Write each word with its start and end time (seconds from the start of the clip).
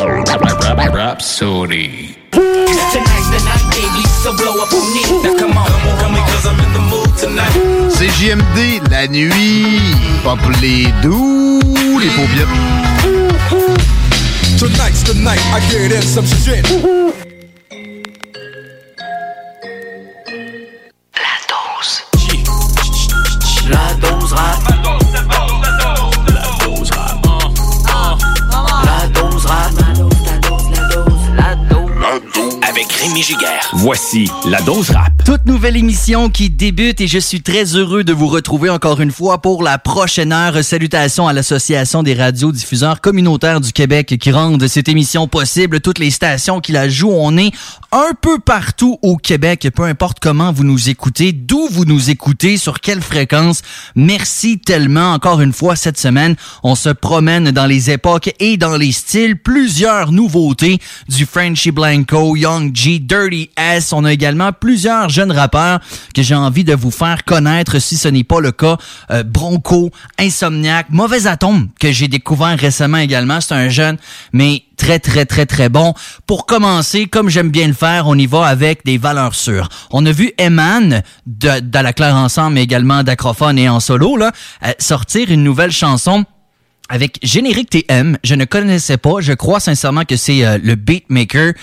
Rhapsody. 0.00 2.16
Tonight's 2.32 3.28
the 3.28 3.36
night, 3.44 3.60
baby, 3.70 4.02
so 4.22 4.32
blow 4.34 4.56
up 4.62 4.72
on 4.72 4.96
it. 4.96 5.10
Now 5.22 5.34
come 5.38 5.58
on, 5.58 5.68
come 5.98 6.14
on, 6.14 6.24
cause 6.26 6.46
I'm 6.46 6.58
in 6.58 6.72
the 6.72 6.80
mood 6.88 7.14
tonight. 7.18 7.52
CJMD, 7.90 8.80
la 8.90 9.06
nuit. 9.08 9.94
Pour 10.22 10.38
les 10.62 10.86
doux, 11.02 11.60
les 11.98 12.08
paupiètes. 12.16 12.48
Tonight's 14.58 15.02
the 15.04 15.12
night 15.20 15.40
I 15.52 15.60
get 15.70 15.92
in 15.92 16.00
some 16.02 16.24
shit. 16.24 16.64
Rémi 33.00 33.22
Giguère. 33.22 33.70
Voici 33.72 34.30
la 34.46 34.60
dose 34.60 34.90
rap. 34.90 35.10
Toute 35.24 35.46
nouvelle 35.46 35.76
émission 35.76 36.28
qui 36.28 36.50
débute 36.50 37.00
et 37.00 37.06
je 37.06 37.18
suis 37.18 37.40
très 37.40 37.64
heureux 37.74 38.04
de 38.04 38.12
vous 38.12 38.26
retrouver 38.26 38.68
encore 38.68 39.00
une 39.00 39.10
fois 39.10 39.40
pour 39.40 39.62
la 39.62 39.78
prochaine 39.78 40.32
heure. 40.32 40.62
Salutations 40.62 41.26
à 41.26 41.32
l'Association 41.32 42.02
des 42.02 42.12
radiodiffuseurs 42.12 43.00
communautaires 43.00 43.62
du 43.62 43.72
Québec 43.72 44.18
qui 44.20 44.30
rendent 44.32 44.66
cette 44.66 44.88
émission 44.88 45.28
possible. 45.28 45.80
Toutes 45.80 45.98
les 45.98 46.10
stations 46.10 46.60
qui 46.60 46.72
la 46.72 46.90
jouent, 46.90 47.14
on 47.14 47.38
est 47.38 47.52
un 47.92 48.12
peu 48.20 48.38
partout 48.38 48.98
au 49.02 49.16
Québec, 49.16 49.68
peu 49.74 49.84
importe 49.84 50.18
comment 50.20 50.52
vous 50.52 50.64
nous 50.64 50.90
écoutez, 50.90 51.32
d'où 51.32 51.68
vous 51.70 51.86
nous 51.86 52.10
écoutez, 52.10 52.56
sur 52.56 52.80
quelle 52.80 53.00
fréquence. 53.00 53.62
Merci 53.94 54.58
tellement 54.58 55.12
encore 55.12 55.40
une 55.40 55.52
fois 55.54 55.74
cette 55.74 55.98
semaine. 55.98 56.36
On 56.62 56.74
se 56.74 56.90
promène 56.90 57.50
dans 57.50 57.66
les 57.66 57.90
époques 57.90 58.34
et 58.40 58.58
dans 58.58 58.76
les 58.76 58.92
styles. 58.92 59.36
Plusieurs 59.36 60.12
nouveautés 60.12 60.78
du 61.08 61.24
Frenchy 61.24 61.70
Blanco, 61.70 62.36
Young 62.36 62.74
G, 62.74 62.89
Dirty 62.98 63.50
S. 63.56 63.92
On 63.92 64.04
a 64.04 64.12
également 64.12 64.52
plusieurs 64.52 65.08
jeunes 65.08 65.30
rappeurs 65.30 65.80
que 66.14 66.22
j'ai 66.22 66.34
envie 66.34 66.64
de 66.64 66.74
vous 66.74 66.90
faire 66.90 67.24
connaître 67.24 67.78
si 67.78 67.96
ce 67.96 68.08
n'est 68.08 68.24
pas 68.24 68.40
le 68.40 68.52
cas. 68.52 68.76
Euh, 69.10 69.22
Bronco, 69.22 69.90
Insomniac, 70.18 70.86
Mauvais 70.90 71.26
Atome 71.26 71.68
que 71.78 71.92
j'ai 71.92 72.08
découvert 72.08 72.58
récemment 72.58 72.98
également. 72.98 73.40
C'est 73.40 73.54
un 73.54 73.68
jeune, 73.68 73.98
mais 74.32 74.64
très 74.76 74.98
très 74.98 75.26
très 75.26 75.46
très 75.46 75.68
bon. 75.68 75.94
Pour 76.26 76.46
commencer, 76.46 77.06
comme 77.06 77.28
j'aime 77.28 77.50
bien 77.50 77.68
le 77.68 77.74
faire, 77.74 78.08
on 78.08 78.16
y 78.16 78.26
va 78.26 78.46
avec 78.46 78.84
des 78.84 78.98
valeurs 78.98 79.34
sûres. 79.34 79.68
On 79.90 80.04
a 80.06 80.12
vu 80.12 80.32
Eman 80.38 81.02
de, 81.26 81.60
de 81.60 81.78
la 81.78 81.92
Claire 81.92 82.16
ensemble, 82.16 82.54
mais 82.54 82.62
également 82.62 83.02
d'Acrophone 83.02 83.58
et 83.58 83.68
en 83.68 83.78
solo 83.78 84.10
euh, 84.20 84.30
sortir 84.78 85.30
une 85.30 85.44
nouvelle 85.44 85.70
chanson 85.70 86.24
avec 86.90 87.20
Générique 87.22 87.70
TM. 87.70 88.18
Je 88.24 88.34
ne 88.34 88.44
connaissais 88.44 88.98
pas. 88.98 89.20
Je 89.20 89.32
crois 89.32 89.60
sincèrement 89.60 90.04
que 90.04 90.16
c'est 90.16 90.44
euh, 90.44 90.58
le 90.62 90.74
beatmaker. 90.74 91.54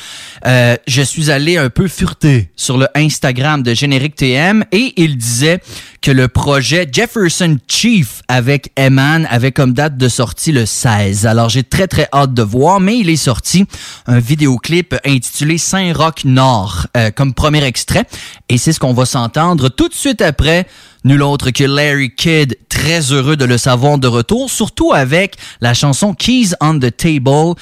Euh, 0.45 0.77
je 0.87 1.01
suis 1.01 1.29
allé 1.29 1.57
un 1.57 1.69
peu 1.69 1.87
fureter 1.87 2.49
sur 2.55 2.77
le 2.77 2.87
Instagram 2.95 3.61
de 3.61 3.73
Générique 3.73 4.15
TM 4.15 4.63
et 4.71 4.93
il 4.95 5.17
disait 5.17 5.59
que 6.01 6.11
le 6.11 6.29
projet 6.29 6.87
Jefferson 6.89 7.57
Chief 7.67 8.21
avec 8.29 8.71
Eman 8.79 9.27
avait 9.29 9.51
comme 9.51 9.73
date 9.73 9.97
de 9.97 10.07
sortie 10.07 10.53
le 10.53 10.65
16. 10.65 11.25
Alors 11.25 11.49
j'ai 11.49 11.63
très 11.63 11.87
très 11.87 12.07
hâte 12.13 12.33
de 12.33 12.43
voir, 12.43 12.79
mais 12.79 12.97
il 12.97 13.09
est 13.09 13.17
sorti 13.17 13.65
un 14.05 14.19
vidéoclip 14.19 14.95
intitulé 15.05 15.57
Saint-Roch 15.57 16.23
Nord 16.23 16.87
euh, 16.95 17.11
comme 17.11 17.33
premier 17.33 17.65
extrait 17.65 18.05
et 18.47 18.57
c'est 18.57 18.71
ce 18.71 18.79
qu'on 18.79 18.93
va 18.93 19.05
s'entendre 19.05 19.67
tout 19.67 19.89
de 19.89 19.93
suite 19.93 20.21
après 20.21 20.65
nul 21.03 21.21
autre 21.21 21.51
que 21.51 21.63
Larry 21.63 22.13
Kidd, 22.13 22.55
très 22.69 23.11
heureux 23.11 23.35
de 23.35 23.45
le 23.45 23.57
savoir 23.57 23.97
de 23.97 24.07
retour, 24.07 24.49
surtout 24.49 24.93
avec 24.93 25.35
la 25.61 25.73
chanson 25.73 26.13
Keys 26.13 26.53
on 26.61 26.79
the 26.79 26.95
Table 26.95 27.55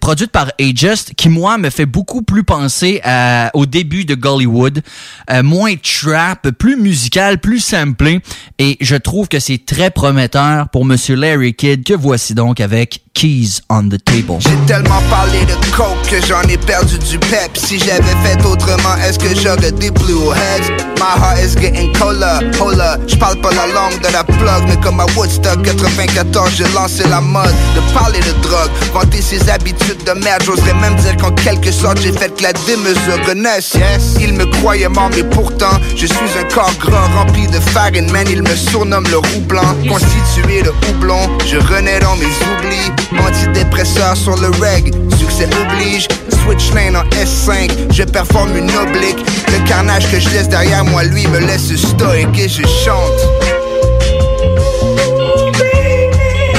produite 0.00 0.30
par 0.30 0.46
A-Just, 0.60 1.14
qui 1.16 1.28
moi 1.28 1.58
me 1.58 1.70
fait 1.70 1.86
beaucoup 1.86 2.22
plus 2.22 2.44
penser 2.44 3.00
à- 3.04 3.50
au 3.54 3.66
début 3.66 4.04
de 4.04 4.14
Gollywood, 4.14 4.82
euh, 5.30 5.42
moins 5.42 5.74
trap, 5.76 6.50
plus 6.50 6.76
musical, 6.76 7.38
plus 7.38 7.60
samplé, 7.60 8.20
et 8.58 8.76
je 8.80 8.96
trouve 8.96 9.28
que 9.28 9.40
c'est 9.40 9.64
très 9.64 9.90
prometteur 9.90 10.68
pour 10.68 10.84
Monsieur 10.84 11.16
Larry 11.16 11.54
Kidd, 11.54 11.84
que 11.84 11.94
voici 11.94 12.34
donc 12.34 12.60
avec 12.60 13.00
Keys 13.14 13.60
on 13.68 13.88
the 13.88 14.02
Table. 14.04 14.38
J'ai 14.38 14.56
tellement 14.66 15.02
parlé 15.10 15.40
de 15.40 15.54
coke 15.76 16.00
que 16.08 16.24
j'en 16.24 16.42
ai 16.42 16.56
perdu 16.56 16.96
du 16.98 17.18
pep. 17.18 17.50
Si 17.56 17.78
j'avais 17.78 18.14
fait 18.22 18.40
autrement, 18.46 18.94
est-ce 19.04 19.18
que 19.18 19.34
j'aurais 19.34 19.72
des 19.72 19.90
blue 19.90 20.30
heads? 20.32 20.70
My 20.98 21.18
heart 21.20 21.38
is 21.44 21.60
getting 21.60 21.92
colder, 21.98 22.38
hold 22.60 22.78
up. 22.78 23.00
J'parle 23.08 23.40
pas 23.40 23.50
la 23.52 23.66
langue 23.66 24.00
de 24.00 24.12
la 24.12 24.22
plug, 24.22 24.64
mais 24.68 24.76
comme 24.80 25.00
à 25.00 25.06
Woodstock 25.16 25.60
94, 25.62 26.50
j'ai 26.56 26.68
lancé 26.72 27.02
la 27.08 27.20
mode 27.20 27.54
de 27.74 27.92
parler 27.92 28.20
de 28.20 28.32
drogue, 28.42 28.70
vanter 28.92 29.20
ses 29.20 29.48
habitudes 29.50 29.78
de 29.88 30.12
merde. 30.20 30.42
J'oserais 30.44 30.74
même 30.74 30.94
dire 30.96 31.16
qu'en 31.16 31.30
quelque 31.32 31.72
sorte, 31.72 32.00
j'ai 32.00 32.12
fait 32.12 32.34
que 32.36 32.42
la 32.42 32.52
démesure 32.52 33.18
renaisse. 33.26 33.74
Yes, 33.74 34.16
il 34.20 34.34
me 34.34 34.46
croyait 34.46 34.88
mort, 34.88 35.10
mais 35.14 35.24
pourtant, 35.24 35.78
je 35.96 36.06
suis 36.06 36.38
un 36.38 36.54
corps 36.54 36.72
gras 36.78 37.08
rempli 37.16 37.46
de 37.46 37.58
farine, 37.60 38.10
man. 38.10 38.26
Il 38.30 38.42
me 38.42 38.54
surnomme 38.54 39.06
le 39.10 39.18
roux 39.18 39.40
blanc, 39.46 39.74
constitué 39.88 40.62
de 40.62 40.72
houblon. 40.88 41.28
Je 41.46 41.56
renais 41.56 42.00
dans 42.00 42.16
mes 42.16 42.26
oublis, 42.26 42.90
antidépresseur 43.18 44.16
sur 44.16 44.36
le 44.36 44.48
reg. 44.60 44.92
Succès 45.18 45.48
oblige, 45.62 46.08
switch 46.44 46.72
lane 46.74 46.96
en 46.96 47.04
S5. 47.10 47.70
Je 47.92 48.04
performe 48.04 48.56
une 48.56 48.70
oblique. 48.70 49.24
Le 49.48 49.68
carnage 49.68 50.10
que 50.10 50.20
je 50.20 50.28
laisse 50.30 50.48
derrière 50.48 50.84
moi, 50.84 51.02
lui, 51.04 51.26
me 51.26 51.38
laisse 51.38 51.74
stoïque 51.74 52.38
et 52.38 52.48
je 52.48 52.62
chante. 52.84 53.20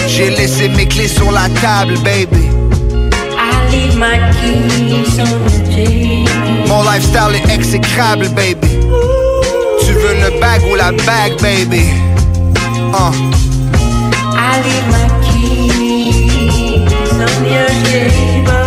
J'ai 0.07 0.29
laissé 0.29 0.67
mes 0.69 0.87
clés 0.87 1.07
sur 1.07 1.31
la 1.31 1.47
table, 1.61 1.97
baby. 2.03 2.49
I 3.71 3.73
leave 3.73 3.97
my 3.97 4.17
keys 4.33 5.17
on 5.17 5.45
the 5.45 5.63
table. 5.71 6.67
Mon 6.67 6.83
lifestyle 6.83 7.35
est 7.35 7.49
exécrable, 7.49 8.27
baby. 8.35 8.67
Tu 9.79 9.93
veux 9.93 10.13
le 10.13 10.39
bag 10.41 10.61
ou 10.69 10.75
la 10.75 10.91
bag, 10.91 11.41
baby? 11.41 11.89
Uh. 12.93 13.13
I 14.35 14.61
leave 14.65 14.87
my 14.91 15.07
keys 15.23 16.91
on 17.13 17.45
your 17.45 17.69
table. 17.85 18.60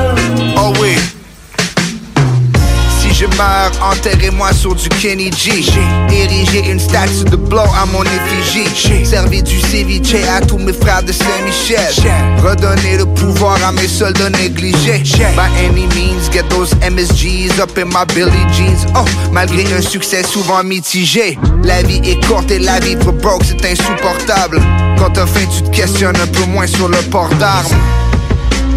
Je 3.25 3.37
meurs, 3.37 3.73
enterrez-moi 3.83 4.53
sur 4.53 4.75
du 4.75 4.89
Kenny 4.89 5.31
G. 5.33 5.63
J'ai 5.63 6.23
érigé 6.23 6.71
une 6.71 6.81
statue 6.81 7.25
de 7.25 7.37
blow 7.37 7.61
à 7.61 7.87
mon 7.87 8.03
effigie. 8.03 8.69
J'ai 8.75 9.05
servi 9.05 9.43
du 9.43 9.61
ceviche 9.61 10.15
à 10.15 10.41
tous 10.41 10.59
mes 10.59 10.73
frères 10.73 11.03
de 11.03 11.13
Saint-Michel. 11.13 11.93
Redonner 12.43 12.99
le 12.99 13.07
pouvoir 13.07 13.59
à 13.65 13.73
mes 13.73 13.89
soldats 13.89 14.31
négligés. 14.31 15.03
By 15.37 15.49
any 15.65 15.87
means, 15.95 16.31
get 16.31 16.49
those 16.51 16.75
MSGs 16.81 17.61
up 17.61 17.77
in 17.79 17.87
my 17.87 18.05
Billy 18.15 18.31
jeans. 18.53 18.87
Oh, 18.97 19.05
malgré 19.33 19.65
un 19.75 19.83
succès 19.83 20.23
souvent 20.23 20.63
mitigé. 20.63 21.39
La 21.63 21.83
vie 21.83 22.01
est 22.05 22.25
courte 22.27 22.51
et 22.51 22.59
la 22.59 22.81
vivre 22.81 23.13
broke, 23.13 23.45
c'est 23.45 23.65
insupportable. 23.65 24.61
Quand 24.99 25.11
t'as 25.11 25.27
faim, 25.27 25.47
tu 25.55 25.63
te 25.63 25.71
questionnes 25.71 26.17
un 26.17 26.27
peu 26.27 26.45
moins 26.47 26.67
sur 26.67 26.89
le 26.89 26.99
port 27.11 27.31
d'armes. 27.37 28.04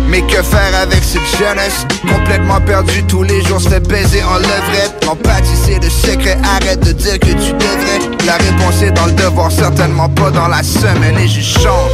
Mais 0.09 0.21
que 0.21 0.42
faire 0.42 0.74
avec 0.81 1.04
cette 1.04 1.27
jeunesse? 1.38 1.86
Complètement 2.07 2.62
perdu 2.62 3.04
tous 3.04 3.24
les 3.24 3.42
jours, 3.44 3.59
se 3.59 3.69
fait 3.69 3.86
baiser 3.88 4.24
en 4.24 4.38
levrette. 4.38 5.04
L'empathie 5.06 5.56
c'est 5.65 5.83
le 5.83 5.89
secret, 5.89 6.38
arrête 6.44 6.80
de 6.80 6.94
dire 6.94 7.19
que 7.19 7.27
tu 7.27 7.51
devrais. 7.54 8.25
La 8.25 8.38
réponse 8.38 8.81
est 8.81 8.92
dans 8.92 9.06
le 9.06 9.12
devoir, 9.13 9.51
certainement 9.51 10.09
pas 10.09 10.31
dans 10.31 10.48
la 10.48 10.63
semaine 10.63 11.18
Et 11.18 11.27
je 11.27 11.42
chante. 11.42 11.92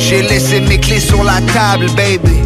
J'ai 0.00 0.22
laissé 0.22 0.60
mes 0.60 0.78
clés 0.80 1.00
sur 1.00 1.22
la 1.22 1.40
table, 1.52 1.86
baby. 1.96 2.38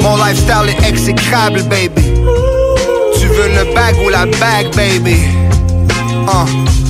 Mon 0.00 0.16
lifestyle 0.16 0.68
est 0.68 0.88
exécrable, 0.88 1.62
baby. 1.64 2.12
Tu 3.18 3.26
veux 3.26 3.48
le 3.48 3.74
bag 3.74 3.96
ou 4.04 4.08
la 4.08 4.26
bag, 4.26 4.74
baby? 4.76 5.16
Uh. 6.28 6.89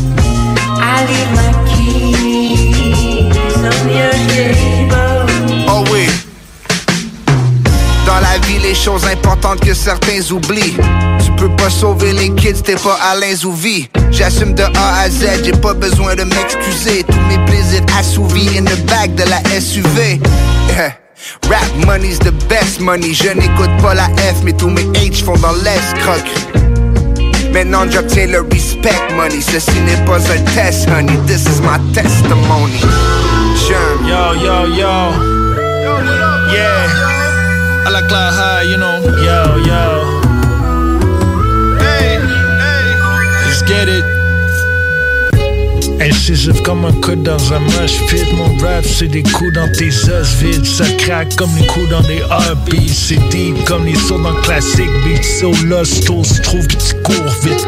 Oh 5.69 5.85
oui. 5.91 6.07
Dans 8.07 8.21
la 8.21 8.39
vie, 8.47 8.59
les 8.59 8.75
choses 8.75 9.05
importantes 9.07 9.61
que 9.61 9.75
certains 9.75 10.21
oublient. 10.31 10.77
Tu 11.25 11.31
peux 11.33 11.49
pas 11.57 11.71
sauver 11.71 12.13
les 12.13 12.35
kids, 12.35 12.63
t'es 12.63 12.75
pas 12.75 12.99
Alain 13.11 13.35
Zouvi. 13.35 13.89
J'assume 14.11 14.55
de 14.55 14.63
A 14.63 15.01
à 15.01 15.09
Z, 15.11 15.45
j'ai 15.45 15.53
pas 15.53 15.75
besoin 15.75 16.15
de 16.15 16.25
m'excuser. 16.25 17.05
Tous 17.05 17.21
mes 17.29 17.39
plaisirs 17.47 17.85
assouvis 17.99 18.59
in 18.59 18.65
the 18.65 18.77
bag 18.87 19.15
de 19.15 19.25
la 19.25 19.41
SUV. 19.61 20.21
Rap 21.49 21.87
money's 21.87 22.19
the 22.19 22.33
best 22.49 22.81
money. 22.81 23.15
Je 23.15 23.29
n'écoute 23.29 23.71
pas 23.83 23.95
la 23.95 24.09
F, 24.17 24.43
mais 24.43 24.53
tous 24.53 24.69
mes 24.69 24.85
H 24.85 25.25
font 25.25 25.37
dans 25.39 25.53
l'escroquerie. 25.53 26.60
Maintenant 27.53 27.91
j'obtiens 27.91 28.27
le 28.27 28.41
respect 28.53 28.95
money. 29.17 29.41
Ceci 29.41 29.81
n'est 29.81 30.05
pas 30.05 30.19
un 30.19 30.43
test 30.55 30.89
honey. 30.89 31.17
This 31.27 31.47
is 31.47 31.61
my 31.61 31.79
testimony. 31.93 32.81
Germ 33.69 34.07
Yo 34.07 34.35
yo 34.35 34.67
yo. 34.67 35.13
Yeah. 36.53 37.87
I 37.87 37.91
like 37.91 38.09
cloud 38.09 38.33
high 38.35 38.63
you 38.63 38.77
know. 38.77 39.01
Yo 39.03 39.57
yo. 39.65 40.21
Hey 41.79 42.19
hey 42.19 42.97
Let's 43.47 43.63
get 43.63 43.89
it 43.89 44.20
Incisif 46.01 46.63
comme 46.63 46.85
un 46.87 46.93
coude 46.93 47.23
dans 47.23 47.53
un 47.53 47.59
moche 47.59 48.01
pit 48.09 48.33
Mon 48.35 48.57
rap 48.57 48.85
c'est 48.85 49.09
des 49.09 49.23
coups 49.23 49.53
dans 49.53 49.71
tes 49.71 49.89
os 49.89 50.35
vides. 50.41 50.65
Ça 50.65 50.85
craque 50.99 51.37
comme 51.37 51.51
les 51.59 51.67
coups 51.67 51.89
dans 51.91 52.01
des 52.03 52.23
RB 52.23 52.89
C'est 52.89 53.19
deep 53.29 53.65
comme 53.65 53.85
les 53.85 53.95
sauts 53.95 54.19
dans 54.19 54.35
classique 54.43 54.91
Beat 55.05 55.25
so 55.25 55.53
lost, 55.67 56.05
se 56.05 56.41
trouve 56.41 56.67
que 56.67 56.77
tu 56.77 56.95
cours 57.03 57.35
vite. 57.43 57.67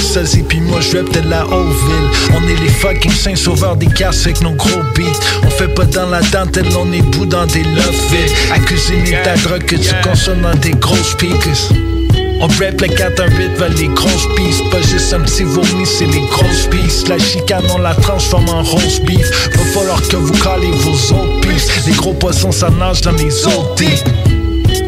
Sazi 0.00 0.42
pis 0.42 0.60
moi 0.60 0.80
je 0.80 0.98
de 0.98 1.28
la 1.28 1.44
Haute-Ville 1.44 2.08
On 2.34 2.48
est 2.48 2.60
les 2.62 2.70
fucking 2.70 3.12
saints 3.12 3.36
sauveurs 3.36 3.76
des 3.76 3.86
casses 3.86 4.24
avec 4.24 4.40
nos 4.40 4.52
gros 4.52 4.82
beats. 4.94 5.20
On 5.44 5.50
fait 5.50 5.68
pas 5.68 5.84
dans 5.84 6.08
la 6.08 6.22
dentelle, 6.22 6.68
on 6.78 6.90
est 6.92 7.02
bout 7.02 7.26
dans 7.26 7.44
des 7.46 7.62
love 7.62 8.64
cuisiner 8.64 9.18
ta 9.22 9.34
drogue 9.36 9.64
que 9.64 9.76
tu 9.76 9.94
consommes 10.02 10.42
dans 10.42 10.54
des 10.54 10.70
grosses 10.70 11.10
speakers 11.10 11.72
on 12.40 12.46
rap 12.46 12.80
le 12.80 12.88
418 12.88 13.58
vers 13.58 13.68
les 13.70 13.88
grosses 13.88 14.28
pistes 14.36 14.70
Pas 14.70 14.80
juste 14.82 15.12
un 15.12 15.20
petit 15.20 15.44
vomi, 15.44 15.86
c'est 15.86 16.06
les 16.06 16.20
grosses 16.20 16.66
pistes 16.70 17.08
La 17.08 17.18
chicane, 17.18 17.64
on 17.74 17.78
la 17.78 17.94
transforme 17.94 18.48
en 18.48 18.62
rose 18.62 19.00
beef. 19.00 19.48
Va 19.56 19.64
falloir 19.64 20.00
que 20.08 20.16
vous 20.16 20.32
calez 20.32 20.70
vos 20.70 21.14
autres 21.14 21.40
pistes 21.40 21.70
Les 21.86 21.92
gros 21.92 22.14
poissons, 22.14 22.52
ça 22.52 22.70
nage 22.70 23.00
dans 23.02 23.12
les 23.12 23.46
eaux 23.46 23.74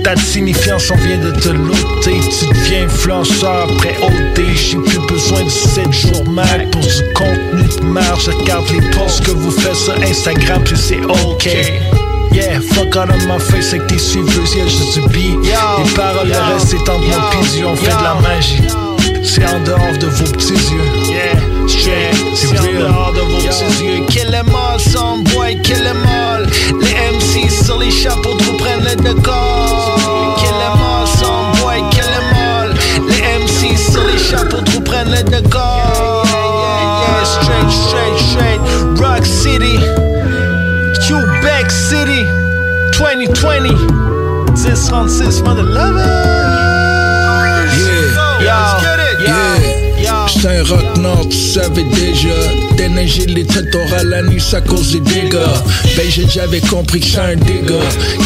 Ta 0.04 0.16
signifiance, 0.16 0.90
on 0.90 0.96
vient 0.96 1.18
de 1.18 1.30
te 1.32 1.48
loter 1.48 2.20
Tu 2.20 2.46
deviens 2.46 2.84
influenceur 2.84 3.68
après 3.70 3.96
OD 4.02 4.44
J'ai 4.54 4.78
plus 4.78 5.06
besoin 5.06 5.44
de 5.44 5.48
7 5.48 5.92
jours 5.92 6.28
Mac 6.28 6.70
Pour 6.70 6.80
du 6.80 7.12
contenu 7.14 7.62
de 7.80 7.84
marge. 7.84 8.26
Je 8.26 8.30
regarde 8.30 8.64
les 8.70 8.90
posts 8.90 9.24
que 9.24 9.30
vous 9.30 9.50
faites 9.50 9.74
sur 9.74 9.94
Instagram 10.02 10.62
Puis 10.64 10.76
c'est 10.76 11.00
ok 11.04 11.89
Yeah, 12.32 12.60
fuck 12.60 12.96
out 12.96 13.10
of 13.10 13.26
my 13.26 13.38
face 13.38 13.74
avec 13.74 13.88
tes 13.88 13.98
suiveuses, 13.98 14.54
yeah, 14.54 14.64
du 14.94 15.08
beat. 15.08 15.36
Les 15.44 15.90
paroles, 15.94 16.28
le 16.28 16.54
reste 16.54 16.68
c'est 16.68 16.88
entre 16.88 17.00
mon 17.00 17.30
pis 17.30 17.64
on 17.64 17.74
fait 17.76 17.86
de 17.86 18.04
la 18.04 18.14
magie. 18.22 18.62
C'est 19.22 19.44
en 19.44 19.60
dehors 19.64 19.98
de 19.98 20.06
vos 20.06 20.32
petits 20.32 20.54
yeux. 20.54 21.12
Yeah, 21.12 21.36
straight, 21.66 22.14
c'est 22.34 22.58
en 22.58 22.62
dehors 22.62 23.12
de 23.12 23.20
vos 23.20 23.38
petits 23.38 23.84
yeux. 23.84 24.06
Kill 24.06 24.30
them 24.30 24.48
all, 24.54 24.78
some 24.78 25.24
boy, 25.24 25.60
kill 25.62 25.82
them 25.82 26.02
all. 26.06 26.46
Les 26.80 26.94
MC 27.16 27.50
sur 27.50 27.78
les 27.78 27.90
chapeaux 27.90 28.34
de 28.34 28.56
prennent 28.58 28.84
le 28.84 28.94
décor. 28.94 30.36
Kill 30.38 30.56
them 30.58 30.80
all, 30.80 31.06
some 31.06 31.52
boy, 31.60 31.82
kill 31.90 32.04
them 32.04 32.32
all. 32.32 32.74
Les 33.08 33.22
MC 33.44 33.76
sur 33.76 34.04
les 34.04 34.18
chapeaux 34.18 34.60
de 34.60 34.84
prennent 34.84 35.10
le 35.10 35.22
décor. 35.24 36.24
Yeah, 36.24 37.24
straight, 37.24 37.70
straight, 37.70 38.18
straight. 38.30 38.60
Rock 39.00 39.26
City. 39.26 39.80
2020 43.40 43.72
1036 44.52 45.40
for 45.40 45.54
the 45.54 45.62
lovers 45.62 46.79
Saint 50.40 50.62
Rock 50.70 50.96
Nord, 50.96 51.28
tu 51.28 51.36
savais 51.36 51.84
déjà. 51.84 52.28
Déneiger 52.74 53.26
les 53.26 53.44
têtes 53.44 53.76
à 53.94 54.04
la 54.04 54.22
nuit, 54.22 54.40
ça 54.40 54.62
cause 54.62 54.92
des 54.92 55.00
dégâts. 55.00 55.36
Ben, 55.98 56.06
j'ai 56.08 56.26
j'avais 56.26 56.60
compris 56.60 57.00
que 57.00 57.06
c'est 57.06 57.18
un 57.18 57.36
dégât. 57.36 57.74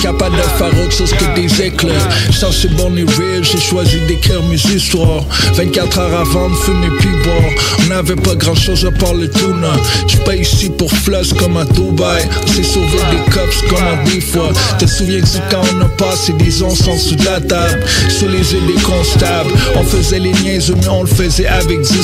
Capable 0.01 0.37
de 0.37 0.43
faire 0.43 0.85
autre 0.85 0.93
chose 0.93 1.13
que 1.13 1.35
des 1.35 1.63
éclairs. 1.63 2.09
Sans 2.31 2.53
ces 2.53 2.69
bonnes 2.69 2.95
rires, 2.95 3.43
j'ai 3.43 3.59
choisi 3.59 3.99
d'écrire 4.07 4.45
mes 4.45 4.55
histoires. 4.55 5.25
24 5.55 5.99
heures 5.99 6.21
avant 6.21 6.51
de 6.51 6.55
fumer 6.55 6.89
puis 7.01 7.09
boire. 7.25 7.51
On 7.81 7.89
n'avait 7.89 8.15
pas 8.15 8.37
grand 8.37 8.55
chose 8.55 8.87
à 8.87 8.93
part 8.93 9.15
le 9.15 9.29
tuna. 9.29 9.73
Tu 10.07 10.17
pas 10.19 10.37
ici 10.37 10.71
pour 10.71 10.93
floss 10.93 11.33
comme 11.33 11.57
à 11.57 11.65
Dubaï. 11.65 12.23
C'est 12.47 12.63
sauvé 12.63 12.99
des 13.11 13.33
cops 13.33 13.61
comme 13.69 13.79
à 13.83 14.09
des 14.09 14.21
fois. 14.21 14.53
Te 14.79 14.87
souviens 14.87 15.21
que 15.21 15.27
quand 15.51 15.63
on 15.75 15.81
a 15.81 15.89
passé 15.89 16.33
des 16.35 16.63
ans 16.63 16.69
en 16.69 16.95
dessous 16.95 17.17
de 17.17 17.25
la 17.25 17.41
table. 17.41 17.83
Sous 18.09 18.29
les 18.29 18.53
yeux 18.53 18.61
des 18.69 18.81
constables. 18.83 19.51
On 19.75 19.83
faisait 19.83 20.21
les 20.21 20.33
niaises, 20.45 20.73
mais 20.81 20.89
on 20.89 21.03
le 21.03 21.09
faisait 21.09 21.49
avec 21.49 21.81
10 21.81 22.04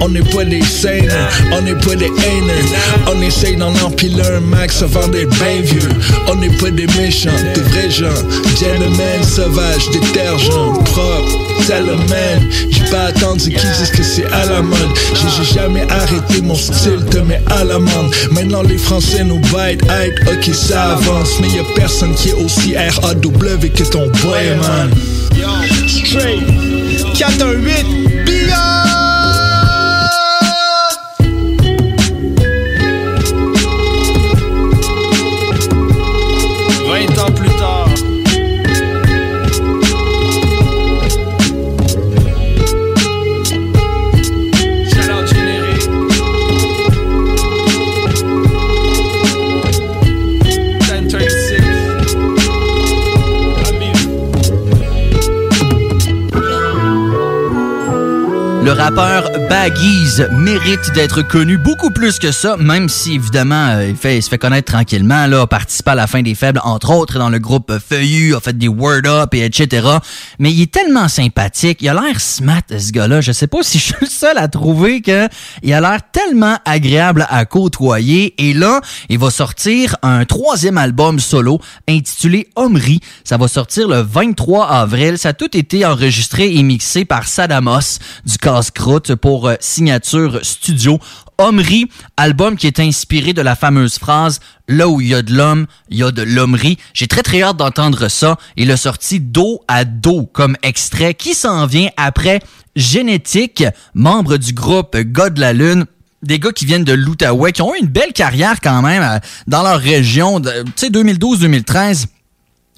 on 0.00 0.08
n'est 0.08 0.22
pas 0.22 0.44
des 0.44 0.62
scènes, 0.62 1.12
on 1.52 1.62
n'est 1.62 1.74
pas 1.74 1.96
des 1.96 2.06
haineux. 2.06 2.64
On 3.08 3.20
essaye 3.20 3.56
d'en 3.56 3.74
empiler 3.84 4.22
un 4.22 4.40
max 4.40 4.82
avant 4.82 5.08
d'être 5.08 5.30
bien 5.30 5.60
vieux. 5.62 5.88
On 6.28 6.36
n'est 6.36 6.56
pas 6.56 6.70
des 6.70 6.86
méchants, 6.98 7.30
des 7.54 7.60
vrais 7.60 7.90
gens. 7.90 8.14
Gentlemen, 8.60 9.22
sauvages, 9.24 9.90
détergents, 9.90 10.72
propres, 10.84 11.66
tellement. 11.66 11.94
J'ai 12.70 12.84
pas 12.90 13.06
attendu 13.06 13.50
qu'ils 13.50 13.70
disent 13.78 13.90
que 13.90 14.02
c'est 14.02 14.26
à 14.26 14.46
la 14.46 14.62
mode. 14.62 14.78
J'ai 15.14 15.54
jamais 15.54 15.86
arrêté 15.90 16.40
mon 16.42 16.54
style, 16.54 17.04
te 17.10 17.18
mets 17.18 17.42
à 17.46 17.64
la 17.64 17.78
mode 17.78 18.14
Maintenant 18.30 18.62
les 18.62 18.78
Français 18.78 19.24
nous 19.24 19.40
bite, 19.40 19.82
hype, 19.82 20.28
ok 20.28 20.54
ça 20.54 20.92
avance. 20.92 21.30
Mais 21.40 21.48
y 21.48 21.58
a 21.58 21.64
personne 21.74 22.14
qui 22.14 22.30
est 22.30 22.44
aussi 22.44 22.74
R-A-W 22.74 23.68
que 23.70 23.82
ton 23.84 24.06
boy, 24.22 24.56
man. 24.62 24.90
Straight 25.86 26.42
418 27.14 28.07
Le 58.68 58.74
rappeur 58.74 59.30
Baggies 59.48 60.24
mérite 60.30 60.92
d'être 60.92 61.22
connu 61.22 61.56
beaucoup 61.56 61.88
plus 61.90 62.18
que 62.18 62.32
ça, 62.32 62.58
même 62.58 62.90
si 62.90 63.14
évidemment 63.14 63.68
euh, 63.68 63.88
il, 63.88 63.96
fait, 63.96 64.20
se 64.20 64.28
fait 64.28 64.36
connaître 64.36 64.70
tranquillement, 64.70 65.26
là, 65.26 65.40
a 65.40 65.46
participé 65.46 65.92
à 65.92 65.94
la 65.94 66.06
fin 66.06 66.20
des 66.20 66.34
faibles, 66.34 66.60
entre 66.62 66.90
autres 66.90 67.18
dans 67.18 67.30
le 67.30 67.38
groupe 67.38 67.72
Feuillu, 67.78 68.34
a 68.34 68.40
fait 68.40 68.58
des 68.58 68.68
Word 68.68 69.06
Up 69.06 69.32
et 69.32 69.46
etc. 69.46 69.88
Mais 70.38 70.52
il 70.52 70.60
est 70.60 70.70
tellement 70.70 71.08
sympathique, 71.08 71.78
il 71.80 71.88
a 71.88 71.94
l'air 71.94 72.20
smart 72.20 72.60
ce 72.68 72.92
gars-là. 72.92 73.22
Je 73.22 73.32
sais 73.32 73.46
pas 73.46 73.62
si 73.62 73.78
je 73.78 73.84
suis 73.84 73.94
le 74.02 74.06
seul 74.06 74.36
à 74.36 74.48
trouver 74.48 75.00
que 75.00 75.28
il 75.62 75.72
a 75.72 75.80
l'air 75.80 76.00
tellement 76.12 76.58
agréable 76.66 77.26
à 77.30 77.46
côtoyer. 77.46 78.34
Et 78.36 78.52
là, 78.52 78.82
il 79.08 79.18
va 79.18 79.30
sortir 79.30 79.96
un 80.02 80.26
troisième 80.26 80.76
album 80.76 81.20
solo 81.20 81.58
intitulé 81.88 82.50
Omri. 82.54 83.00
Ça 83.24 83.38
va 83.38 83.48
sortir 83.48 83.88
le 83.88 84.02
23 84.02 84.68
avril. 84.68 85.16
Ça 85.16 85.30
a 85.30 85.32
tout 85.32 85.56
été 85.56 85.86
enregistré 85.86 86.54
et 86.54 86.62
mixé 86.62 87.06
par 87.06 87.28
Sadamos 87.28 87.98
du 88.26 88.36
Casse-Croûte 88.58 89.14
pour 89.14 89.46
euh, 89.46 89.54
signature 89.60 90.40
studio. 90.42 90.98
Omri, 91.38 91.88
album 92.16 92.56
qui 92.56 92.66
est 92.66 92.80
inspiré 92.80 93.32
de 93.32 93.40
la 93.40 93.54
fameuse 93.54 93.98
phrase 93.98 94.40
Là 94.66 94.88
où 94.88 95.00
il 95.00 95.06
y 95.08 95.14
a 95.14 95.22
de 95.22 95.32
l'homme, 95.32 95.66
il 95.88 95.98
y 95.98 96.02
a 96.02 96.10
de 96.10 96.22
l'hommerie. 96.22 96.76
J'ai 96.92 97.06
très 97.06 97.22
très 97.22 97.40
hâte 97.40 97.56
d'entendre 97.56 98.08
ça. 98.08 98.36
Il 98.56 98.72
a 98.72 98.76
sorti 98.76 99.20
dos 99.20 99.60
à 99.68 99.84
dos 99.84 100.26
comme 100.26 100.56
extrait 100.64 101.14
qui 101.14 101.34
s'en 101.34 101.66
vient 101.66 101.88
après 101.96 102.40
Génétique, 102.74 103.64
membre 103.94 104.36
du 104.36 104.52
groupe 104.52 104.96
God 104.96 105.34
de 105.34 105.40
la 105.40 105.52
Lune. 105.52 105.86
des 106.22 106.40
gars 106.40 106.50
qui 106.50 106.66
viennent 106.66 106.84
de 106.84 106.92
l'Outaouais, 106.92 107.52
qui 107.52 107.62
ont 107.62 107.72
eu 107.76 107.78
une 107.78 107.86
belle 107.86 108.12
carrière 108.12 108.60
quand 108.60 108.82
même 108.82 109.02
euh, 109.04 109.18
dans 109.46 109.62
leur 109.62 109.78
région, 109.78 110.40
tu 110.40 110.50
sais, 110.74 110.90
2012-2013 110.90 112.06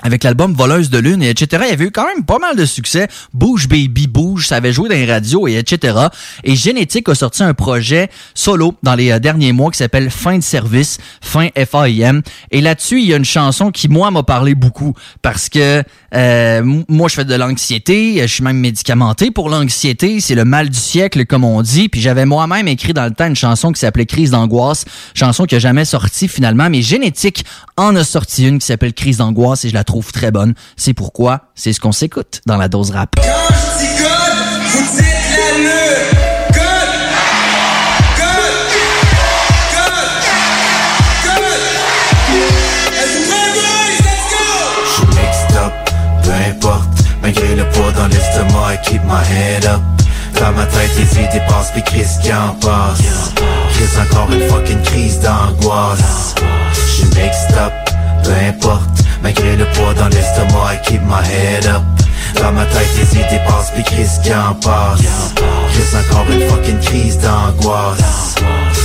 avec 0.02 0.24
l'album 0.24 0.54
Voleuse 0.54 0.90
de 0.90 0.98
Lune 0.98 1.22
et 1.22 1.30
etc. 1.30 1.62
Il 1.66 1.70
y 1.70 1.72
avait 1.72 1.86
eu 1.86 1.90
quand 1.90 2.06
même 2.06 2.24
pas 2.24 2.38
mal 2.38 2.56
de 2.56 2.64
succès. 2.64 3.08
Bouge 3.34 3.68
Baby 3.68 4.06
Bouge, 4.06 4.46
ça 4.46 4.56
avait 4.56 4.72
joué 4.72 4.88
dans 4.88 4.94
les 4.94 5.06
radios 5.06 5.48
et 5.48 5.56
etc. 5.56 5.98
Et 6.44 6.56
Génétique 6.56 7.08
a 7.08 7.14
sorti 7.14 7.42
un 7.42 7.54
projet 7.54 8.10
solo 8.34 8.74
dans 8.82 8.94
les 8.94 9.10
euh, 9.10 9.18
derniers 9.18 9.52
mois 9.52 9.70
qui 9.70 9.78
s'appelle 9.78 10.10
Fin 10.10 10.38
de 10.38 10.42
service, 10.42 10.98
Fin 11.20 11.48
F-A-I-M. 11.56 12.22
Et 12.50 12.60
là-dessus, 12.60 13.00
il 13.00 13.06
y 13.06 13.14
a 13.14 13.16
une 13.16 13.24
chanson 13.24 13.70
qui, 13.70 13.88
moi, 13.88 14.10
m'a 14.10 14.22
parlé 14.22 14.54
beaucoup 14.54 14.94
parce 15.22 15.48
que 15.48 15.82
euh, 16.14 16.82
moi, 16.88 17.08
je 17.08 17.14
fais 17.14 17.24
de 17.24 17.34
l'anxiété, 17.34 18.18
je 18.20 18.26
suis 18.26 18.42
même 18.42 18.58
médicamenté 18.58 19.30
pour 19.30 19.48
l'anxiété, 19.48 20.20
c'est 20.20 20.34
le 20.34 20.44
mal 20.44 20.68
du 20.68 20.78
siècle, 20.78 21.24
comme 21.26 21.44
on 21.44 21.62
dit. 21.62 21.88
Puis 21.88 22.00
j'avais 22.00 22.26
moi-même 22.26 22.68
écrit 22.68 22.92
dans 22.92 23.04
le 23.04 23.12
temps 23.12 23.26
une 23.26 23.36
chanson 23.36 23.72
qui 23.72 23.80
s'appelait 23.80 24.06
Crise 24.06 24.30
d'angoisse, 24.30 24.84
chanson 25.14 25.44
qui 25.44 25.54
a 25.54 25.58
jamais 25.58 25.84
sorti 25.84 26.28
finalement, 26.28 26.68
mais 26.70 26.82
Génétique 26.82 27.44
en 27.76 27.94
a 27.96 28.04
sorti 28.04 28.46
une 28.46 28.58
qui 28.58 28.66
s'appelle 28.66 28.92
Crise 28.92 29.18
d'angoisse 29.18 29.64
et 29.64 29.68
je 29.68 29.74
la 29.74 29.84
trouve 29.90 30.12
très 30.12 30.30
bonne. 30.30 30.54
C'est 30.76 30.94
pourquoi 30.94 31.40
c'est 31.56 31.72
ce 31.72 31.80
qu'on 31.80 31.90
s'écoute 31.90 32.42
dans 32.46 32.56
la 32.56 32.68
dose 32.68 32.92
rap. 32.92 33.16
peu 46.22 46.30
importe. 46.30 46.84
Malgré 47.20 47.56
le 47.56 47.68
poids 47.70 47.90
dans 47.92 48.06
l'estomac, 48.06 48.74
I 48.74 48.78
keep 48.84 49.02
my 49.04 49.22
head 49.28 49.64
up. 49.66 49.80
Dans 50.38 50.52
ma 50.52 50.66
tête, 50.66 50.90
les 50.96 51.14
idées 51.18 51.44
passent, 51.48 51.72
puis 51.72 51.82
Chris 51.82 52.06
qui 52.22 52.32
en 52.32 52.54
passe? 52.60 53.32
Chris 53.72 54.00
encore 54.00 54.30
une 54.32 54.48
fucking 54.48 54.82
crise 54.82 55.18
d'angoisse. 55.18 56.36
J'suis 56.72 57.06
mixed 57.06 57.56
up, 57.58 57.72
peu 58.22 58.32
importe 58.48 59.09
Malgré 59.22 59.56
le 59.56 59.64
poids 59.72 59.94
dans 59.94 60.08
l'estomac, 60.08 60.74
I 60.74 60.80
keep 60.84 61.02
my 61.02 61.22
head 61.22 61.66
up. 61.66 61.82
Dans 62.40 62.52
ma 62.52 62.64
tête, 62.64 62.88
les 62.96 63.16
idées 63.16 63.42
passent, 63.46 63.70
puis 63.72 63.82
Chris 63.82 64.08
qui 64.22 64.32
en 64.34 64.54
passe. 64.54 65.34
Chris 65.72 65.96
encore 65.98 66.30
une 66.30 66.48
fucking 66.48 66.80
crise 66.80 67.18
d'angoisse. 67.18 68.36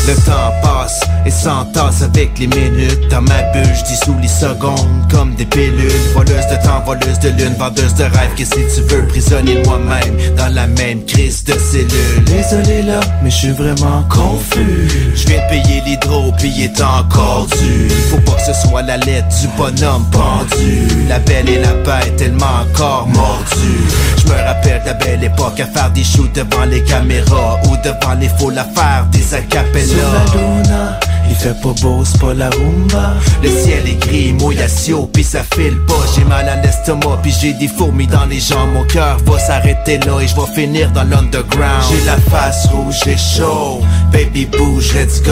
Le 0.08 0.16
temps 0.26 0.54
passe 0.62 1.02
et 1.26 1.32
s'entasse 1.32 2.04
avec 2.04 2.38
les 2.40 2.48
minutes. 2.48 3.10
Dans 3.10 3.22
ma 3.22 3.42
bulle, 3.54 3.84
dissous 3.88 4.16
les 4.22 4.28
secondes 4.28 5.12
comme 5.12 5.36
des 5.36 5.46
pilules. 5.46 5.92
Voleuse 6.14 6.48
de 6.48 6.64
temps, 6.64 6.84
voleuse 6.86 7.20
de 7.20 7.30
lune, 7.30 7.56
vendeuse 7.58 7.94
de 7.96 8.04
rêve 8.04 8.34
Que 8.38 8.46
si 8.46 8.62
tu 8.74 8.82
veux, 8.82 9.08
prisonnier 9.08 9.62
moi-même 9.66 10.16
Dans 10.38 10.54
la 10.54 10.68
même 10.68 11.04
crise 11.06 11.44
de 11.44 11.54
cellules. 11.54 12.24
Désolé 12.26 12.84
là, 12.84 13.00
mais 13.24 13.30
je 13.30 13.36
suis 13.36 13.52
vraiment 13.52 14.04
confus. 14.10 14.88
Je 15.16 15.28
viens 15.28 15.42
payer 15.50 15.82
l'hydro, 15.86 16.32
puis 16.38 16.64
est 16.64 16.82
encore 16.82 17.48
dû. 17.48 17.90
Faut 18.10 18.18
pas 18.18 18.34
que 18.34 18.54
ce 18.54 18.68
soit 18.68 18.82
la 18.84 18.98
lettre 18.98 19.28
du 19.42 19.48
bonhomme 19.58 20.06
pendu. 20.12 20.88
La 21.10 21.20
belle 21.20 21.50
et 21.50 21.60
la 21.60 21.74
bête, 21.74 22.16
tellement 22.18 22.46
encore 22.62 23.08
mordu 23.08 23.88
Je 24.18 24.32
me 24.32 24.38
rappelle 24.38 24.82
de 24.82 24.88
la 24.88 24.94
belle 24.94 25.24
époque 25.24 25.60
à 25.60 25.66
faire 25.66 25.92
des 25.92 26.04
shoots 26.04 26.34
devant 26.34 26.66
les 26.66 26.84
caméras 26.84 27.60
Ou 27.66 27.76
devant 27.84 28.14
les 28.20 28.30
faux 28.30 28.50
l'affaire 28.50 29.06
des 29.12 29.34
acapellas 29.34 31.00
il 31.36 31.42
fait 31.42 31.62
pas 31.62 31.74
beau, 31.82 32.04
c'est 32.04 32.20
pas 32.20 32.34
la 32.34 32.50
rumba. 32.50 33.14
Le 33.44 33.50
ciel 33.50 33.88
est 33.88 34.08
gris, 34.08 34.34
mouillassio, 34.34 35.08
pis 35.08 35.24
ça 35.24 35.42
file 35.54 35.78
pas. 35.88 35.94
J'ai 36.16 36.24
mal 36.24 36.48
à 36.48 36.56
l'estomac, 36.62 37.20
pis 37.24 37.36
j'ai 37.40 37.54
des 37.54 37.68
fourmis 37.68 38.08
dans 38.08 38.26
les 38.26 38.40
jambes. 38.40 38.74
Mon 38.74 38.84
cœur 38.86 39.18
va 39.26 39.40
s'arrêter 39.40 40.00
là 40.00 40.20
et 40.22 40.28
je 40.28 40.36
vais 40.36 40.54
finir 40.54 40.92
dans 40.92 41.04
l'underground. 41.04 41.84
J'ai 41.90 42.06
la 42.06 42.18
face 42.18 42.68
rouge, 42.68 42.96
j'ai 43.04 43.18
chaud. 43.18 43.82
Baby 44.12 44.46
bouge, 44.46 44.94
let's 44.94 45.22
go. 45.22 45.32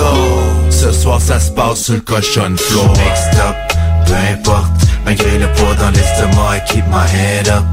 Ce 0.69 0.91
soir 0.91 1.21
ça 1.21 1.39
se 1.39 1.51
passe 1.51 1.83
sur 1.83 1.95
le 1.95 2.01
cochon 2.01 2.55
floor. 2.57 2.89
Mixed 2.89 3.39
up, 3.39 3.55
peu 4.05 4.13
importe. 4.31 4.71
Malgré 5.05 5.37
le 5.37 5.47
poids 5.53 5.75
dans 5.75 5.89
l'estomac, 5.91 6.57
I 6.57 6.61
keep 6.67 6.85
my 6.87 7.05
head 7.13 7.49
up. 7.49 7.63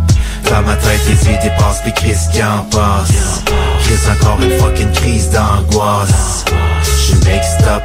Dans 0.50 0.62
ma 0.62 0.74
tête, 0.76 1.00
les 1.06 1.24
idées 1.26 1.52
passent, 1.58 1.82
pis 1.84 1.92
Chris 1.92 2.16
qui 2.32 2.42
en 2.42 2.64
passe. 2.70 3.42
Chris 3.84 4.10
encore 4.10 4.40
une 4.42 4.50
fucking 4.58 4.90
crise 4.92 5.30
d'angoisse. 5.30 6.44
J'suis 6.82 7.14
mixed 7.16 7.66
up, 7.68 7.82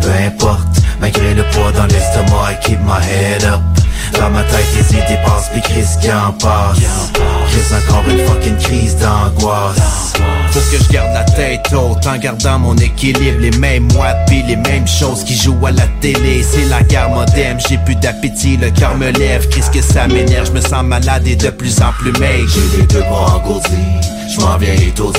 peu 0.00 0.10
importe 0.26 0.78
Malgré 1.00 1.34
le 1.34 1.44
poids 1.52 1.72
dans 1.72 1.86
l'estomac, 1.86 2.52
I 2.52 2.56
keep 2.60 2.80
my 2.80 3.00
head 3.00 3.44
up. 3.44 3.60
Dans 4.18 4.30
ma 4.30 4.42
tête, 4.42 4.66
les 4.74 4.96
idées 4.96 5.20
passent, 5.24 5.50
pis 5.54 5.60
Chris 5.60 5.86
qui 6.00 6.10
en 6.10 6.32
passe? 6.32 6.78
Chris 7.50 7.74
encore 7.76 8.04
une 8.08 8.26
fucking 8.26 8.56
crise 8.56 8.96
d'angoisse. 8.96 10.14
Faut 10.50 10.60
que 10.60 10.82
je 10.82 10.92
garde 10.92 11.12
la 11.12 11.24
tête 11.24 11.72
haute 11.72 12.06
en 12.06 12.16
gardant 12.16 12.58
mon 12.58 12.76
équilibre. 12.76 13.38
Les 13.38 13.50
mêmes 13.58 13.88
mois 13.92 14.14
pis 14.26 14.42
les 14.42 14.56
mêmes 14.56 14.88
choses 14.88 15.22
qui 15.24 15.36
jouent 15.36 15.66
à 15.66 15.70
la 15.70 15.86
télé. 16.00 16.42
C'est 16.42 16.64
la 16.64 16.82
guerre 16.82 17.10
moderne, 17.10 17.58
j'ai 17.68 17.78
plus 17.78 17.96
d'appétit, 17.96 18.56
le 18.56 18.70
cœur 18.70 18.96
me 18.96 19.10
lève. 19.10 19.48
Qu'est-ce 19.48 19.70
que 19.70 19.82
ça 19.82 20.08
m'énerve, 20.08 20.46
je 20.46 20.52
me 20.52 20.60
sens 20.60 20.82
malade 20.82 21.26
et 21.26 21.36
de 21.36 21.50
plus 21.50 21.80
en 21.80 21.92
plus 21.92 22.12
maigre. 22.12 22.48
J'ai 22.48 22.78
les 22.78 22.86
deux 22.86 23.02
bras 23.02 23.36
engourdis, 23.36 23.70
je 24.28 24.40
m'en 24.40 24.56
viens 24.58 24.74
étourdi. 24.74 25.18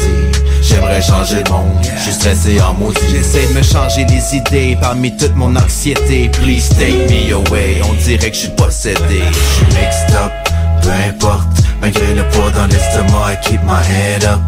J'aimerais 0.61 1.01
changer 1.01 1.43
le 1.43 1.51
monde, 1.51 1.77
je 1.81 2.03
suis 2.03 2.13
stressé 2.13 2.61
en 2.61 2.73
maudit. 2.73 2.99
J'essaie 3.11 3.47
de 3.47 3.53
me 3.53 3.63
changer 3.63 4.05
les 4.05 4.37
idées 4.37 4.77
parmi 4.79 5.15
toute 5.15 5.35
mon 5.35 5.55
anxiété. 5.55 6.29
Please 6.29 6.69
take 6.69 7.07
me 7.09 7.33
away, 7.33 7.81
on 7.89 7.93
dirait 7.93 8.29
que 8.29 8.35
je 8.35 8.41
suis 8.41 8.49
possédé. 8.49 9.23
Je 9.31 9.55
suis 9.55 9.65
mixed 9.65 10.15
up, 10.15 10.31
peu 10.81 10.89
importe. 11.09 11.47
Malgré 11.81 12.13
le 12.13 12.23
poids 12.29 12.51
dans 12.51 12.67
l'estomac, 12.67 13.33
I 13.33 13.37
keep 13.41 13.61
my 13.63 13.81
head 13.81 14.25
up. 14.25 14.39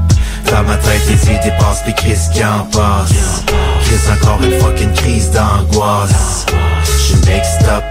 Dans 0.52 0.64
ma 0.64 0.76
tête, 0.76 1.02
les 1.08 1.26
idées 1.26 1.58
passent, 1.60 1.84
pis 1.86 1.94
Chris 1.94 2.18
qui 2.34 2.44
en 2.44 2.66
passe? 2.66 3.44
Chris 3.86 4.12
encore 4.12 4.40
une 4.44 4.60
fucking 4.60 4.94
crise 4.94 5.32
d'angoisse. 5.32 6.46
J'suis 6.84 7.16
mixed 7.16 7.68
up, 7.70 7.84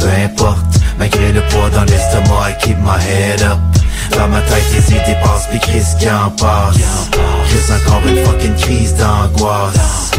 peu 0.00 0.08
importe. 0.24 0.64
Malgré 0.98 1.30
le 1.30 1.42
poids 1.42 1.68
dans 1.70 1.84
l'estomac, 1.84 2.50
I 2.50 2.54
keep 2.58 2.78
my 2.78 2.98
head 2.98 3.42
up 3.42 3.75
dans 4.10 4.28
ma 4.28 4.40
tête, 4.40 4.64
les 4.72 4.92
idées 4.92 5.18
passent, 5.22 5.48
pis 5.50 5.58
Chris 5.58 5.84
qui 5.98 6.08
en 6.10 6.30
passe? 6.30 6.76
Chris 7.48 7.72
encore 7.72 8.02
une 8.06 8.24
fucking 8.24 8.54
crise 8.54 8.94
d'angoisse. 8.94 10.10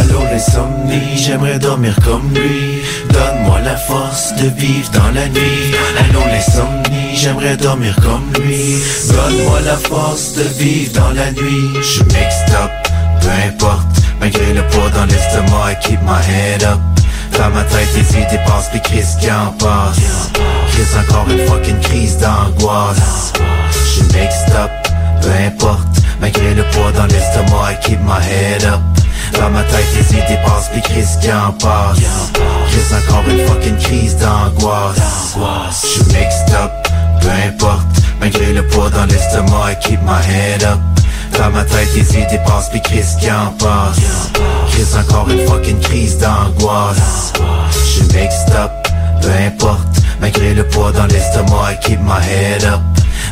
Allô 0.00 0.20
l'insomnie, 0.30 1.16
j'aimerais 1.16 1.58
dormir 1.58 1.96
comme 2.04 2.32
lui. 2.34 2.82
Donne-moi 3.10 3.60
la 3.64 3.76
force 3.76 4.34
de 4.36 4.48
vivre 4.48 4.90
dans 4.90 5.10
la 5.14 5.28
nuit. 5.28 5.74
Allô 5.98 6.20
l'insomnie, 6.26 7.14
j'aimerais 7.14 7.56
dormir 7.56 7.96
comme 7.96 8.30
lui. 8.42 8.76
Donne-moi 9.08 9.60
la 9.64 9.76
force 9.76 10.34
de 10.34 10.42
vivre 10.42 10.92
dans 10.92 11.10
la 11.10 11.30
nuit. 11.32 11.70
J'suis 11.82 12.04
mixed 12.04 12.54
up, 12.54 12.70
peu 13.20 13.28
importe. 13.46 13.86
Malgré 14.20 14.52
le 14.52 14.62
poids 14.68 14.90
dans 14.90 15.04
l'estomac, 15.06 15.72
I 15.72 15.76
keep 15.80 16.00
my 16.02 16.20
head 16.28 16.62
up. 16.64 16.80
Dans 17.38 17.50
ma 17.50 17.62
tête, 17.64 17.88
les 17.94 18.20
idées 18.20 18.40
passent, 18.46 18.70
pis 18.72 18.80
qui 18.80 19.30
en 19.30 19.52
passe? 19.52 19.98
Chris 20.78 20.96
encore 20.96 21.28
une 21.28 21.44
fucking 21.48 21.80
crise 21.80 22.18
d'angoisse. 22.18 23.32
J'suis 23.72 24.04
mixed 24.16 24.54
up, 24.54 24.70
peu 25.20 25.28
importe 25.44 25.88
Malgré 26.20 26.54
le 26.54 26.62
poids 26.70 26.92
dans 26.92 27.06
l'estomac, 27.06 27.72
I 27.72 27.76
keep 27.82 27.98
my 28.02 28.20
head 28.22 28.62
up. 28.62 28.80
Dans 29.32 29.50
ma 29.50 29.64
tête, 29.64 29.86
les 29.96 30.12
idées 30.12 30.38
passent, 30.46 30.70
pis 30.72 30.80
Chris 30.80 31.04
qui 31.20 31.32
en 31.32 31.52
passe. 31.52 32.30
Chris 32.70 32.94
encore 32.94 33.24
une 33.28 33.44
fucking 33.48 33.76
crise 33.78 34.16
d'angoisse. 34.18 35.36
J'suis 35.82 36.04
mixed 36.12 36.54
up, 36.54 36.70
peu 37.22 37.28
importe 37.28 37.82
Malgré 38.20 38.52
le 38.52 38.64
poids 38.68 38.90
dans 38.90 39.06
l'estomac, 39.06 39.72
I 39.72 39.76
keep 39.80 40.00
my 40.02 40.22
head 40.30 40.62
up. 40.62 40.78
Dans 41.36 41.50
ma 41.50 41.64
tête, 41.64 41.88
les 41.96 42.14
idées 42.14 42.40
passent, 42.46 42.70
pis 42.70 42.80
Chris 42.80 43.04
qui 43.18 43.28
en 43.32 43.50
passe. 43.58 44.30
Chris 44.70 44.96
encore 44.96 45.28
une 45.28 45.44
fucking 45.44 45.80
crise 45.80 46.18
d'angoisse. 46.18 47.32
J'suis 47.84 48.04
mixed 48.14 48.54
up, 48.54 48.70
peu 49.20 49.30
importe 49.44 49.97
Malgré 50.20 50.54
le 50.54 50.66
poids 50.66 50.92
dans 50.92 51.06
l'estomac, 51.06 51.72
I 51.72 51.78
keep 51.80 52.00
my 52.00 52.20
head 52.20 52.64
up. 52.64 52.80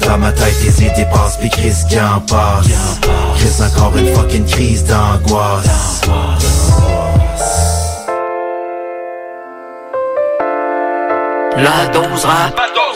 Dans 0.06 0.18
ma 0.18 0.30
tête, 0.32 0.54
les 0.62 0.84
idées 0.84 1.06
passent, 1.12 1.38
pis 1.38 1.50
Chris 1.50 1.74
qui 1.88 1.98
en 2.00 2.20
passe? 2.20 2.66
Chris 3.38 3.62
encore 3.62 3.96
une 3.96 4.14
fucking 4.14 4.46
crise 4.46 4.84
d'angoisse. 4.84 6.02
La 11.56 11.86
dose 11.92 12.24
rap. 12.24 12.54
La 12.56 12.66
dose, 12.74 12.86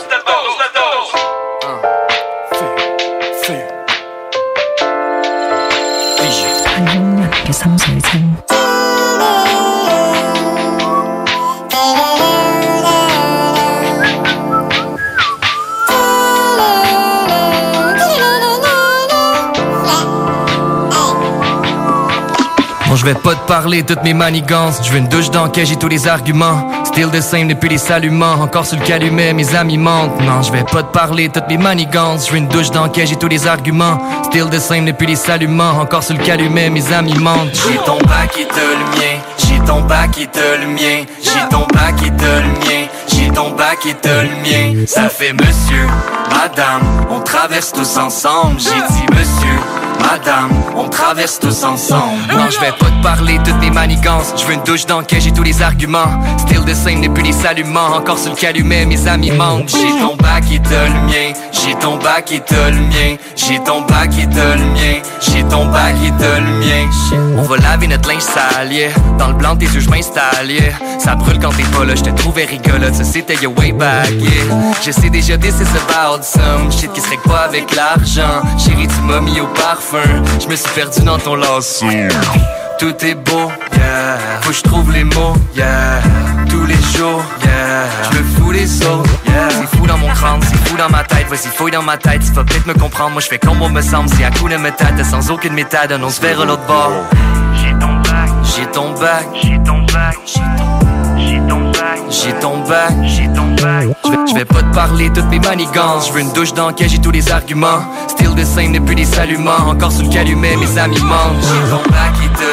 je 23.01 23.05
vais 23.07 23.15
pas 23.15 23.33
te 23.33 23.47
parler 23.47 23.81
toutes 23.81 24.03
mes 24.03 24.13
manigances. 24.13 24.79
Je 24.83 24.91
veux 24.91 24.99
une 24.99 25.07
douche 25.07 25.31
d'enquête, 25.31 25.65
j'ai 25.65 25.75
tous 25.75 25.87
les 25.87 26.07
arguments. 26.07 26.69
Still 26.85 27.09
the 27.09 27.19
same 27.19 27.47
depuis 27.47 27.67
les 27.67 27.79
saluments. 27.79 28.33
Encore 28.33 28.67
sur 28.67 28.77
le 28.77 28.85
calumet, 28.85 29.33
mes 29.33 29.55
amis 29.55 29.79
mentent. 29.79 30.21
Non, 30.21 30.43
je 30.43 30.51
vais 30.51 30.63
pas 30.63 30.83
te 30.83 30.93
parler 30.93 31.29
toutes 31.29 31.47
mes 31.47 31.57
manigances. 31.57 32.27
Je 32.27 32.31
veux 32.33 32.37
une 32.37 32.47
douche 32.47 32.69
d'enquête, 32.69 33.07
j'ai 33.07 33.15
tous 33.15 33.27
les 33.27 33.47
arguments. 33.47 33.97
Still 34.25 34.49
the 34.51 34.59
same 34.59 34.85
depuis 34.85 35.07
les 35.07 35.15
saluments. 35.15 35.79
Encore 35.81 36.03
sur 36.03 36.15
le 36.15 36.23
calumet, 36.23 36.69
mes 36.69 36.93
amis 36.93 37.17
mentent. 37.17 37.55
J'ai 37.55 37.79
ton 37.85 37.97
bac 38.07 38.37
et 38.39 38.45
te 38.45 38.59
le 38.59 38.85
mien. 38.91 39.17
J'ai 39.39 39.59
ton 39.65 39.81
bac 39.81 40.17
et 40.19 40.27
te 40.27 40.61
le 40.61 40.67
mien. 40.67 41.05
J'ai 41.23 41.49
ton 41.49 41.65
bac 41.73 41.95
et 42.05 42.11
te 42.11 42.23
le 42.23 42.49
mien. 42.59 42.87
J'ai 43.07 43.29
ton 43.29 43.49
bac 43.49 43.83
et 43.83 43.95
te 43.95 44.09
le 44.09 44.75
mien. 44.75 44.85
Ça 44.85 45.09
fait 45.09 45.33
monsieur, 45.33 45.87
madame, 46.29 46.83
on 47.09 47.19
traverse 47.21 47.71
tous 47.71 47.97
ensemble. 47.97 48.59
J'ai 48.59 48.69
dit 48.69 49.05
monsieur, 49.09 49.59
madame, 50.01 50.51
on 50.75 50.89
traverse 50.89 51.39
tous 51.39 51.63
ensemble. 51.63 52.21
Non, 52.29 52.49
je 52.49 52.59
vais 52.59 52.71
pas 52.71 52.85
te 52.85 53.03
parler 53.03 53.39
toutes 53.43 53.59
mes 53.59 53.69
manigances. 53.69 54.33
Je 54.37 54.45
veux 54.45 54.53
une 54.53 54.63
douche 54.63 54.85
d'enquête, 54.85 55.21
j'ai 55.21 55.31
tous 55.31 55.43
les 55.43 55.61
arguments. 55.61 56.21
Still 56.39 56.65
the 56.65 56.73
same 56.73 57.01
depuis 57.01 57.23
les 57.23 57.33
saluments. 57.33 57.95
Encore 57.95 58.17
sur 58.17 58.31
le 58.31 58.37
calumet, 58.37 58.85
mes 58.85 59.07
amis 59.07 59.31
mentent. 59.31 59.69
J'ai 59.69 59.99
ton 59.99 60.15
bac 60.15 60.43
et 60.51 60.59
te 60.59 60.69
le 60.69 61.01
mien. 61.05 61.33
J'ai 61.51 61.75
ton 61.75 61.97
bac 61.97 62.31
et 62.31 62.39
te 62.39 62.53
le 62.53 62.79
mien. 62.79 63.17
J'ai 63.35 63.59
ton 63.59 63.81
bac 63.81 64.11
et 64.17 64.27
te 64.27 64.57
le 64.57 64.65
mien. 64.65 64.80
Ton 65.51 65.65
bac 65.65 65.95
et 66.03 66.11
te 66.11 66.39
le 66.39 66.59
mien. 66.59 66.89
On 67.37 67.41
va 67.41 67.57
laver 67.57 67.87
notre 67.87 68.07
linge 68.07 68.21
sale, 68.21 68.71
yeah. 68.71 68.89
Dans 69.19 69.27
le 69.27 69.33
blanc 69.33 69.57
tes 69.57 69.65
yeux, 69.65 69.81
je 69.81 69.89
m'installe, 69.89 70.49
yeah. 70.49 70.71
Ça 70.97 71.15
brûle 71.15 71.39
quand 71.39 71.49
t'es 71.49 71.63
pas 71.63 71.83
là, 71.83 71.93
je 71.93 72.03
te 72.03 72.09
trouvais 72.11 72.45
rigolote, 72.45 72.95
ça 72.95 73.03
c'était 73.03 73.35
your 73.35 73.53
way 73.57 73.73
back, 73.73 74.09
yeah. 74.11 74.31
Je 74.81 74.91
sais 74.91 75.09
déjà 75.09 75.37
this 75.37 75.55
is 75.55 75.67
about 75.89 76.23
some 76.23 76.71
shit 76.71 76.93
qui 76.93 77.01
serait 77.01 77.19
pas 77.25 77.41
avec 77.41 77.75
l'argent. 77.75 78.41
Chérie, 78.57 78.87
tu 78.87 79.01
m'as 79.01 79.19
mis 79.19 79.41
au 79.41 79.47
parfum, 79.47 80.23
je 80.41 80.47
me 80.47 80.55
suis 80.55 80.69
perdu 80.69 81.01
dans 81.01 81.19
ton 81.19 81.35
lasso. 81.35 81.85
Tout 82.81 83.05
est 83.05 83.13
beau, 83.13 83.51
yeah. 83.77 84.17
Faut 84.41 84.49
que 84.49 84.55
je 84.55 84.61
trouve 84.63 84.91
les 84.91 85.03
mots, 85.03 85.35
yeah. 85.55 86.01
Tous 86.49 86.65
les 86.65 86.73
jours, 86.97 87.23
yeah. 87.43 87.85
Je 88.11 88.17
me 88.17 88.23
fous 88.23 88.49
les 88.49 88.65
sauts, 88.65 89.03
yeah. 89.27 89.49
C'est 89.51 89.77
fou 89.77 89.85
dans 89.85 89.99
mon 89.99 90.07
crâne, 90.07 90.39
c'est 90.41 90.67
fou 90.67 90.75
dans 90.75 90.89
ma 90.89 91.03
tête. 91.03 91.27
Vas-y, 91.29 91.55
fouille 91.55 91.69
dans 91.69 91.83
ma 91.83 91.97
tête, 91.97 92.23
tu 92.25 92.31
vas 92.31 92.43
peut-être 92.43 92.65
me 92.65 92.73
comprendre. 92.73 93.11
Moi, 93.11 93.21
je 93.21 93.27
fais 93.27 93.37
comme 93.37 93.61
on 93.61 93.69
me 93.69 93.83
semble. 93.83 94.09
C'est 94.09 94.23
à 94.23 94.31
coup 94.31 94.49
de 94.49 94.57
méthode, 94.57 94.99
sans 95.03 95.29
aucune 95.29 95.53
méthode. 95.53 95.95
On 96.03 96.09
se 96.09 96.19
verra 96.21 96.43
l'autre 96.43 96.65
bord. 96.65 96.91
J'ai 97.53 97.71
ton 97.73 97.93
bac, 98.01 98.31
j'ai 98.55 98.65
ton 98.65 98.93
bac, 98.93 99.27
j'ai 99.43 99.59
ton 99.63 99.77
bac, 99.83 100.17
j'ai 101.19 101.39
ton 101.47 101.69
bac, 101.69 101.99
j'ai 102.09 102.33
ton 102.33 102.57
bac, 102.67 102.93
j'ai 103.03 103.27
ton 103.27 103.53
bac. 103.61 103.89
Je 104.27 104.33
vais 104.33 104.45
pas 104.45 104.63
te 104.63 104.73
parler 104.73 105.11
toutes 105.13 105.29
mes 105.29 105.39
manigances. 105.39 106.07
Je 106.07 106.13
veux 106.13 106.21
une 106.21 106.33
douche 106.33 106.55
d'enquête, 106.55 106.89
j'ai 106.89 106.99
tous 106.99 107.11
les 107.11 107.31
arguments. 107.31 107.83
Still 108.07 108.33
the 108.33 108.43
same 108.43 108.73
depuis 108.73 108.95
les 108.95 109.05
saluments. 109.05 109.67
Encore 109.67 109.91
sous 109.91 110.01
le 110.01 110.09
calumet, 110.09 110.55
mes 110.55 110.79
amis 110.79 110.99
mentent. 111.01 111.43
J'ai 111.43 111.69
ton 111.69 111.83
bac 111.91 112.13
et 112.25 112.29
te 112.29 112.50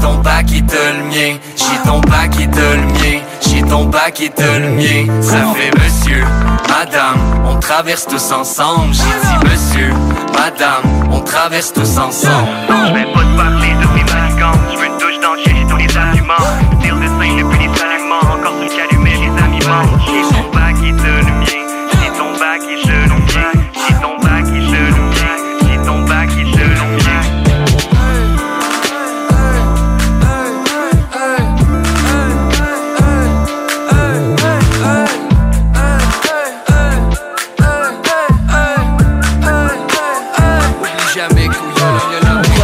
ton 0.00 0.14
bac 0.16 0.46
et 0.52 0.62
te 0.62 0.74
le 0.74 1.04
mien. 1.04 1.38
J'ai 1.56 1.88
ton 1.88 2.00
bac 2.00 2.38
et 2.40 2.48
te 2.48 2.58
le 2.58 2.86
mien. 2.86 3.20
J'ai 3.40 3.62
ton 3.62 3.84
bac 3.84 4.20
et 4.20 4.30
te 4.30 4.42
le 4.42 4.70
mien. 4.70 5.22
Ça 5.22 5.38
fait 5.54 5.70
monsieur, 5.78 6.24
madame, 6.68 7.18
on 7.46 7.58
traverse 7.58 8.06
tous 8.06 8.32
ensemble. 8.32 8.94
J'ai 8.94 9.28
dit 9.28 9.50
monsieur, 9.50 9.92
madame, 10.32 11.10
on 11.10 11.20
traverse 11.20 11.72
tous 11.72 11.98
ensemble. 11.98 12.48
Non, 12.68 12.86
je 12.88 12.94
vais 12.94 13.12
pas 13.12 13.20
te 13.20 13.36
parler 13.36 13.74
de 13.80 13.99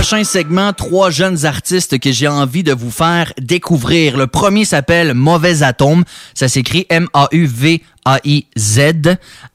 Prochain 0.09 0.23
segment, 0.23 0.73
trois 0.73 1.11
jeunes 1.11 1.47
artistes 1.47 1.99
que 1.99 2.13
j'ai 2.13 2.29
envie 2.29 2.63
de 2.63 2.73
vous 2.73 2.93
faire 2.93 3.33
découvrir. 3.43 4.17
Le 4.17 4.29
premier 4.29 4.65
s'appelle 4.65 5.15
Mauvais 5.15 5.65
Atome. 5.65 6.05
Ça 6.33 6.47
s'écrit 6.47 6.87
M-A-U-V 6.91 7.83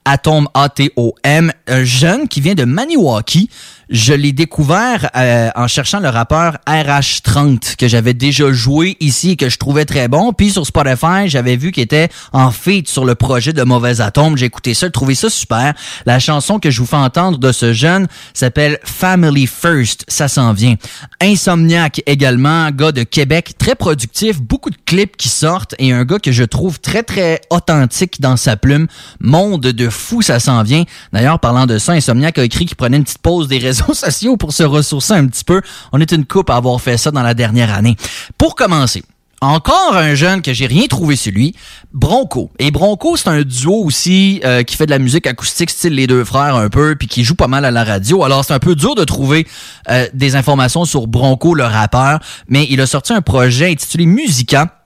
A-I-Z, 0.06 0.22
Atome 0.22 0.48
A-T-O-M, 0.54 1.52
un 1.68 1.84
jeune 1.84 2.28
qui 2.28 2.42
vient 2.42 2.56
de 2.56 2.66
Maniwaki. 2.66 3.50
Je 3.90 4.14
l'ai 4.14 4.32
découvert 4.32 5.10
euh, 5.18 5.50
en 5.54 5.68
cherchant 5.68 6.00
le 6.00 6.08
rappeur 6.08 6.58
RH30 6.66 7.76
que 7.76 7.90
j'avais 7.90 8.14
déjà 8.14 8.50
joué 8.54 8.96
ici 9.02 9.32
et 9.32 9.36
que 9.36 9.50
je 9.50 9.58
trouvais 9.58 9.84
très 9.84 10.08
bon. 10.08 10.32
Puis 10.32 10.52
sur 10.52 10.66
Spotify, 10.66 11.28
j'avais 11.28 11.58
vu 11.58 11.74
qu'il 11.74 11.84
était 11.84 12.08
en 12.32 12.52
feat 12.52 12.88
sur 12.88 13.04
le 13.04 13.16
projet 13.16 13.52
de 13.52 13.64
Mauvais 13.64 14.00
Atome. 14.00 14.38
J'ai 14.38 14.46
écouté 14.46 14.74
ça, 14.74 14.90
trouvé 14.90 15.14
ça 15.14 15.30
super. 15.30 15.74
La 16.06 16.20
chanson 16.20 16.58
que 16.58 16.72
je 16.72 16.80
vous 16.80 16.86
fais 16.86 16.96
entendre 16.96 17.38
de 17.38 17.52
ce 17.52 17.74
jeune 17.74 18.08
s'appelle 18.34 18.80
Family 18.86 19.46
First. 19.46 20.06
Ça 20.08 20.30
s'en 20.30 20.54
vient. 20.54 20.76
Insomniac 21.20 22.02
également, 22.06 22.70
gars 22.72 22.94
de 22.94 23.04
Québec, 23.04 23.58
très 23.58 23.76
productif, 23.76 24.42
beaucoup 24.42 24.70
de 24.70 24.78
clips 24.86 25.18
qui 25.18 25.28
sortent 25.28 25.76
et 25.80 25.92
un 25.92 26.06
gars 26.06 26.20
que 26.20 26.32
je 26.32 26.46
trouve 26.46 26.80
très 26.80 27.04
très 27.04 27.42
authentique 27.50 28.22
dans 28.22 28.38
sa 28.38 28.56
plume. 28.56 28.88
Monde 29.20 29.60
de 29.64 29.90
fou, 29.92 30.22
ça 30.22 30.40
s'en 30.40 30.64
vient. 30.64 30.84
D'ailleurs, 31.14 31.40
parlant 31.40 31.66
de 31.66 31.78
ça, 31.78 31.94
Insomniac 31.94 32.38
a 32.38 32.44
écrit 32.44 32.66
qu'il 32.66 32.78
prenait 32.78 32.98
une 32.98 33.04
petite 33.04 33.20
pause 33.20 33.48
des 33.48 33.58
réseaux 33.60 33.94
sociaux 33.94 34.38
pour 34.38 34.54
se 34.54 34.64
ressourcer 34.64 35.14
un 35.14 35.28
petit 35.28 35.44
peu. 35.44 35.62
On 35.92 36.00
est 36.00 36.12
une 36.12 36.26
coupe 36.26 36.50
à 36.50 36.56
avoir 36.56 36.82
fait 36.82 36.98
ça 36.98 37.12
dans 37.12 37.24
la 37.24 37.34
dernière 37.34 37.74
année. 37.74 37.96
Pour 38.38 38.56
commencer, 38.56 39.04
encore 39.44 39.96
un 39.96 40.14
jeune 40.14 40.44
que 40.44 40.54
j'ai 40.54 40.68
rien 40.68 40.86
trouvé 40.86 41.16
sur 41.16 41.32
lui, 41.34 41.56
Bronco. 41.94 42.52
Et 42.60 42.70
Bronco, 42.70 43.18
c'est 43.18 43.28
un 43.28 43.42
duo 43.42 43.74
aussi 43.74 44.40
euh, 44.46 44.62
qui 44.62 44.76
fait 44.76 44.86
de 44.86 44.92
la 44.92 45.00
musique 45.00 45.26
acoustique, 45.26 45.72
style 45.72 45.96
les 45.96 46.06
deux 46.06 46.24
frères 46.24 46.56
un 46.56 46.70
peu, 46.70 46.96
puis 46.96 47.08
qui 47.08 47.24
joue 47.24 47.34
pas 47.34 47.48
mal 47.48 47.66
à 47.66 47.72
la 47.72 47.84
radio. 47.84 48.24
Alors 48.24 48.46
c'est 48.46 48.54
un 48.54 48.60
peu 48.60 48.76
dur 48.76 48.94
de 48.94 49.04
trouver 49.04 49.48
euh, 49.90 50.08
des 50.14 50.36
informations 50.36 50.86
sur 50.86 51.08
Bronco, 51.08 51.56
le 51.56 51.64
rappeur, 51.64 52.20
mais 52.48 52.68
il 52.70 52.80
a 52.82 52.86
sorti 52.86 53.14
un 53.14 53.22
projet 53.22 53.72
intitulé 53.72 54.06
Musica, 54.06 54.84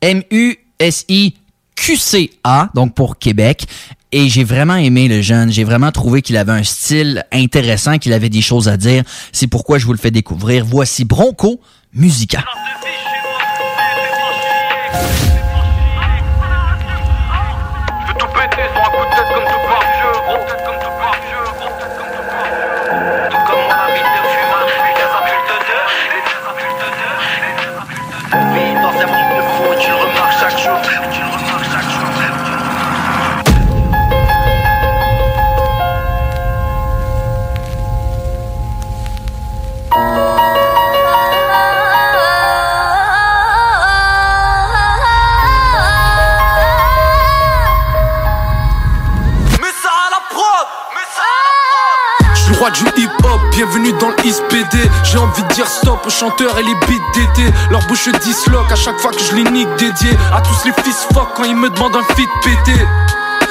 M-U-S-I-Q-C-A, 0.00 0.60
donc 2.74 2.94
pour 2.94 3.18
Québec. 3.18 3.66
Et 4.10 4.28
j'ai 4.28 4.44
vraiment 4.44 4.76
aimé 4.76 5.06
le 5.06 5.20
jeune. 5.20 5.52
J'ai 5.52 5.64
vraiment 5.64 5.92
trouvé 5.92 6.22
qu'il 6.22 6.36
avait 6.36 6.52
un 6.52 6.62
style 6.62 7.24
intéressant, 7.30 7.98
qu'il 7.98 8.12
avait 8.12 8.30
des 8.30 8.40
choses 8.40 8.68
à 8.68 8.76
dire. 8.76 9.02
C'est 9.32 9.48
pourquoi 9.48 9.78
je 9.78 9.84
vous 9.84 9.92
le 9.92 9.98
fais 9.98 10.10
découvrir. 10.10 10.64
Voici 10.64 11.04
Bronco 11.04 11.60
Musica. 11.92 12.42
Bienvenue 53.68 53.92
dans 53.98 54.08
le 54.08 54.26
East 54.26 54.42
PD 54.48 54.78
J'ai 55.04 55.18
envie 55.18 55.42
de 55.42 55.48
dire 55.48 55.66
stop 55.66 56.00
aux 56.06 56.10
chanteurs 56.10 56.58
et 56.58 56.62
les 56.62 56.74
beats 56.74 57.12
d'été 57.14 57.50
Leur 57.70 57.86
bouche 57.86 58.08
disloque 58.20 58.70
à 58.70 58.76
chaque 58.76 58.98
fois 58.98 59.10
que 59.10 59.20
je 59.20 59.34
les 59.34 59.44
nique 59.44 59.68
dédié 59.78 60.10
À 60.32 60.40
tous 60.40 60.64
les 60.64 60.72
fils 60.82 61.06
fuck 61.12 61.28
quand 61.34 61.44
ils 61.44 61.56
me 61.56 61.68
demandent 61.68 61.96
un 61.96 62.14
feat 62.14 62.28
pété 62.42 62.86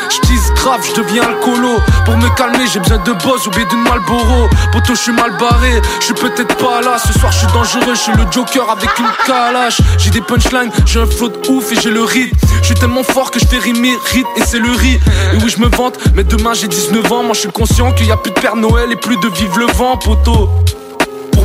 J'dis 0.10 0.40
grave, 0.56 0.82
je 0.88 1.02
deviens 1.02 1.24
alcoolo. 1.24 1.78
Pour 2.06 2.18
me 2.18 2.30
calmer 2.36 2.66
j'ai 2.72 2.80
besoin 2.80 2.98
de 2.98 3.12
boss 3.14 3.48
ou 3.48 3.52
bien 3.52 3.66
d'une 3.66 3.84
Malboro 3.84 4.48
Poto 4.72 4.96
je 4.96 5.02
suis 5.02 5.12
mal 5.12 5.36
barré, 5.38 5.82
je 6.00 6.06
suis 6.06 6.14
peut-être 6.14 6.56
pas 6.58 6.82
là. 6.82 6.98
Ce 6.98 7.18
soir 7.20 7.32
je 7.32 7.40
suis 7.40 7.48
dangereux, 7.48 7.96
je 7.96 8.00
suis 8.00 8.12
le 8.14 8.26
Joker 8.32 8.70
avec 8.70 8.90
une 9.00 9.06
calache. 9.26 9.80
J'ai 9.98 10.10
des 10.10 10.22
punchlines, 10.22 10.72
j'ai 10.86 11.00
un 11.00 11.06
flow 11.06 11.32
ouf 11.50 11.72
et 11.72 11.82
j'ai 11.82 11.92
le 11.92 12.04
rythme. 12.04 12.38
Je 12.62 12.68
suis 12.68 12.76
tellement 12.76 13.04
fort 13.04 13.32
que 13.32 13.40
je 13.40 13.46
fais 13.46 13.58
rimer 13.58 13.96
rythme 14.12 14.30
et 14.36 14.42
c'est 14.46 14.60
le 14.60 14.72
riz 14.72 15.00
Et 15.34 15.38
oui 15.42 15.50
je 15.50 15.60
me 15.60 15.68
vante, 15.68 15.98
mais 16.16 16.24
demain 16.24 16.54
j'ai 16.54 16.68
19 16.68 17.12
ans. 17.12 17.24
Moi 17.24 17.34
je 17.34 17.42
suis 17.42 17.52
conscient 17.52 17.92
qu'il 17.92 18.08
y 18.08 18.12
a 18.12 18.18
plus 18.18 18.32
de 18.32 18.40
Père 18.40 18.56
Noël 18.56 18.92
et 18.92 18.96
plus 18.96 19.18
de 19.18 19.28
vive 19.28 19.58
le 19.58 19.66
vent 19.74 19.98
poto 19.98 20.50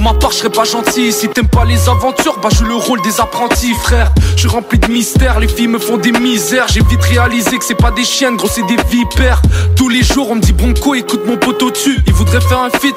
ma 0.02 0.14
part, 0.14 0.32
je 0.32 0.38
serais 0.38 0.50
pas 0.50 0.64
gentil. 0.64 1.12
Si 1.12 1.28
t'aimes 1.28 1.48
pas 1.48 1.64
les 1.64 1.88
aventures, 1.88 2.38
bah 2.42 2.48
je 2.50 2.58
joue 2.58 2.64
le 2.64 2.74
rôle 2.74 3.00
des 3.02 3.20
apprentis, 3.20 3.74
frère. 3.74 4.12
Je 4.34 4.40
suis 4.40 4.48
rempli 4.48 4.78
de 4.78 4.88
mystères, 4.88 5.38
les 5.38 5.48
filles 5.48 5.68
me 5.68 5.78
font 5.78 5.96
des 5.96 6.12
misères. 6.12 6.66
J'ai 6.68 6.82
vite 6.82 7.02
réalisé 7.02 7.58
que 7.58 7.64
c'est 7.64 7.74
pas 7.74 7.90
des 7.90 8.04
chiennes, 8.04 8.36
gros, 8.36 8.48
c'est 8.48 8.66
des 8.66 8.76
vipères. 8.90 9.40
Tous 9.76 9.88
les 9.88 10.02
jours, 10.02 10.30
on 10.30 10.34
me 10.34 10.40
dit 10.40 10.52
Bronco, 10.52 10.94
écoute 10.94 11.22
mon 11.26 11.36
poteau 11.36 11.70
dessus. 11.70 12.00
Il 12.06 12.12
voudrait 12.12 12.40
faire 12.40 12.58
un 12.58 12.70
feat, 12.70 12.94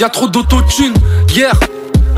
y 0.00 0.04
a 0.04 0.08
trop 0.08 0.28
d'autotune. 0.28 0.94
Hier, 1.34 1.58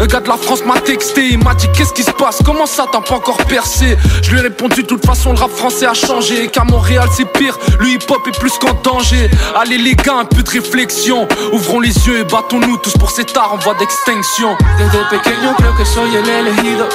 Un 0.01 0.07
gars 0.07 0.21
de 0.21 0.29
la 0.29 0.37
France 0.37 0.65
m'a 0.65 0.79
texté, 0.81 1.31
il 1.31 1.39
m'a 1.43 1.55
dit 1.55 1.67
qu'est-ce 1.75 1.93
qui 1.93 2.05
se 2.05 2.13
passe, 2.13 2.39
comment 2.45 2.67
ça 2.67 2.87
t'as 2.91 3.01
pas 3.01 3.17
encore 3.17 3.39
percé? 3.39 3.97
Je 4.23 4.31
lui 4.31 4.39
ai 4.39 4.43
répondu 4.43 4.83
de 4.83 4.87
toute 4.87 5.05
façon 5.05 5.33
le 5.33 5.39
rap 5.39 5.51
français 5.51 5.87
a 5.87 5.95
changé. 5.95 6.47
Qu'à 6.49 6.63
Montréal 6.63 7.09
c'est 7.17 7.25
pire, 7.25 7.59
le 7.81 7.89
hip 7.89 8.07
hop 8.09 8.27
est 8.29 8.39
plus 8.39 8.57
qu'en 8.59 8.75
danger. 8.85 9.29
Allez 9.61 9.77
les 9.77 9.97
gars, 9.97 10.19
un 10.21 10.25
peu 10.25 10.43
de 10.43 10.51
réflexion. 10.51 11.27
Ouvrons 11.53 11.81
les 11.81 12.07
yeux 12.07 12.21
et 12.21 12.25
battons-nous 12.25 12.77
tous 12.77 12.93
pour 12.93 13.11
cet 13.11 13.37
art 13.37 13.55
en 13.55 13.57
voie 13.57 13.75
d'extinction. 13.75 14.57
Desde 14.79 15.05
pequeño 15.11 15.55
creo 15.57 15.75
que 15.77 15.85
soy 15.85 16.15
el 16.15 16.29
elegido. 16.29 16.87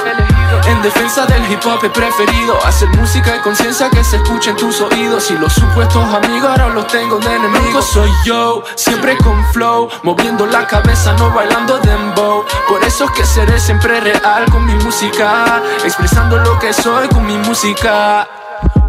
En 0.66 0.80
defensa 0.82 1.26
del 1.26 1.42
hip 1.52 1.60
hop 1.66 1.84
he 1.84 1.90
preferido. 1.90 2.56
Hacer 2.64 2.88
música 2.96 3.36
y 3.36 3.40
conciencia 3.40 3.90
que 3.90 4.02
se 4.02 4.16
escuche 4.16 4.50
en 4.50 4.56
tus 4.56 4.80
oídos. 4.80 5.30
Y 5.30 5.34
los 5.34 5.52
supuestos 5.52 6.02
amigos 6.14 6.48
ahora 6.48 6.68
los 6.68 6.86
tengo 6.86 7.18
de 7.18 7.34
enemigos 7.34 7.84
Soy 7.92 8.10
yo, 8.24 8.62
siempre 8.76 9.18
con 9.18 9.44
flow. 9.52 9.88
Moviendo 10.04 10.46
la 10.46 10.66
cabeza, 10.66 11.12
no 11.18 11.30
bailando 11.32 11.78
dembow. 11.80 12.44
Por 12.66 12.82
eso 12.82 12.93
es 13.02 13.10
que 13.10 13.24
seré 13.26 13.58
siempre 13.58 14.00
real 14.00 14.48
con 14.50 14.64
mi 14.64 14.74
música 14.76 15.60
Expresando 15.82 16.38
lo 16.38 16.58
que 16.60 16.72
soy 16.72 17.08
con 17.08 17.26
mi 17.26 17.36
música 17.38 18.43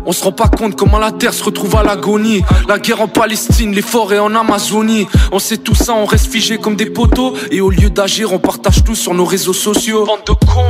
On 0.07 0.11
se 0.11 0.23
rend 0.23 0.31
pas 0.31 0.47
compte 0.47 0.75
comment 0.75 0.99
la 0.99 1.11
terre 1.11 1.33
se 1.33 1.43
retrouve 1.43 1.75
à 1.75 1.83
l'agonie. 1.83 2.43
La 2.67 2.77
guerre 2.77 3.01
en 3.01 3.07
Palestine, 3.07 3.71
les 3.71 3.81
forêts 3.81 4.19
en 4.19 4.35
Amazonie. 4.35 5.07
On 5.31 5.39
sait 5.39 5.57
tout 5.57 5.73
ça, 5.73 5.93
on 5.93 6.05
reste 6.05 6.31
figé 6.31 6.59
comme 6.59 6.75
des 6.75 6.85
poteaux. 6.85 7.33
Et 7.49 7.59
au 7.59 7.71
lieu 7.71 7.89
d'agir, 7.89 8.31
on 8.31 8.37
partage 8.37 8.83
tout 8.83 8.93
sur 8.93 9.15
nos 9.15 9.25
réseaux 9.25 9.53
sociaux. 9.53 10.07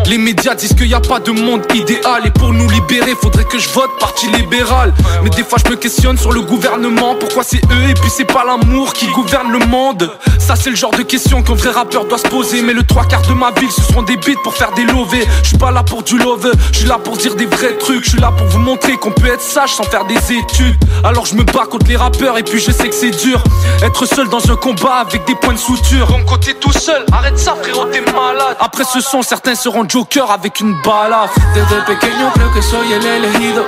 Les 0.05 0.17
médias 0.17 0.55
disent 0.55 0.73
qu'il 0.73 0.87
n'y 0.87 0.93
a 0.93 1.01
pas 1.01 1.19
de 1.19 1.31
monde 1.31 1.63
idéal. 1.73 2.25
Et 2.25 2.31
pour 2.31 2.53
nous 2.53 2.69
libérer, 2.69 3.13
faudrait 3.21 3.43
que 3.43 3.59
je 3.59 3.67
vote 3.69 3.89
parti 3.99 4.27
libéral. 4.27 4.93
Mais 5.23 5.29
des 5.29 5.43
fois, 5.43 5.57
je 5.63 5.69
me 5.69 5.75
questionne 5.75 6.17
sur 6.17 6.31
le 6.31 6.41
gouvernement. 6.41 7.15
Pourquoi 7.19 7.43
c'est 7.43 7.57
eux 7.65 7.89
et 7.89 7.93
puis 7.93 8.09
c'est 8.09 8.25
pas 8.25 8.45
l'amour 8.45 8.93
qui 8.93 9.07
gouverne 9.07 9.51
le 9.51 9.59
monde? 9.65 10.11
Ça, 10.39 10.55
c'est 10.55 10.69
le 10.69 10.77
genre 10.77 10.91
de 10.91 11.03
question 11.03 11.43
qu'un 11.43 11.55
vrai 11.55 11.71
rappeur 11.71 12.05
doit 12.05 12.19
se 12.19 12.27
poser. 12.27 12.61
Mais 12.61 12.73
le 12.73 12.83
trois 12.83 13.05
quarts 13.05 13.27
de 13.27 13.33
ma 13.33 13.51
ville, 13.51 13.71
ce 13.71 13.81
seront 13.81 14.03
des 14.03 14.15
beats 14.15 14.39
pour 14.43 14.53
faire 14.53 14.71
des 14.75 14.85
lovés. 14.85 15.27
Je 15.43 15.49
suis 15.49 15.57
pas 15.57 15.71
là 15.71 15.83
pour 15.83 16.03
du 16.03 16.17
love, 16.17 16.49
je 16.71 16.77
suis 16.77 16.87
là 16.87 16.99
pour 16.99 17.17
dire 17.17 17.35
des 17.35 17.45
vrais 17.45 17.77
trucs. 17.77 18.05
Je 18.05 18.11
suis 18.11 18.19
là 18.19 18.31
pour 18.31 18.47
vous 18.47 18.59
montrer 18.59 18.93
qu'on 18.95 19.11
peut 19.11 19.24
être 19.29 19.41
sage 19.41 19.73
sans 19.73 19.83
faire 19.83 20.05
des 20.05 20.33
études. 20.33 20.77
Alors 21.03 21.25
je 21.25 21.35
me 21.35 21.43
bats 21.43 21.65
contre 21.65 21.87
les 21.87 21.97
rappeurs 21.97 22.37
et 22.37 22.43
puis 22.43 22.59
je 22.59 22.71
sais 22.71 22.89
que 22.89 22.95
c'est 22.95 23.11
dur. 23.11 23.41
Être 23.83 24.05
seul 24.05 24.29
dans 24.29 24.51
un 24.51 24.55
combat 24.55 24.97
avec 25.05 25.25
des 25.25 25.35
points 25.35 25.53
de 25.53 25.59
suture. 25.59 26.09
Mon 26.09 26.23
côté 26.25 26.53
tout 26.55 26.71
seul, 26.71 27.05
arrête 27.11 27.37
ça 27.37 27.55
frérot, 27.61 27.85
t'es 27.85 28.01
malade. 28.01 28.57
Après 28.59 28.83
ce 28.83 28.99
son, 28.99 29.21
certains 29.21 29.55
seront 29.55 29.87
joker 29.87 30.31
avec 30.31 30.59
une 30.59 30.75
balafre. 30.83 31.35
Desde 31.53 31.85
pequeño 31.85 32.31
creo 32.33 32.51
que 32.51 32.61
soy 32.61 32.93
el 32.93 33.05
elegido 33.05 33.65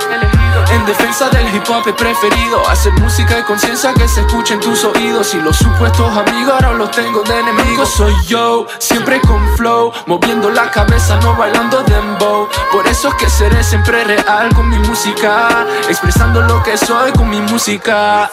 En 0.72 0.84
defensa 0.86 1.28
del 1.30 1.46
hip 1.54 1.68
hop 1.68 1.86
he 1.86 1.92
preferido 1.92 2.68
Hacer 2.68 2.92
música 2.94 3.38
y 3.38 3.42
conciencia 3.42 3.94
que 3.94 4.06
se 4.08 4.20
escuche 4.20 4.54
en 4.54 4.60
tus 4.60 4.84
oídos 4.84 5.34
Y 5.34 5.40
los 5.40 5.56
supuestos 5.56 6.16
amigos 6.16 6.52
ahora 6.52 6.72
los 6.72 6.90
tengo 6.90 7.22
de 7.22 7.38
enemigos 7.40 7.88
Soy 7.90 8.14
yo, 8.26 8.66
siempre 8.78 9.20
con 9.20 9.56
flow 9.56 9.92
Moviendo 10.06 10.50
la 10.50 10.70
cabeza, 10.70 11.18
no 11.22 11.34
bailando 11.34 11.82
dembow 11.84 12.48
Por 12.72 12.86
eso 12.86 13.08
es 13.08 13.14
que 13.14 13.30
seré 13.30 13.62
siempre 13.62 14.04
real 14.04 14.54
con 14.54 14.68
mi 14.68 14.78
música 14.80 15.47
Expresando 15.88 16.42
lo 16.42 16.62
que 16.62 16.76
soy 16.76 17.12
con 17.12 17.28
mi 17.30 17.40
música 17.40 18.30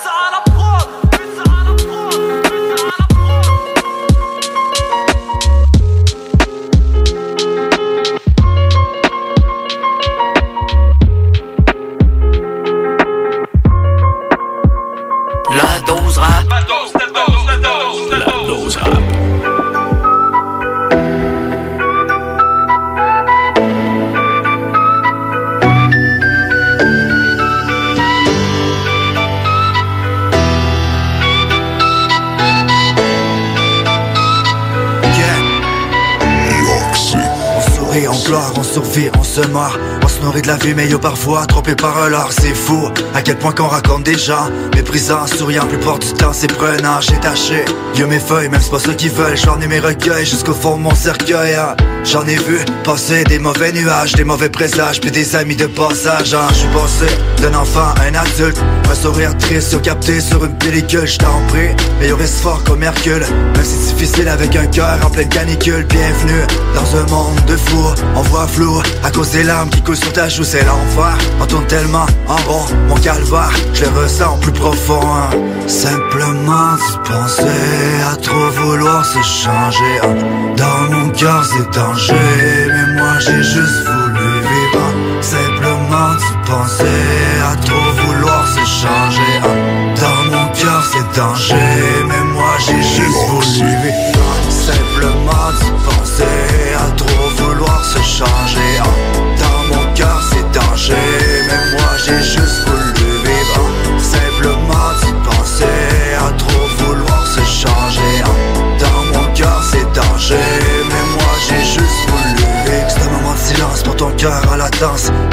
on 38.77 39.23
se 39.23 39.41
marre. 39.47 39.77
On 40.03 40.07
se 40.07 40.21
nourrit 40.21 40.41
de 40.41 40.47
la 40.47 40.55
vie 40.57 40.73
mais 40.73 40.87
yo 40.87 40.99
parfois 40.99 41.45
trompé 41.45 41.75
par 41.75 42.09
l'art 42.09 42.31
C'est 42.31 42.53
fou. 42.53 42.89
À 43.13 43.21
quel 43.21 43.37
point 43.37 43.51
qu'on 43.51 43.67
raconte 43.67 44.07
gens 44.17 44.49
Méprisant, 44.75 45.27
souriant, 45.27 45.65
plupart 45.65 45.99
du 45.99 46.11
temps 46.13 46.33
c'est 46.33 46.51
prenant 46.51 46.99
J'ai 47.01 47.19
taché, 47.19 47.65
yo 47.95 48.07
mes 48.07 48.19
feuilles, 48.19 48.49
même 48.49 48.61
c'est 48.61 48.71
pas 48.71 48.79
ceux 48.79 48.93
qui 48.93 49.09
veulent 49.09 49.37
J'en 49.37 49.59
ai 49.61 49.67
mes 49.67 49.79
recueils 49.79 50.25
jusqu'au 50.25 50.53
fond 50.53 50.77
de 50.77 50.81
mon 50.81 50.95
cercueil 50.95 51.55
hein. 51.55 51.75
J'en 52.05 52.23
ai 52.27 52.35
vu 52.35 52.59
passer 52.83 53.23
des 53.23 53.39
mauvais 53.39 53.71
nuages, 53.71 54.13
des 54.13 54.23
mauvais 54.23 54.49
présages 54.49 55.01
Puis 55.01 55.09
des 55.09 55.35
amis 55.35 55.55
de 55.55 55.65
passage 55.65 56.35
hein. 56.35 56.47
Je 56.49 56.55
suis 56.55 56.67
passé 56.67 57.07
d'un 57.41 57.55
enfant 57.55 57.93
à 57.99 58.03
un 58.03 58.13
adulte 58.13 58.61
Un 58.89 58.93
sourire 58.93 59.35
triste, 59.39 59.81
capté 59.81 60.21
sur 60.21 60.45
une 60.45 60.55
pellicule 60.57 61.07
Je 61.07 61.17
t'en 61.17 61.41
prie, 61.47 61.69
mais 61.99 62.11
reste 62.13 62.41
fort 62.41 62.63
comme 62.63 62.83
Hercule 62.83 63.25
Même 63.55 63.63
si 63.63 63.75
c'est 63.75 63.95
difficile 63.95 64.27
avec 64.27 64.55
un 64.55 64.67
cœur 64.67 64.99
en 65.03 65.09
pleine 65.09 65.29
canicule 65.29 65.83
Bienvenue 65.85 66.45
dans 66.75 66.95
un 66.95 67.05
monde 67.09 67.43
de 67.47 67.57
fou 67.57 67.83
On 68.15 68.21
voit 68.21 68.47
flou 68.47 68.81
à 69.03 69.09
cause 69.09 69.31
des 69.31 69.43
larmes 69.43 69.69
qui 69.69 69.81
coulent 69.81 69.97
sur 69.97 70.13
ta 70.13 70.29
joue 70.29 70.43
C'est 70.43 70.63
l'enfer, 70.63 71.17
on 71.41 71.45
tourne 71.47 71.65
tellement 71.65 72.05
en 72.27 72.35
rond 72.47 72.65
Mon 72.87 72.95
calvaire, 72.95 73.51
je 73.73 73.83
le 73.83 73.89
ressens 73.89 74.37
plus 74.41 74.51
profond 74.51 75.01
hein. 75.01 75.29
Simplement 75.67 76.77
pensais 77.03 78.03
à 78.11 78.15
trop 78.15 78.49
vouloir 78.51 79.03
se 79.03 79.21
changer 79.23 79.99
hein. 80.03 80.53
Dans 80.55 80.95
mon 80.95 81.09
cœur 81.09 81.43
c'est 81.45 81.71
Mais 81.97 82.99
moi 82.99 83.19
j'ai 83.19 83.41
juste 83.41 83.87
voulu 83.87 84.41
vivre. 84.41 85.21
Simplement 85.21 86.17
tu 86.19 86.51
pensais 86.51 87.41
à 87.41 87.55
trop 87.55 87.91
vouloir 88.03 88.45
se 88.47 88.65
changer. 88.65 89.39
Dans 90.01 90.23
mon 90.29 90.47
cœur 90.51 90.83
c'est 90.91 91.17
danger 91.17 91.55
Mais 92.07 92.23
moi 92.33 92.57
j'ai 92.59 92.83
juste 92.83 93.17
voulu 93.29 93.69
vivre. 93.83 94.49
Simplement 94.49 95.51
tu 95.57 95.71
pensais 95.85 96.75
à 96.77 96.91
trop 96.97 97.29
vouloir 97.37 97.85
se 97.85 97.99
changer 97.99 98.81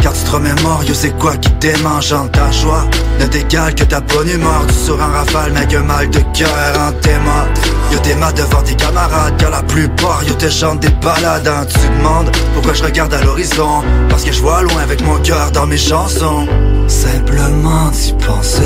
Car 0.00 0.12
tu 0.14 0.24
te 0.24 0.30
remémores, 0.30 0.82
yo 0.84 0.94
c'est 0.94 1.16
quoi 1.18 1.36
qui 1.36 1.50
démange 1.60 2.12
en 2.12 2.26
ta 2.28 2.50
joie? 2.50 2.84
Ne 3.20 3.26
t'égale 3.26 3.74
que 3.74 3.84
ta 3.84 4.00
bonne 4.00 4.28
humeur. 4.28 4.64
Tu 4.68 4.74
sur 4.74 5.02
un 5.02 5.08
rafale 5.08 5.52
mais 5.52 5.66
qu'un 5.66 5.82
mal 5.82 6.08
de 6.08 6.20
cœur 6.32 6.72
en 6.78 6.92
tes 6.92 7.18
mains 7.18 7.46
Yo 7.92 7.98
t'es 7.98 8.14
devant 8.14 8.62
tes 8.62 8.74
camarades 8.74 9.36
Car 9.36 9.50
la 9.50 9.62
plupart 9.62 10.24
yo 10.24 10.34
te 10.34 10.48
chantent 10.48 10.80
des 10.80 10.88
balades 10.88 11.46
hein. 11.46 11.66
Tu 11.68 11.78
demandes 11.98 12.30
pourquoi 12.54 12.72
je 12.72 12.82
regarde 12.82 13.12
à 13.12 13.20
l'horizon? 13.22 13.82
Parce 14.08 14.24
que 14.24 14.32
je 14.32 14.40
vois 14.40 14.62
loin 14.62 14.82
avec 14.82 15.04
mon 15.04 15.18
cœur 15.18 15.50
dans 15.50 15.66
mes 15.66 15.76
chansons. 15.76 16.46
Simplement 16.88 17.90
tu 17.90 18.14
pensais 18.26 18.62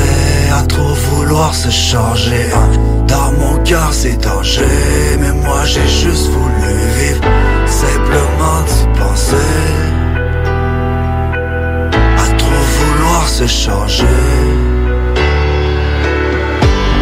à 0.56 0.62
trop 0.62 0.94
vouloir 0.94 1.52
se 1.52 1.70
changer 1.70 2.46
hein. 2.54 2.68
Dans 3.08 3.32
mon 3.32 3.56
cœur 3.64 3.88
c'est 3.90 4.20
danger 4.22 4.62
Mais 5.20 5.32
moi 5.32 5.64
j'ai 5.64 5.88
juste 5.88 6.28
voulu 6.28 6.72
vivre. 6.98 7.22
Simplement 7.66 8.62
tu 8.68 9.00
pensais 9.00 9.75
se 13.26 13.46
changer 13.46 14.06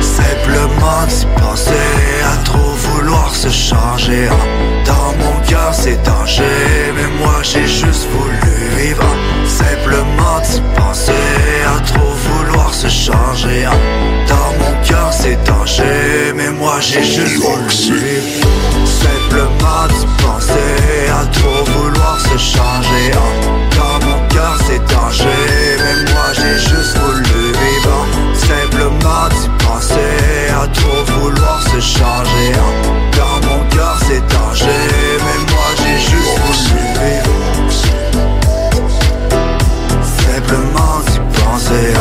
Simplement 0.00 1.06
tu 1.08 1.26
pensais 1.40 1.72
à 2.32 2.36
trop 2.44 2.72
vouloir 2.86 3.34
se 3.34 3.48
changer. 3.48 4.28
Dans 4.84 5.12
mon 5.22 5.40
cœur 5.46 5.72
c'est 5.72 6.02
danger 6.02 6.44
Mais 6.96 7.08
moi 7.18 7.36
j'ai 7.42 7.66
juste 7.66 8.08
voulu 8.12 8.54
vivre 8.78 9.04
Simplement 9.46 10.40
tu 10.42 10.60
pensais 10.78 11.12
à 11.76 11.80
trop 11.80 12.14
vouloir 12.26 12.72
se 12.72 12.88
changer. 12.88 13.64
Dans 14.28 14.52
mon 14.60 14.82
cœur 14.84 15.12
c'est 15.12 15.42
danger 15.44 16.32
Mais 16.36 16.50
moi 16.50 16.76
j'ai 16.80 17.04
juste 17.04 17.36
voulu 17.36 17.68
vivre 17.68 18.48
Simplement 18.86 19.86
tu 19.88 20.24
pensais 20.24 21.10
à 21.20 21.26
trop 21.26 21.64
vouloir 21.72 22.18
se 22.20 22.38
changer. 22.38 23.10
Dans 23.76 24.06
mon 24.06 24.28
cœur 24.28 24.56
c'est 24.66 24.82
danger 24.92 25.63
J'ai 26.56 26.60
juste 26.60 26.96
voulu 26.98 27.50
vivre 27.50 28.06
Simplement 28.34 29.28
tu 29.30 29.64
pensais 29.66 30.50
à 30.50 30.68
trop 30.68 31.02
vouloir 31.18 31.60
se 31.62 31.80
changer. 31.80 32.52
Dans 33.16 33.40
mon 33.48 33.68
cœur 33.70 33.98
c'est 34.06 34.22
danger 34.28 34.86
Mais 35.18 35.52
moi 35.52 35.68
j'ai 35.78 35.98
juste 35.98 36.38
voulu 36.44 36.84
vivre 37.02 37.34
Simplement 40.00 41.02
tu 41.06 41.18
pensais 41.40 41.92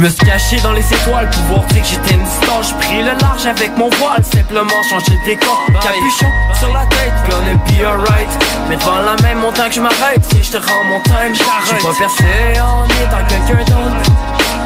me 0.00 0.08
suis 0.08 0.18
caché 0.24 0.56
dans 0.62 0.72
les 0.72 0.94
étoiles 0.94 1.28
pour 1.28 1.42
voir 1.44 1.64
dire 1.66 1.82
que 1.82 1.88
j'étais 1.88 2.14
une 2.14 2.26
star. 2.26 2.62
J'ai 2.62 2.74
pris 2.74 3.02
le 3.02 3.12
large 3.20 3.46
avec 3.46 3.76
mon 3.76 3.90
voile, 3.90 4.24
simplement 4.24 4.82
changer 4.88 5.12
de 5.12 5.24
décor. 5.26 5.66
Capuchon 5.82 6.26
sur 6.58 6.72
la 6.72 6.86
tête, 6.86 7.12
gonna 7.28 7.54
be 7.66 7.84
alright. 7.84 8.28
Mais 8.68 8.76
devant 8.76 9.00
la 9.00 9.20
même 9.22 9.38
montagne 9.38 9.68
que 9.68 9.74
je 9.74 9.80
m'arrête. 9.80 10.24
Si 10.32 10.42
je 10.42 10.52
te 10.52 10.56
rends 10.56 10.84
mon 10.84 11.00
time, 11.02 11.34
j'arrête 11.34 11.82
pas 11.82 11.94
percé 11.98 12.60
en 12.60 12.84
étant 12.86 13.24
quelqu'un 13.28 13.64
d'autre 13.64 14.10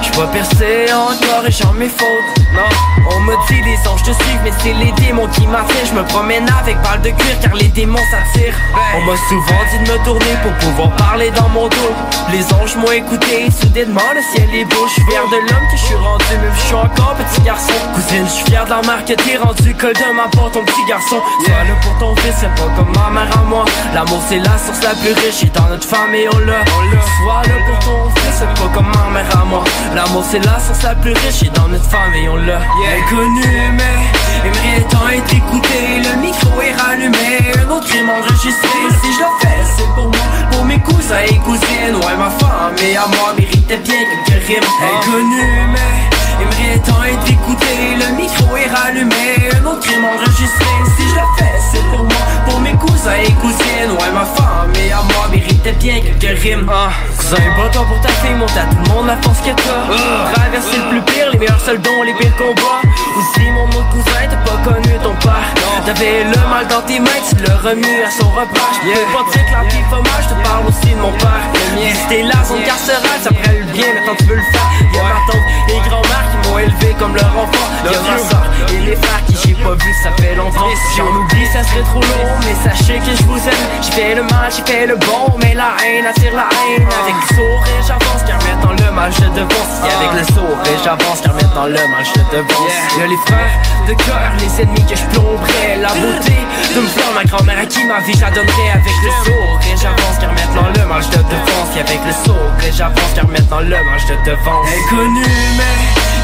J'suis 0.02 0.12
pas 0.12 0.26
percé 0.28 0.86
en 0.92 1.26
corrigeant 1.26 1.72
mes 1.72 1.88
fautes. 1.88 2.38
Non, 2.54 2.93
on 3.10 3.20
me 3.20 3.34
dit 3.48 3.60
les 3.62 3.88
anges 3.88 4.02
te 4.02 4.12
suivent 4.12 4.40
Mais 4.42 4.52
c'est 4.58 4.72
les 4.72 4.92
démons 4.92 5.28
qui 5.28 5.46
m'attirent. 5.46 5.86
Je 5.86 5.94
me 5.94 6.04
promène 6.04 6.46
avec 6.60 6.80
balle 6.82 7.00
de 7.02 7.10
cuir 7.10 7.38
car 7.40 7.54
les 7.54 7.68
démons 7.68 8.06
s'attirent. 8.10 8.56
On 8.96 9.02
m'a 9.02 9.16
souvent 9.28 9.62
dit 9.70 9.78
de 9.84 9.92
me 9.92 10.04
tourner 10.04 10.34
pour 10.42 10.52
pouvoir 10.54 10.90
parler 10.96 11.30
dans 11.30 11.48
mon 11.48 11.68
dos. 11.68 11.94
Les 12.32 12.44
anges 12.54 12.76
m'ont 12.76 12.92
écouté, 12.92 13.50
soudainement 13.50 14.00
le 14.14 14.22
ciel 14.34 14.54
est 14.54 14.64
beau. 14.64 14.86
Je 14.88 14.92
suis 14.94 15.04
fier 15.04 15.22
de 15.28 15.36
l'homme 15.36 15.66
que 15.70 15.76
je 15.76 15.84
suis 15.84 15.94
rendu 15.94 16.24
Même 16.30 16.52
je 16.54 16.60
suis 16.60 16.74
encore 16.74 17.14
petit 17.14 17.40
garçon. 17.42 17.74
Cousine, 17.94 18.24
je 18.26 18.30
suis 18.30 18.44
fier 18.46 18.64
de 18.64 18.70
la 18.70 19.02
que 19.02 19.12
t'es 19.12 19.36
rendu 19.36 19.74
Col 19.74 19.92
de 19.92 20.16
ma 20.16 20.28
porte, 20.28 20.52
ton 20.52 20.64
petit 20.64 20.84
garçon. 20.88 21.16
Sois 21.44 21.64
là 21.64 21.74
pour 21.82 21.98
ton 21.98 22.16
fils, 22.22 22.34
c'est 22.40 22.54
pas 22.54 22.70
comme 22.76 22.92
ma 22.94 23.10
mère 23.10 23.38
à 23.38 23.42
moi. 23.42 23.64
L'amour 23.94 24.20
c'est 24.28 24.38
la 24.38 24.56
source 24.58 24.82
la 24.82 24.94
plus 24.94 25.12
riche. 25.12 25.42
Et 25.42 25.50
dans 25.50 25.68
notre 25.68 25.86
famille 25.86 26.28
on 26.32 26.38
l'a. 26.38 26.64
Sois 26.64 27.42
là 27.46 27.54
pour 27.66 27.78
ton 27.80 28.10
fils, 28.20 28.34
c'est 28.38 28.60
pas 28.60 28.68
comme 28.74 28.86
ma 28.86 29.10
mère 29.10 29.40
à 29.40 29.44
moi. 29.44 29.64
L'amour 29.94 30.24
c'est 30.28 30.44
la 30.44 30.58
source 30.58 30.82
la 30.82 30.94
plus 30.94 31.12
riche. 31.12 31.42
Et 31.42 31.50
dans 31.50 31.68
notre 31.68 31.88
famille 31.90 32.28
on 32.28 32.36
l'a 32.36 32.60
Inconnu 32.94 33.42
mais 33.76 34.46
aimerait 34.46 34.86
tant 34.88 35.08
être 35.08 35.34
écouté 35.34 36.00
Le 36.04 36.20
micro 36.20 36.60
est 36.62 36.74
rallumé, 36.80 37.40
un 37.58 37.70
autre 37.70 37.88
crime 37.88 38.08
enregistré 38.08 38.68
Si 39.02 39.12
je 39.12 39.18
le 39.18 39.24
fais 39.40 39.62
c'est 39.76 39.88
pour 39.96 40.04
moi, 40.04 40.26
pour 40.52 40.64
mes 40.64 40.78
cousins 40.78 41.24
et 41.26 41.36
cousines. 41.38 41.96
Ouais 42.06 42.16
ma 42.16 42.30
femme 42.30 42.76
et 42.86 42.96
à 42.96 43.06
moi 43.08 43.34
méritait 43.36 43.78
bien 43.78 43.94
quelques 44.26 44.46
rimes 44.46 44.62
Inconnu 44.80 45.42
mais 45.72 46.44
aimerait 46.44 46.78
tant 46.86 47.02
être 47.02 47.28
écouté 47.28 47.96
Le 47.98 48.14
micro 48.14 48.56
est 48.56 48.68
rallumé, 48.68 49.50
un 49.60 49.64
autre 49.66 49.80
crime 49.80 50.04
enregistré 50.04 50.66
Si 50.96 51.02
je 51.08 51.14
le 51.14 51.26
fais 51.38 51.43
c'est 51.74 51.84
pour 51.90 52.04
moi, 52.04 52.22
pour 52.46 52.60
mes 52.60 52.74
cousins 52.74 53.18
et 53.22 53.32
cousines 53.32 53.92
Ouais 54.00 54.10
ma 54.12 54.24
femme 54.24 54.72
et 54.76 54.92
à 54.92 55.02
moi 55.02 55.28
méritait 55.30 55.72
bien 55.72 56.00
quelques 56.00 56.40
rimes. 56.40 56.70
Cousin, 57.16 57.36
pas 57.56 57.78
pour 57.78 58.00
ta 58.00 58.08
fille, 58.08 58.34
monte 58.34 58.56
à 58.56 58.64
tout 58.70 58.76
le 58.84 58.94
monde 58.94 59.06
la 59.06 59.16
force 59.18 59.40
que 59.40 59.50
t'as. 59.50 60.32
Traverser 60.32 60.76
le 60.76 60.88
plus 60.90 61.02
pire, 61.12 61.30
les 61.32 61.38
meilleurs 61.38 61.60
soldats 61.60 61.90
ont 61.90 62.02
les 62.02 62.14
pires 62.14 62.36
combats. 62.36 62.80
Aussi 63.16 63.50
mon 63.50 63.66
autre 63.68 63.88
cousin, 63.90 64.24
t'as 64.28 64.36
pas 64.36 64.58
connu 64.64 64.94
ton 65.02 65.14
père. 65.16 65.54
T'avais 65.84 66.24
le 66.24 66.48
mal 66.48 66.66
dans 66.66 66.82
tes 66.82 66.98
mains, 66.98 67.22
tu 67.28 67.36
le 67.36 67.52
remis 67.68 68.00
à 68.06 68.10
son 68.10 68.28
repas 68.30 68.72
Je 68.82 68.90
peux 68.90 69.12
pas 69.12 69.24
dire 69.32 69.44
que 69.44 69.52
la 69.52 69.98
mal, 70.00 70.20
je 70.22 70.28
te 70.28 70.48
parle 70.48 70.66
aussi 70.66 70.94
de 70.94 71.00
mon 71.00 71.12
père. 71.12 71.44
Visiter 71.76 72.22
la 72.22 72.44
zone 72.44 72.62
carcérale, 72.64 73.20
ça 73.22 73.30
ferait 73.30 73.58
le 73.58 73.66
bien, 73.72 73.86
maintenant 73.94 74.14
tu 74.18 74.24
veux 74.24 74.36
le 74.36 74.48
faire 74.52 74.70
Y'a 74.94 75.02
ma 75.02 75.20
tante 75.28 75.53
et 75.68 75.88
grand-mère 75.88 76.24
qui 76.30 76.48
m'ont 76.48 76.58
élevé 76.58 76.94
comme 76.98 77.14
leur 77.14 77.30
enfant. 77.36 77.68
Y'a 77.84 78.00
ma 78.00 78.18
soeur 78.18 78.44
et 78.72 78.80
les 78.80 78.96
frères 78.96 79.24
qui 79.26 79.34
j'ai 79.44 79.54
pas 79.54 79.74
vu, 79.74 79.94
ça 80.02 80.10
fait 80.20 80.34
longtemps 80.34 80.70
Si 80.92 81.00
on 81.00 81.08
oublie, 81.08 81.46
ça 81.52 81.62
serait 81.62 81.82
trop 81.82 82.00
long, 82.00 82.30
mais 82.40 82.54
sachez 82.62 82.98
que 82.98 83.16
je 83.16 83.22
vous 83.24 83.36
aime. 83.36 83.64
J'ai 83.82 83.92
fait 83.92 84.14
le 84.14 84.22
mal, 84.22 84.50
j'ai 84.50 84.64
fait 84.70 84.86
le 84.86 84.96
bon, 84.96 85.36
mais 85.42 85.54
la 85.54 85.76
haine 85.84 86.06
attire 86.06 86.34
la 86.34 86.48
haine. 86.48 86.86
Avec 87.02 87.14
le 87.14 87.36
sourire, 87.36 87.82
j'avance, 87.86 88.22
car 88.26 88.38
maintenant 88.38 88.72
le 88.72 88.92
mal 88.92 89.12
je 89.12 89.26
devance. 89.36 89.74
Et 89.84 89.92
avec 89.92 90.12
le 90.20 90.34
sourire, 90.34 90.80
j'avance, 90.82 91.20
car 91.22 91.34
maintenant 91.34 91.66
le 91.66 91.84
mal 91.88 92.04
je 92.04 92.20
devance. 92.36 92.76
Y'a 92.98 93.06
les 93.06 93.20
frères 93.26 93.74
de 93.86 93.94
cœur, 93.94 94.32
les 94.38 94.62
ennemis 94.62 94.84
que 94.86 94.96
je 94.96 95.04
plomberai 95.12 95.76
La 95.80 95.88
beauté 95.88 96.32
de 96.74 96.80
me 96.80 96.86
faire 96.86 97.12
ma 97.14 97.24
grand-mère 97.24 97.58
à 97.58 97.66
qui 97.66 97.84
ma 97.84 98.00
vie 98.00 98.14
j'adonnerai 98.18 98.70
Avec 98.72 98.96
le 99.04 99.10
sourire, 99.24 99.76
j'avance, 99.76 100.18
car 100.20 100.30
maintenant 100.32 100.68
le 100.74 100.86
mal 100.88 101.02
je 101.02 101.18
devance. 101.18 101.76
Et 101.76 101.80
avec 101.80 102.00
le 102.06 102.12
sourire, 102.24 102.72
j'avance, 102.72 103.12
car 103.14 103.28
maintenant 103.28 103.60
le 103.60 103.76
mal 103.76 104.00
je 104.00 104.14
devance. 104.30 104.66
Inconnu, 104.68 105.24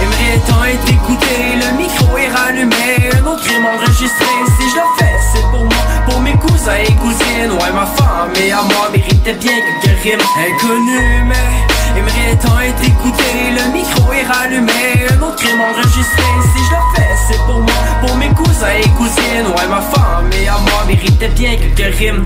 aimerait 0.03 0.41
tant 0.47 0.65
être 0.65 0.89
écouté. 0.89 1.57
Le 1.57 1.77
micro 1.77 2.17
est 2.19 2.29
rallumé, 2.29 3.11
un 3.15 3.27
autre 3.27 3.43
crime 3.45 3.67
enregistré. 3.67 4.27
Si 4.59 4.71
je 4.71 4.77
le 4.77 4.87
fais, 4.99 5.17
c'est 5.33 5.43
pour 5.51 5.65
moi, 5.65 5.85
pour 6.09 6.21
mes 6.21 6.35
cousins 6.35 6.81
et 6.83 6.93
cousines. 6.95 7.53
Ouais, 7.53 7.73
ma 7.75 7.87
femme 7.87 8.33
et 8.43 8.53
à 8.53 8.63
moi 8.63 8.91
méritait 8.93 9.35
bien 9.35 9.53
quelques 9.83 10.03
rimes 10.03 10.27
Inconnu, 10.39 11.25
mais 11.27 11.99
aimerait 11.99 12.37
tant 12.41 12.59
être 12.61 12.85
écouté. 12.85 13.25
Le 13.57 13.73
micro 13.73 14.13
est 14.13 14.25
rallumé, 14.25 15.07
un 15.11 15.23
autre 15.23 15.37
crime 15.37 15.61
enregistré. 15.61 16.23
Si 16.55 16.65
je 16.65 16.71
le 16.71 16.83
fais, 16.95 17.15
c'est 17.29 17.41
pour 17.47 17.61
moi, 17.61 17.81
pour 18.01 18.17
mes 18.17 18.29
cousins 18.29 18.75
et 18.79 18.89
cousines. 18.91 19.49
Ouais, 19.57 19.69
ma 19.69 19.81
femme 19.81 20.31
et 20.33 20.49
à 20.49 20.59
moi 20.59 20.85
méritait 20.87 21.29
bien 21.29 21.57
quelques 21.57 21.97
rimes 21.97 22.25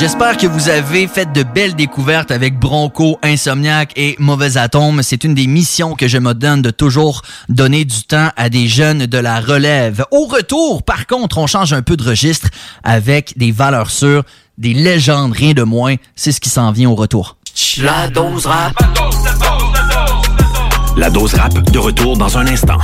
J'espère 0.00 0.36
que 0.38 0.46
vous 0.46 0.70
avez 0.70 1.06
fait 1.06 1.30
de 1.30 1.42
belles 1.42 1.74
découvertes 1.74 2.30
avec 2.30 2.58
Bronco, 2.58 3.18
Insomniac 3.22 3.92
et 3.96 4.16
Mauvais 4.18 4.56
Atome. 4.56 5.02
C'est 5.02 5.24
une 5.24 5.34
des 5.34 5.46
missions 5.46 5.94
que 5.94 6.08
je 6.08 6.16
me 6.16 6.32
donne 6.32 6.62
de 6.62 6.70
toujours 6.70 7.20
donner 7.50 7.84
du 7.84 8.04
temps 8.04 8.30
à 8.34 8.48
des 8.48 8.66
jeunes 8.66 9.04
de 9.04 9.18
la 9.18 9.40
relève. 9.40 10.06
Au 10.10 10.24
retour, 10.24 10.82
par 10.84 11.06
contre, 11.06 11.36
on 11.36 11.46
change 11.46 11.74
un 11.74 11.82
peu 11.82 11.98
de 11.98 12.02
registre 12.02 12.48
avec 12.82 13.36
des 13.36 13.52
valeurs 13.52 13.90
sûres, 13.90 14.22
des 14.56 14.72
légendes, 14.72 15.34
rien 15.34 15.52
de 15.52 15.64
moins. 15.64 15.96
C'est 16.16 16.32
ce 16.32 16.40
qui 16.40 16.48
s'en 16.48 16.72
vient 16.72 16.88
au 16.88 16.94
retour. 16.94 17.36
La 17.82 18.08
dose 18.08 18.46
rap. 18.46 18.72
La 20.96 21.10
dose 21.10 21.34
rap 21.34 21.52
de 21.70 21.78
retour 21.78 22.16
dans 22.16 22.38
un 22.38 22.46
instant. 22.46 22.78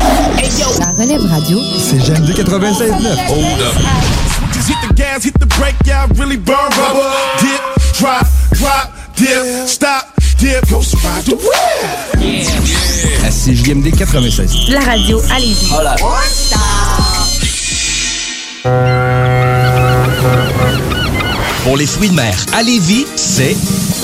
La 0.00 0.90
relève 0.98 1.24
radio. 1.30 1.60
C'est 1.78 2.24
du 2.24 2.32
96.9. 2.32 4.41
Hit 4.66 4.76
the 4.86 4.94
gas, 4.94 5.24
hit 5.24 5.34
the 5.40 5.46
brake, 5.46 5.74
yeah, 5.84 6.04
I 6.04 6.06
really 6.14 6.36
burn 6.36 6.56
rubber. 6.78 7.10
Dip, 7.40 7.60
drop, 7.98 8.26
drop, 8.52 8.92
dip, 9.16 9.66
stop, 9.66 10.14
dip, 10.38 10.68
go 10.70 10.78
ride 11.02 11.24
the 11.24 11.34
wheel. 11.34 12.12
À 13.24 13.30
CJMD 13.30 13.90
96. 13.96 14.68
La 14.68 14.80
radio, 14.80 15.20
allez-y. 15.32 15.68
Voilà. 15.68 15.96
Pour 21.64 21.76
les 21.76 21.86
fruits 21.86 22.10
de 22.10 22.14
mer 22.14 22.34
à 22.52 22.62
Lévis, 22.62 23.06
c'est 23.16 23.56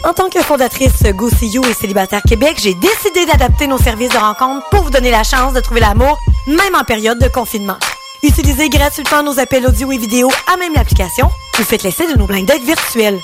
681 0.00 0.04
4476. 0.04 0.04
En 0.04 0.12
tant 0.14 0.30
que 0.30 0.42
fondatrice 0.42 1.02
Go 1.14 1.28
See 1.28 1.48
You 1.48 1.64
et 1.64 1.74
Célibataire 1.74 2.22
Québec, 2.22 2.58
j'ai 2.60 2.74
décidé 2.74 3.26
d'adapter 3.26 3.66
nos 3.66 3.78
services 3.78 4.10
de 4.10 4.18
rencontre 4.18 4.68
pour 4.70 4.82
vous 4.82 4.90
donner 4.90 5.10
la 5.10 5.22
chance 5.22 5.52
de 5.52 5.60
trouver 5.60 5.80
l'amour, 5.80 6.18
même 6.46 6.74
en 6.74 6.84
période 6.84 7.18
de 7.18 7.28
confinement. 7.28 7.76
Utilisez 8.22 8.68
gratuitement 8.68 9.22
nos 9.22 9.38
appels 9.38 9.66
audio 9.66 9.92
et 9.92 9.98
vidéo 9.98 10.30
à 10.52 10.56
même 10.56 10.74
l'application 10.74 11.30
ou 11.58 11.62
faites 11.62 11.82
l'essai 11.82 12.06
de 12.12 12.18
nos 12.18 12.26
blind 12.26 12.46
dates 12.46 12.62
virtuels. 12.62 13.18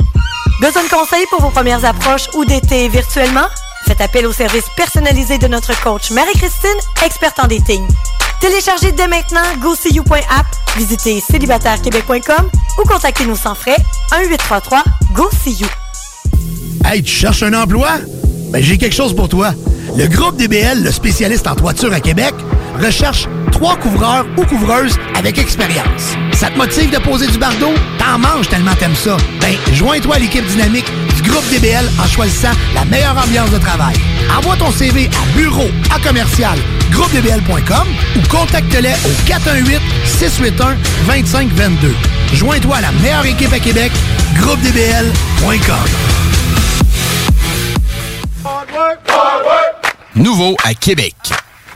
Besoin 0.60 0.84
de 0.84 0.88
conseils 0.88 1.26
pour 1.30 1.42
vos 1.42 1.50
premières 1.50 1.84
approches 1.84 2.28
ou 2.34 2.44
d'été 2.44 2.88
virtuellement? 2.88 3.46
Faites 3.86 4.00
appel 4.00 4.26
au 4.26 4.32
service 4.32 4.64
personnalisé 4.74 5.38
de 5.38 5.46
notre 5.46 5.78
coach 5.82 6.10
Marie-Christine, 6.10 6.78
experte 7.04 7.38
en 7.38 7.46
dating. 7.46 7.86
Téléchargez 8.40 8.92
dès 8.92 9.06
maintenant 9.06 9.44
GoSeeYou.app, 9.60 10.46
visitez 10.76 11.20
célibatairequebec.com 11.20 12.50
ou 12.78 12.82
contactez-nous 12.82 13.36
sans 13.36 13.54
frais 13.54 13.78
1-833-GO-SEE-YOU. 14.12 15.85
Hey, 16.84 17.02
tu 17.02 17.12
cherches 17.12 17.42
un 17.42 17.54
emploi? 17.54 17.88
Ben, 18.50 18.62
j'ai 18.62 18.78
quelque 18.78 18.94
chose 18.94 19.14
pour 19.14 19.28
toi. 19.28 19.52
Le 19.96 20.06
groupe 20.06 20.36
DBL, 20.36 20.82
le 20.82 20.90
spécialiste 20.90 21.46
en 21.46 21.54
toiture 21.54 21.92
à 21.92 22.00
Québec, 22.00 22.34
recherche 22.82 23.28
trois 23.52 23.76
couvreurs 23.76 24.26
ou 24.36 24.44
couvreuses 24.44 24.96
avec 25.16 25.38
expérience. 25.38 26.14
Ça 26.32 26.48
te 26.50 26.58
motive 26.58 26.90
de 26.90 26.98
poser 26.98 27.26
du 27.26 27.38
bardeau? 27.38 27.72
T'en 27.98 28.18
manges 28.18 28.48
tellement 28.48 28.74
t'aimes 28.78 28.94
ça. 28.94 29.16
Ben, 29.40 29.54
joins-toi 29.72 30.16
à 30.16 30.18
l'équipe 30.18 30.46
dynamique 30.46 30.90
du 31.16 31.30
Groupe 31.30 31.48
DBL 31.50 31.88
en 32.02 32.06
choisissant 32.06 32.52
la 32.74 32.84
meilleure 32.84 33.16
ambiance 33.16 33.50
de 33.50 33.58
travail. 33.58 33.94
Envoie 34.36 34.56
ton 34.56 34.70
CV 34.70 35.08
à 35.08 35.38
bureau 35.38 35.68
à 35.94 35.98
commercial 36.06 36.58
groupedbl.com 36.90 37.86
ou 38.16 38.28
contacte-les 38.28 38.94
au 39.04 39.26
418 39.26 39.80
681 40.04 40.76
2522. 41.06 41.94
Joins-toi 42.34 42.76
à 42.76 42.80
la 42.80 42.92
meilleure 43.02 43.26
équipe 43.26 43.52
à 43.52 43.58
Québec, 43.58 43.92
groupedbl.com. 44.40 46.25
Nouveau 50.14 50.56
à 50.64 50.74
Québec. 50.74 51.14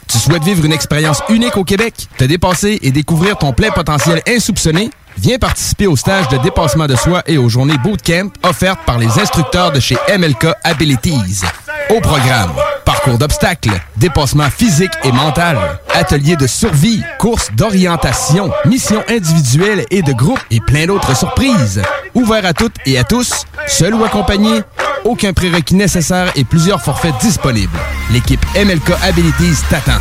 Tu 0.08 0.18
souhaites 0.18 0.42
vivre 0.42 0.64
une 0.64 0.72
expérience 0.72 1.22
unique 1.28 1.56
au 1.56 1.64
Québec, 1.64 1.94
te 2.18 2.24
dépasser 2.24 2.78
et 2.82 2.90
découvrir 2.90 3.36
ton 3.36 3.52
plein 3.52 3.70
potentiel 3.70 4.22
insoupçonné? 4.26 4.90
Viens 5.18 5.38
participer 5.38 5.86
au 5.86 5.96
stage 5.96 6.28
de 6.28 6.38
dépassement 6.38 6.86
de 6.86 6.96
soi 6.96 7.22
et 7.26 7.36
aux 7.38 7.48
journées 7.48 7.76
bootcamp 7.78 8.30
offertes 8.42 8.80
par 8.86 8.98
les 8.98 9.18
instructeurs 9.18 9.72
de 9.72 9.78
chez 9.80 9.96
MLK 10.16 10.48
Abilities. 10.64 11.42
Au 11.90 12.00
programme, 12.00 12.52
parcours 12.84 13.18
d'obstacles, 13.18 13.80
dépassement 13.96 14.48
physique 14.50 14.92
et 15.04 15.12
mental, 15.12 15.58
ateliers 15.92 16.36
de 16.36 16.46
survie, 16.46 17.02
courses 17.18 17.50
d'orientation, 17.52 18.50
missions 18.64 19.04
individuelles 19.08 19.84
et 19.90 20.02
de 20.02 20.12
groupe 20.12 20.40
et 20.50 20.60
plein 20.60 20.86
d'autres 20.86 21.16
surprises. 21.16 21.82
Ouvert 22.14 22.44
à 22.44 22.52
toutes 22.52 22.74
et 22.86 22.98
à 22.98 23.04
tous, 23.04 23.44
seul 23.66 23.94
ou 23.94 24.04
accompagné, 24.04 24.60
aucun 25.04 25.32
prérequis 25.32 25.74
nécessaire 25.74 26.30
et 26.36 26.44
plusieurs 26.44 26.82
forfaits 26.82 27.14
disponibles. 27.20 27.78
L'équipe 28.12 28.44
MLK 28.56 28.92
Abilities 29.02 29.62
t'attend. 29.68 29.98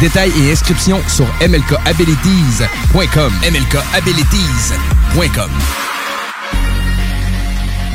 Détails 0.00 0.32
et 0.40 0.52
inscriptions 0.52 1.00
sur 1.08 1.26
mlkabilities.com. 1.40 3.32
mlkabilities.com. 3.42 5.50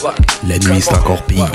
La 0.46 0.58
nuit, 0.58 0.80
c'est 0.80 0.92
encore 0.94 1.22
pire. 1.24 1.48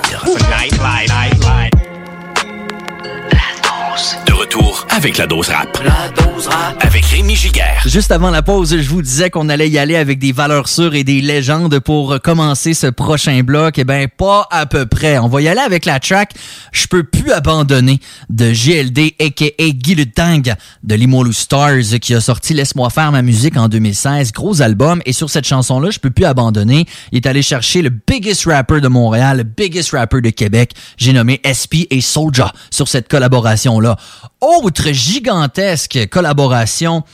Retour 4.54 4.86
avec 4.90 5.18
la 5.18 5.26
dose 5.26 5.50
rap. 5.50 5.80
La 5.84 6.10
dose 6.10 6.48
rap. 6.48 6.76
Avec 6.82 7.06
Rémi 7.06 7.36
Giguère. 7.36 7.82
Juste 7.86 8.12
avant 8.12 8.30
la 8.30 8.42
pause, 8.42 8.78
je 8.78 8.90
vous 8.90 9.02
disais 9.02 9.30
qu'on 9.30 9.50
allait 9.50 9.70
y 9.70 9.80
aller 9.80 9.96
avec 9.96 10.20
des 10.20 10.32
valeurs 10.32 10.68
sûres 10.68 10.94
et 10.96 11.04
des 11.04 11.22
légendes 11.22 11.80
pour 11.80 12.20
commencer 12.22 12.74
ce 12.74 12.88
prochain 12.88 13.42
bloc. 13.42 13.78
Eh 13.78 13.84
ben, 13.84 14.08
pas 14.08 14.48
à 14.52 14.66
peu 14.66 14.86
près. 14.86 15.18
On 15.18 15.28
va 15.28 15.42
y 15.42 15.48
aller 15.48 15.62
avec 15.62 15.86
la 15.86 16.00
track 16.00 16.34
Je 16.72 16.88
peux 16.88 17.04
plus 17.04 17.32
abandonner 17.32 18.00
de 18.30 18.52
GLD, 18.52 19.16
a.k.a. 19.20 19.70
Guy 19.70 19.96
Lutang 19.96 20.56
de 20.84 20.96
Limoilou 20.96 21.34
Stars, 21.34 22.00
qui 22.02 22.14
a 22.14 22.22
sorti 22.22 22.54
Laisse-moi 22.54 22.90
faire 22.90 23.12
ma 23.12 23.22
musique 23.22 23.58
en 23.58 23.68
2016. 23.68 24.34
Gros 24.34 24.62
album. 24.62 25.02
Et 25.06 25.14
sur 25.14 25.30
cette 25.30 25.48
chanson-là, 25.48 25.90
Je 25.90 26.00
peux 26.00 26.12
plus 26.12 26.26
abandonner, 26.26 26.86
il 27.12 27.18
est 27.18 27.28
allé 27.28 27.42
chercher 27.42 27.82
le 27.82 27.90
biggest 27.90 28.46
rapper 28.46 28.82
de 28.82 28.88
Montréal, 28.88 29.38
le 29.38 29.44
biggest 29.44 29.92
rapper 29.92 30.22
de 30.22 30.30
Québec. 30.30 30.74
J'ai 30.98 31.14
nommé 31.14 31.42
SP 31.42 31.88
et 31.90 32.02
Soulja 32.02 32.52
sur 32.70 32.88
cette 32.88 33.08
collaboration-là. 33.08 33.98
Autre 34.44 34.92
gigantesque 34.92 36.10
collaboration 36.12 37.06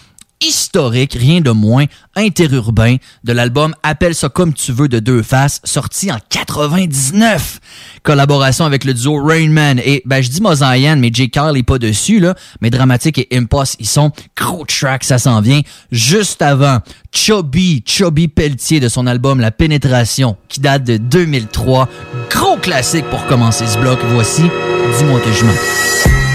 historique, 0.41 1.13
rien 1.13 1.41
de 1.41 1.51
moins, 1.51 1.85
interurbain, 2.15 2.95
de 3.23 3.33
l'album 3.33 3.75
Appelle 3.83 4.15
ça 4.15 4.29
comme 4.29 4.51
tu 4.51 4.71
veux 4.71 4.87
de 4.87 4.97
Deux 4.97 5.21
Faces, 5.21 5.61
sorti 5.63 6.11
en 6.11 6.17
99. 6.27 7.59
Collaboration 8.01 8.65
avec 8.65 8.83
le 8.83 8.95
duo 8.95 9.23
Rainman 9.23 9.77
et, 9.77 10.01
ben, 10.07 10.23
je 10.23 10.29
dis 10.31 10.41
Mosaïen, 10.41 10.95
mais 10.95 11.11
J. 11.13 11.29
Carl 11.29 11.55
est 11.55 11.61
pas 11.61 11.77
dessus, 11.77 12.19
là, 12.19 12.33
mais 12.61 12.71
Dramatique 12.71 13.19
et 13.19 13.27
Impost, 13.37 13.75
ils 13.79 13.87
sont 13.87 14.11
gros 14.35 14.65
track, 14.65 15.03
ça 15.03 15.19
s'en 15.19 15.39
vient. 15.39 15.61
Juste 15.91 16.41
avant, 16.41 16.79
Chubby, 17.11 17.83
Chubby 17.85 18.27
Pelletier 18.27 18.79
de 18.79 18.89
son 18.89 19.05
album 19.05 19.39
La 19.39 19.51
Pénétration, 19.51 20.35
qui 20.47 20.61
date 20.61 20.83
de 20.83 20.97
2003. 20.97 21.87
Gros 22.31 22.57
classique 22.57 23.05
pour 23.11 23.23
commencer 23.27 23.67
ce 23.67 23.77
bloc. 23.77 23.99
Voici, 24.13 24.45
dis-moi 24.97 25.19
que 25.19 25.31
je 25.31 25.45
mens. 25.45 26.28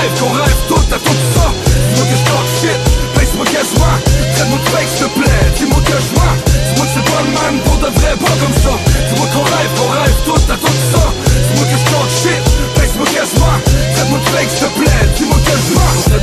Dis-moi 0.00 0.16
qu'on 0.16 0.32
rêve, 0.32 0.56
tout 0.66 0.94
à 0.94 0.98
tout 0.98 1.20
ça. 1.34 1.52
Dis-moi 1.92 2.06
que 2.08 2.16
je 2.16 2.60
shit, 2.60 2.80
face-moi 3.14 3.44
quasiment. 3.44 3.96
Traite-moi 4.34 4.58
de 4.58 4.68
fake, 4.72 4.88
s'il 4.96 5.06
te 5.06 5.18
plaît, 5.20 5.44
dis-moi 5.56 5.80
que 5.84 5.92
je 5.92 6.10
mens. 6.16 6.36
Dis-moi 6.48 6.86
que 6.86 6.92
c'est 6.94 7.08
pas 7.12 7.20
le 7.20 7.30
même 7.36 7.60
pour 7.60 7.76
de 7.76 7.90
vrai, 8.00 8.16
pas 8.16 8.36
comme 8.40 8.56
ça. 8.64 8.74
Dis-moi 9.12 9.28
qu'on 9.28 9.44
rêve, 9.44 10.16
tout 10.24 10.46
à 10.48 10.56
tout 10.56 10.80
ça. 10.92 11.04
Dis-moi 11.52 11.64
que 11.68 11.76
je 11.76 11.84
talk 11.92 12.08
shit, 12.16 12.42
face-moi 12.76 13.06
quasiment. 13.12 13.56
Traite-moi 13.94 14.18
de 14.20 14.28
fake, 14.32 14.50
s'il 14.50 14.68
te 14.68 14.72
plaît, 14.80 15.04
dis-moi 15.16 15.36
que 15.36 15.52
je 15.52 15.70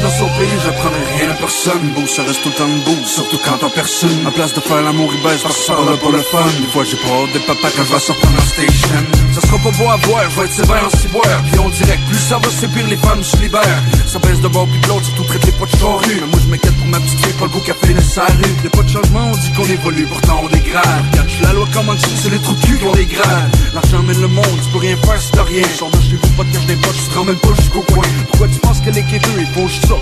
dans 0.02 0.16
son 0.18 0.30
pays, 0.42 0.57
j'apprendrai 0.68 1.00
rien 1.18 1.30
à 1.32 1.34
personne. 1.36 1.86
Beau, 1.96 2.06
ça 2.08 2.24
reste 2.24 2.44
tout 2.44 2.50
le 2.50 2.56
temps 2.56 2.68
beau, 2.86 2.98
surtout 3.06 3.40
quand 3.44 3.58
t'en 3.58 3.70
personne. 3.70 4.20
À 4.28 4.32
place 4.32 4.54
de 4.54 4.60
faire 4.60 4.82
l'amour, 4.82 5.10
il 5.16 5.24
baisse, 5.24 5.44
parce 5.44 5.66
que 5.66 5.72
là 5.72 5.98
pour 5.98 6.12
le 6.12 6.22
fun. 6.22 6.44
Des 6.60 6.72
fois, 6.74 6.84
j'ai 6.84 6.98
hâte 6.98 7.32
des 7.34 7.40
papas 7.40 7.72
quand 7.76 7.86
je 7.88 7.94
vais 7.94 8.00
sortir 8.00 8.30
la 8.36 8.46
station. 8.46 9.00
Ça 9.34 9.42
sera 9.42 9.58
pas 9.60 9.72
beau 9.78 9.88
à 9.90 9.98
voir, 10.08 10.24
je 10.30 10.36
vais 10.40 10.46
être 10.46 10.54
sévère 10.54 10.84
en 10.84 10.98
ciboire. 10.98 11.40
Puis 11.50 11.60
on 11.60 11.70
dirait 11.70 12.00
plus 12.08 12.20
ça 12.20 12.38
va, 12.38 12.50
c'est 12.52 12.72
pire, 12.74 12.88
les 12.88 12.98
femmes 12.98 13.24
se 13.24 13.38
libèrent. 13.38 13.84
Ça 14.06 14.20
baisse 14.20 14.42
de 14.42 14.48
bord 14.48 14.68
puis 14.68 14.80
de 14.82 14.88
l'autre, 14.88 15.06
surtout 15.06 15.24
traite 15.24 15.46
les 15.46 15.52
potes 15.54 15.72
rue. 15.80 16.20
Mais 16.22 16.28
moi, 16.28 16.40
je 16.44 16.50
m'inquiète 16.52 16.76
pour 16.78 16.88
ma 16.88 17.00
petite 17.00 17.20
fille, 17.24 17.34
pas 17.40 17.46
le 17.46 17.52
beau 17.52 17.60
café 17.60 17.94
de 17.94 18.02
sa 18.02 18.26
rue. 18.26 18.56
Y'a 18.64 18.70
pas 18.70 18.84
de 18.84 18.90
changement, 18.90 19.32
on 19.32 19.38
dit 19.38 19.52
qu'on 19.56 19.66
évolue, 19.66 20.06
pourtant 20.06 20.42
on 20.44 20.50
dégrade. 20.50 21.04
Regarde, 21.12 21.30
la 21.44 21.54
loi 21.54 21.66
dessous, 21.96 22.18
c'est 22.22 22.32
les 22.32 22.40
trous 22.40 22.56
de 22.56 22.66
cul 22.66 22.78
qu'on 22.78 22.92
dégrade. 22.92 23.56
L'argent 23.74 24.04
mène 24.04 24.22
le 24.22 24.28
monde, 24.28 24.58
tu 24.64 24.70
peux 24.72 24.80
rien 24.80 24.98
faire 24.98 25.22
si 25.22 25.32
t'as 25.32 25.44
rien. 25.44 25.62
De 25.62 26.02
chez 26.02 26.18
vous, 26.22 26.30
pas 26.36 26.44
de 26.44 26.52
cache 26.52 26.66
des 26.66 26.76
poches, 26.76 26.98
tu 27.08 27.16
te 27.16 27.20
même 27.20 27.40
pas 27.40 27.54
jusqu'au 27.56 27.82
coin. 27.82 28.04
Pourquoi 28.30 28.48
tu 28.48 28.60
penses 28.60 28.82
que 28.82 28.90
les 28.90 29.04
quêteux, 29.04 29.38
ils 29.40 29.48
font 29.48 29.68
juste 29.68 29.88
ça? 29.88 29.96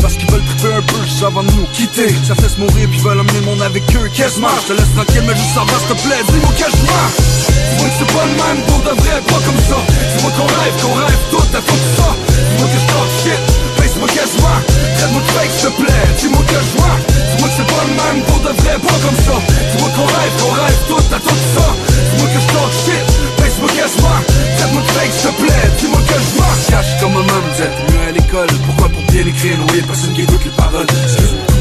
Parce 0.00 0.14
qu'ils 0.16 0.30
veulent 0.30 0.44
triper 0.44 0.74
un 0.74 0.82
peu, 0.82 1.02
juste 1.04 1.22
avant 1.22 1.42
de 1.42 1.52
nous 1.52 1.66
quitter. 1.72 2.14
Ça 2.26 2.34
fait 2.34 2.48
se 2.48 2.58
mourir, 2.58 2.88
puis 2.90 3.00
veulent 3.00 3.20
emmener 3.20 3.40
monde 3.40 3.62
avec 3.62 3.84
eux, 3.96 4.08
quasiment. 4.14 4.48
Je 4.62 4.72
te 4.72 4.78
laisse 4.78 4.92
tranquille, 4.94 5.24
mais 5.26 5.36
juste 5.36 5.54
va, 5.54 5.62
s'il 5.78 5.96
te 5.96 6.02
plaît, 6.02 6.22
dis-moi 6.28 6.52
que 6.58 6.68
je 6.70 6.82
mens. 6.86 7.10
Dis-moi 7.72 7.88
que 7.88 7.96
c'est 7.98 8.12
pas 8.12 8.26
le 8.26 8.34
même 8.42 8.60
pour 8.66 8.80
de 8.80 8.94
vrai, 9.00 9.16
pas 9.26 9.40
comme 9.46 9.62
ça. 9.68 9.78
Dis-moi 10.16 10.30
qu'on 10.36 10.46
rêve, 10.46 10.74
qu'on 10.82 10.94
rêve 10.94 11.22
tout 11.30 11.56
à 11.56 11.60
tout 11.60 11.82
ça. 11.96 12.08
Dis-moi 12.28 12.68
que 12.68 12.78
je 12.78 13.71
talk 14.06 14.22
shit, 14.22 14.34
face-moi 14.36 14.48
quasiment. 14.48 14.58
Traite-moi 14.96 15.22
de 15.22 15.26
fake, 15.26 15.50
s'il 15.52 15.70
te 15.70 15.82
plaît, 15.82 16.06
dis-moi 16.18 16.42
que 16.46 16.54
je 16.54 16.74
mens. 16.80 16.98
Dis-moi 17.30 17.48
que 17.48 17.54
c'est 17.56 17.70
pas 17.74 17.84
le 17.84 17.94
même 17.94 18.24
pour 18.24 18.40
de 18.40 18.52
vrai, 18.60 18.74
pas 18.78 18.98
comme 19.02 19.20
ça. 19.26 19.36
Dis-moi 19.70 19.90
qu'on 19.96 20.06
rêve, 20.06 20.34
qu'on 20.40 20.52
rêve 20.52 20.80
tout 20.88 21.14
à 21.14 21.18
tout 21.20 21.42
ça. 21.54 21.66
Dis-moi 22.10 22.28
que 22.32 22.40
je 22.40 22.48
talk 22.52 22.72
shit, 22.84 23.04
face-moi 23.38 23.68
quasiment. 23.68 24.20
Traite-moi 24.58 24.82
de 24.82 24.90
fake, 24.92 25.12
s'il 25.12 25.30
te 25.30 25.42
plaît, 25.42 25.66
dis-moi 25.78 26.00
que 26.08 26.14
je 26.14 26.30
mens. 26.38 26.56
Cache 26.70 27.00
comme 27.00 27.16
un 27.16 27.26
homme, 27.32 27.46
vous 27.52 27.62
êtes 27.62 27.76
mieux 27.90 28.08
à 28.08 28.12
l'école. 28.12 28.52
Pourquoi 28.66 28.88
pour 28.88 29.02
bien 29.12 29.26
écrire, 29.26 29.58
y'a 29.74 29.82
personne 29.86 30.12
qui 30.14 30.22
écoute 30.22 30.44
les 30.44 30.50
paroles. 30.50 30.86
Excuse-moi 31.04 31.51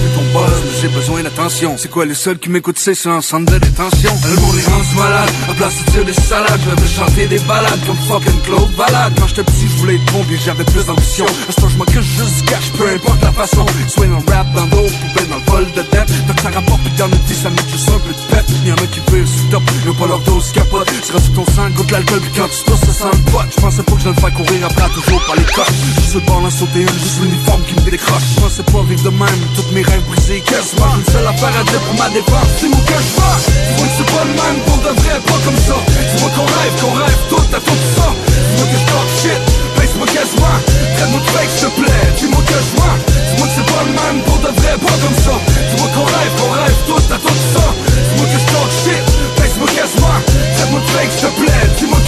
j'ai 0.81 0.87
besoin 0.87 1.21
d'attention. 1.21 1.75
C'est 1.77 1.89
quoi 1.89 2.05
les 2.05 2.15
seuls 2.15 2.39
qui 2.39 2.49
m'écoutent, 2.49 2.79
c'est 2.79 2.95
un 3.07 3.21
centre 3.21 3.51
de 3.51 3.57
détention. 3.59 4.11
Le 4.23 4.41
monde 4.41 4.55
est 4.57 4.69
rendu 4.69 4.95
malade, 4.95 5.29
à 5.49 5.53
place 5.53 5.73
de 5.77 5.91
tirer 5.91 6.05
des 6.05 6.13
salades, 6.13 6.59
je 6.63 6.81
vais 6.81 6.89
chanter 6.89 7.27
des 7.27 7.39
balades 7.39 7.79
comme 7.85 7.97
fucking 8.07 8.41
Claude 8.41 8.71
Balade. 8.75 9.13
Quand 9.19 9.27
j'étais 9.27 9.43
petit, 9.43 9.67
je 9.67 9.77
voulais 9.77 9.95
être 9.95 10.13
bon, 10.13 10.25
j'avais 10.43 10.63
plus 10.63 10.85
d'ambition. 10.85 11.25
À 11.25 11.51
ce 11.51 11.61
temps, 11.61 11.69
je 11.69 11.93
cache 11.93 12.03
juste 12.03 12.45
cash, 12.45 12.71
peu 12.77 12.89
importe 12.89 13.21
la 13.23 13.31
façon. 13.31 13.65
Dans 13.65 14.07
le 14.07 14.31
rap, 14.35 14.47
dans 14.53 14.65
l'eau, 14.75 14.87
poubelle 14.89 15.29
dans 15.29 15.37
le 15.37 15.51
vol 15.51 15.65
de 15.75 15.81
dette. 15.81 16.11
Tant 16.27 16.33
que 16.33 16.41
ça 16.41 16.49
rapporte, 16.49 16.81
puis 16.81 16.93
dans 16.97 17.07
le 17.07 17.17
10, 17.27 17.35
ça 17.35 17.49
met 17.49 17.61
juste 17.71 17.89
un 17.89 17.99
peu 17.99 18.13
de 18.13 18.35
pète. 18.35 18.45
Y'en 18.65 18.75
a 18.75 18.87
qui 18.87 18.99
veulent 19.11 19.27
sur 19.27 19.49
top, 19.51 19.63
y'ont 19.85 19.93
pas 19.93 20.07
leur 20.07 20.19
dose 20.19 20.51
capote. 20.51 20.89
C'est 21.03 21.19
sur 21.21 21.33
ton 21.33 21.45
sang, 21.53 21.69
goûte 21.75 21.91
l'alcool, 21.91 22.19
puis 22.19 22.31
quand 22.35 22.47
tu 22.47 22.63
tousses, 22.65 22.79
ça 22.79 22.93
sent 22.93 23.11
le 23.13 23.31
pot. 23.31 23.45
J'pensais 23.55 23.83
pas 23.83 23.91
que 23.93 24.01
je 24.01 24.09
le 24.09 24.15
faire 24.15 24.33
courir 24.33 24.65
après, 24.65 24.89
toujours 24.89 25.21
par 25.25 25.35
les 25.35 25.45
coches. 25.45 25.80
Je 26.11 26.19
suis 26.19 26.27
le 26.27 26.31
bord 26.33 26.43
d'en 26.43 26.51
sauter 26.51 26.83
une, 26.83 26.99
juste 26.99 27.23
l'uniforme 27.23 27.63
qui 27.63 27.71
me 27.71 27.87
décroche. 27.87 28.35
Je 28.35 28.41
pensais 28.43 28.67
pas 28.67 28.83
vivre 28.83 28.99
de 28.99 29.15
même, 29.15 29.41
toutes 29.55 29.71
mes 29.71 29.79
rêves 29.79 30.03
brisés, 30.11 30.43
quasiment. 30.43 30.91
Une 30.99 31.07
seule 31.07 31.23
affaire 31.23 31.55
à 31.55 31.63
dire 31.63 31.79
pour 31.87 31.95
ma 31.95 32.09
défense, 32.11 32.51
c'est 32.59 32.67
mon 32.67 32.83
que 32.83 32.99
je 32.99 33.11
vois. 33.15 33.37
Dis-moi 33.47 33.87
que 33.87 33.95
c'est 33.95 34.11
pas 34.11 34.23
le 34.27 34.35
même 34.35 34.59
pour 34.67 34.77
de 34.83 34.91
vrai, 34.91 35.15
pas 35.23 35.39
comme 35.47 35.61
ça. 35.63 35.77
Dis-moi 35.87 36.29
qu'on 36.35 36.49
rêve, 36.51 36.75
qu'on 36.83 36.95
rêve 36.99 37.21
tout 37.31 37.47
à 37.55 37.59
tout 37.63 37.81
ça. 37.95 38.07
Dis-moi 38.27 38.65
que 38.67 38.75
je 38.75 38.85
talk 38.91 39.07
shit, 39.23 39.41
baisse-moi 39.79 40.07
quasiment. 40.11 40.57
Traite-moi 40.99 41.21
de 41.23 41.29
fake, 41.31 41.53
s'il 41.55 41.71
te 41.71 41.79
plaît, 41.79 42.05
dis-moi 42.19 42.41
que 42.43 42.59
je 42.59 42.71
vois. 42.75 42.95
Dis-moi 43.07 43.47
que 43.47 43.53
c'est 43.55 43.69
pas 43.71 43.83
le 43.87 43.93
même 43.95 44.19
pour 44.27 44.39
de 44.43 44.51
vrai, 44.51 44.73
pas 44.83 44.97
comme 44.99 45.19
ça. 45.23 45.35
Dis-moi 45.47 45.87
qu'on 45.95 46.07
rêve, 46.11 46.33
qu'on 46.35 46.51
rêve 46.59 46.79
tout 46.91 47.07
à 47.07 47.17
tout 47.23 47.39
ça. 47.55 47.65
Dis-moi 47.71 48.25
que 48.27 48.35
je 48.35 48.47
talk 48.51 48.71
shit, 48.83 49.03
baisse-moi 49.39 49.69
quasiment. 49.79 50.19
Traite-moi 50.27 50.81
de 50.83 50.89
fake, 50.91 51.11
s'il 51.15 51.23
te 51.23 51.31
plaît, 51.39 51.60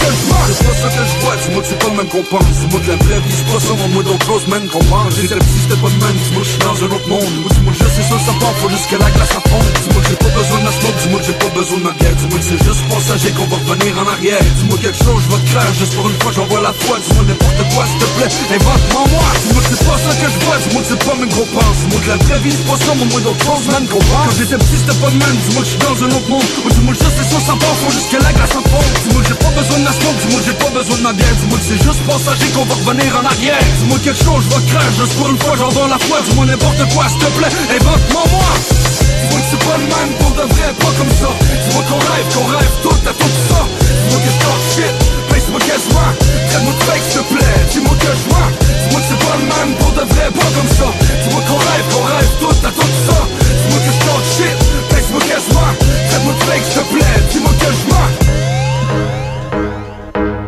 que 0.04 0.16
je 0.16 0.24
vois. 0.28 0.44
C'est 0.48 0.64
pas 0.64 0.76
ça 0.76 0.88
que 0.92 1.02
je 1.04 1.16
vois, 1.24 1.36
dis-moi 1.36 1.62
c'est 1.64 1.78
pas 1.78 1.88
le 1.88 1.96
même 1.96 2.08
qu'on 2.08 2.24
pense. 2.24 2.54
Dis-moi 2.60 2.80
que 2.80 2.90
la 2.92 2.96
vraie 3.04 3.20
vie 3.24 3.34
c'est 3.34 3.48
pas 3.48 3.60
ça, 3.60 3.72
moi 3.74 4.02
d'autres 4.02 4.26
choses, 4.26 4.46
man, 4.48 4.62
comprends 4.68 5.04
J'étais 5.10 5.34
le 5.34 5.40
petit, 5.40 5.60
c'était 5.64 5.80
pas 5.80 5.90
de 5.90 5.98
man, 6.00 6.14
dis-moi 6.14 6.42
je 6.44 6.50
suis 6.50 6.62
dans 6.64 6.78
un 6.84 6.90
autre 6.92 7.08
monde. 7.08 7.32
Ou 7.44 7.48
dis-moi 7.48 7.72
je 7.72 7.84
sais 7.84 8.04
ça, 8.04 8.16
ça 8.20 8.32
part, 8.40 8.54
faut 8.60 8.70
juste 8.70 8.88
que 8.90 8.96
la 8.96 9.10
glace 9.10 9.34
à 9.34 9.42
fond 9.48 9.62
Dis-moi 9.84 10.02
j'ai 10.08 10.18
pas 10.20 10.32
besoin 10.34 10.58
de 10.60 10.66
la 10.68 10.74
smoke, 10.74 10.98
dis-moi 11.02 11.20
j'ai 11.24 11.36
pas 11.40 11.52
besoin 11.54 11.78
de 11.78 11.84
ma 11.88 11.94
bière. 11.96 12.14
Dis-moi 12.20 12.38
c'est 12.44 12.60
juste 12.64 12.82
passager 12.88 13.30
qu'on 13.32 13.48
va 13.48 13.56
revenir 13.64 13.92
en 13.96 14.06
arrière. 14.12 14.44
Dis-moi 14.60 14.76
quelque 14.82 15.00
chose, 15.00 15.20
je 15.24 15.28
vais 15.32 15.40
te 15.40 15.48
craindre, 15.50 15.74
juste 15.78 15.94
pour 15.96 16.06
une 16.08 16.18
fois 16.20 16.32
j'envoie 16.36 16.60
la 16.60 16.74
foi. 16.84 16.94
Dis-moi 17.00 17.24
n'importe 17.24 17.62
quoi, 17.72 17.82
s'il 17.88 18.00
te 18.02 18.08
plaît, 18.20 18.30
invente-moi 18.56 19.02
moi. 19.08 19.28
Dis-moi 19.40 19.62
c'est 19.64 19.82
pas 19.88 19.98
ça 20.04 20.12
que 20.20 20.28
je 20.28 20.38
vois, 20.44 20.56
dis-moi 20.60 20.82
c'est 20.84 21.02
pas 21.04 21.16
mes 21.16 21.28
gros 21.32 21.48
pense. 21.56 21.76
Dis-moi 21.80 21.98
que 22.04 22.10
la 22.12 22.18
vraie 22.28 22.40
vie 22.44 22.52
c'est 22.52 22.68
pas 22.68 22.78
ça, 22.84 22.92
moi 22.92 23.20
d'autres 23.24 23.44
choses, 23.44 23.66
man, 23.72 23.84
comprends 23.88 24.24
Quand 24.28 24.36
j'étais 24.36 24.58
petit, 24.60 24.78
c'était 24.78 24.98
pas 25.00 25.10
de 25.10 25.18
man, 25.18 25.34
dis-moi 25.48 25.62
je 25.64 25.70
suis 25.72 25.80
dans 25.80 25.96
un 26.04 26.10
autre 26.12 26.28
monde. 26.28 26.48
Ou 26.64 26.68
dis-moi 26.68 26.92
je 26.92 27.08
sais 27.08 27.26
ça, 27.30 27.38
ça 27.40 27.54
part, 27.56 27.76
faut 27.80 27.92
juste 27.94 28.10
que 28.12 28.20
la 28.20 28.32
glace 28.36 28.54
en 28.58 28.64
fond 28.68 28.84
Dis-moi 29.08 29.22
j'ai 29.24 29.38
pas 29.40 29.52
besoin 29.56 29.78
de 29.80 29.86
la 29.88 29.93
smoke, 29.94 30.18
dis-moi 30.20 30.40
que 30.40 30.46
j'ai 30.46 30.58
pas 30.58 30.70
besoin 30.70 30.96
de 30.98 31.02
ma 31.02 31.12
bière. 31.12 31.34
Dis-moi 31.40 31.58
que 31.58 31.64
c'est 31.64 31.82
juste 31.82 32.02
passager 32.06 32.48
qu'on 32.54 32.64
va 32.64 32.74
revenir 32.74 33.10
en 33.14 33.24
arrière. 33.24 33.64
Dis-moi 33.78 33.98
quelque 34.02 34.22
chose, 34.22 34.42
je 34.44 34.50
vais 34.50 34.64
craindre, 34.70 34.94
juste 34.98 35.14
pour 35.14 35.28
une 35.30 35.38
fois 35.38 35.54
j'envoie 35.56 35.88
la 35.88 35.98
foi. 35.98 36.18
Dis-moi 36.26 36.46
n'importe 36.46 36.82
quoi, 36.94 37.04
s'il 37.08 37.18
te 37.18 37.30
plaît, 37.38 37.54
invente-moi 37.78 38.24
moi. 38.34 38.50
Dis-moi 38.58 39.38
que 39.40 39.48
c'est 39.50 39.64
pas 39.64 39.78
le 39.78 39.86
même 39.86 40.12
pour 40.18 40.32
de 40.34 40.44
vrai, 40.52 40.68
pas 40.78 40.92
comme 40.98 41.14
ça. 41.14 41.30
Dis-moi 41.38 41.82
qu'on 41.88 42.02
rêve, 42.02 42.26
qu'on 42.34 42.46
rêve 42.50 42.74
tout 42.82 43.00
à 43.08 43.12
tout 43.14 43.34
ça. 43.48 43.60
Dis-moi 44.04 44.18
que 44.24 44.30
je 44.30 44.44
shit, 44.74 44.94
place-moi 45.28 45.60
quasiment 45.60 46.10
Traite-moi 46.50 46.74
de 46.74 46.82
fake 46.84 47.04
s'il 47.08 47.20
te 47.20 47.34
plaît, 47.34 47.58
dis-moi 47.72 47.94
que 47.98 48.10
je 48.10 48.24
vois 48.28 48.48
Dis-moi 48.60 49.00
que 49.00 49.06
c'est 49.08 49.22
pas 49.26 49.36
le 49.38 49.46
même 49.52 49.72
pour 49.78 49.92
de 49.92 50.04
vrai, 50.12 50.26
pas 50.30 50.50
comme 50.54 50.72
ça. 50.78 50.88
Dis-moi 51.22 51.40
qu'on 51.46 51.60
rêve, 51.60 51.86
qu'on 51.92 52.04
rêve 52.04 52.32
tout 52.40 52.58
à 52.66 52.70
tout 52.70 52.94
ça. 53.06 53.18
Dis-moi 53.60 53.78
que 53.84 53.92
je 53.92 54.00
shit, 54.36 54.56
place-moi 54.90 55.20
quasiment 55.28 55.72
Traite-moi 56.10 56.34
de 56.34 56.42
fake 56.44 56.64
s'il 56.64 56.82
te 56.82 56.84
plaît, 56.94 57.16
dis-moi 57.30 57.52
que 57.58 57.70
je 57.70 57.82
vois 57.88 58.23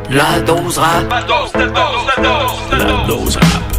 La 0.08 0.38
dose 0.40 0.78
rap. 0.78 1.10
La 1.10 1.20
dose, 1.22 1.50
la 1.58 1.66
dose, 1.66 2.06
la 2.06 2.22
dose, 2.22 2.76
la 2.76 3.06
dose 3.06 3.38
rap. 3.38 3.75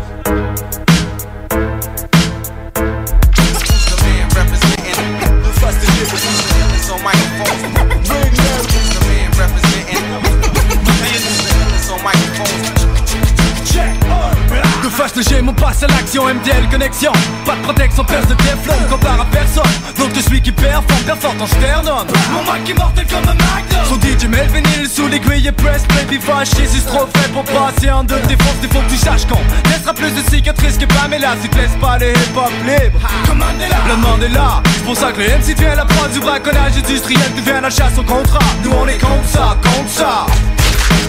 De 15.07 15.13
fâche 15.13 15.29
léger, 15.29 15.41
mon 15.41 15.53
passe 15.53 15.83
à 15.83 15.87
l'action, 15.87 16.25
MDL 16.25 16.67
connexion. 16.69 17.11
Pas 17.45 17.55
de 17.55 17.61
protection, 17.61 18.03
perce 18.03 18.27
de 18.27 18.33
Teflon, 18.33 18.75
compare 18.89 19.21
à 19.21 19.25
personne. 19.25 19.63
Donc 19.97 20.09
je 20.13 20.19
suis 20.19 20.41
qui 20.41 20.51
performe, 20.51 21.03
performe 21.05 21.41
en 21.41 21.47
sternum. 21.47 22.05
Mon 22.33 22.41
mic 22.41 22.69
est 22.69 22.73
mortel 22.73 23.05
comme 23.07 23.23
un 23.23 23.33
magnum. 23.33 23.85
Son 23.87 23.95
DJ 23.95 24.27
met 24.27 24.47
le 24.81 24.87
sous 24.87 25.07
l'aiguille 25.07 25.47
et 25.47 25.51
press 25.51 25.83
Baby 25.87 26.19
si 26.43 26.67
c'est 26.67 26.85
trop 26.85 27.07
fait 27.15 27.31
pour 27.31 27.43
passer 27.43 27.89
en 27.89 28.03
deux. 28.03 28.19
Défense 28.27 28.59
Des 28.61 28.67
faut 28.67 28.79
que 28.79 28.89
tu 28.89 28.97
saches 28.97 29.25
qu'on 29.27 29.39
laissera 29.69 29.93
plus 29.93 30.11
de 30.11 30.29
cicatrices 30.29 30.77
que 30.77 30.85
Pamela 30.85 31.35
Si 31.41 31.47
te 31.47 31.57
laisse 31.57 31.75
pas 31.79 31.97
les 31.97 32.11
hip-hop 32.11 32.51
libres 32.65 32.99
Comme 33.25 33.37
Mandela 33.37 33.77
Le 34.19 34.33
là, 34.33 34.61
c'est 34.65 34.83
pour 34.83 34.97
ça 34.97 35.11
que 35.13 35.21
les 35.21 35.29
MC 35.29 35.55
deviennent 35.55 35.77
la 35.77 35.85
proie 35.85 36.09
du 36.09 36.19
braconnage 36.19 36.77
industriel 36.77 37.31
Devient 37.35 37.61
la 37.61 37.69
chasse 37.69 37.97
au 37.97 38.03
contrat. 38.03 38.39
Nous 38.63 38.71
on 38.71 38.87
est 38.87 38.99
contre 38.99 39.29
ça, 39.29 39.57
contre 39.63 39.89
ça 39.89 40.25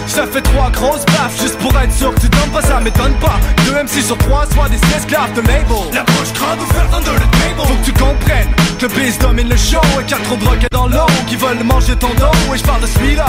ça 0.09 0.25
fait 0.25 0.41
trois 0.41 0.69
grosses 0.71 1.05
baffes 1.05 1.39
juste 1.39 1.57
pour 1.59 1.77
être 1.79 1.93
sûr 1.93 2.13
que 2.13 2.21
tu 2.21 2.29
donnes 2.29 2.49
pas, 2.51 2.61
ça 2.61 2.79
m'étonne 2.79 3.13
pas. 3.15 3.39
Deux 3.65 3.73
MC 3.73 4.03
sur 4.03 4.17
trois, 4.17 4.45
soit 4.51 4.67
des 4.69 4.79
esclaves 4.95 5.33
de 5.33 5.41
label. 5.41 5.65
La 5.93 6.03
bouche 6.03 6.33
crade 6.33 6.59
ouverte 6.59 6.93
under 6.93 7.13
the 7.15 7.31
table. 7.31 7.67
Faut 7.67 7.75
que 7.75 7.85
tu 7.85 7.93
comprennes 7.93 8.49
que 8.79 8.85
le 8.85 8.93
biz 8.93 9.17
domine 9.19 9.49
le 9.49 9.57
show 9.57 9.81
et 9.99 10.03
qu'il 10.03 10.17
y 10.17 10.19
a 10.19 10.23
trop 10.23 10.35
de 10.35 10.43
drogues 10.43 10.67
dans 10.71 10.87
l'eau 10.87 11.05
qui 11.27 11.35
veulent 11.35 11.63
manger 11.63 11.95
ton 11.95 12.09
dos. 12.15 12.53
Et 12.53 12.57
je 12.57 12.63
parle 12.63 12.81
de 12.81 12.87
celui-là. 12.87 13.27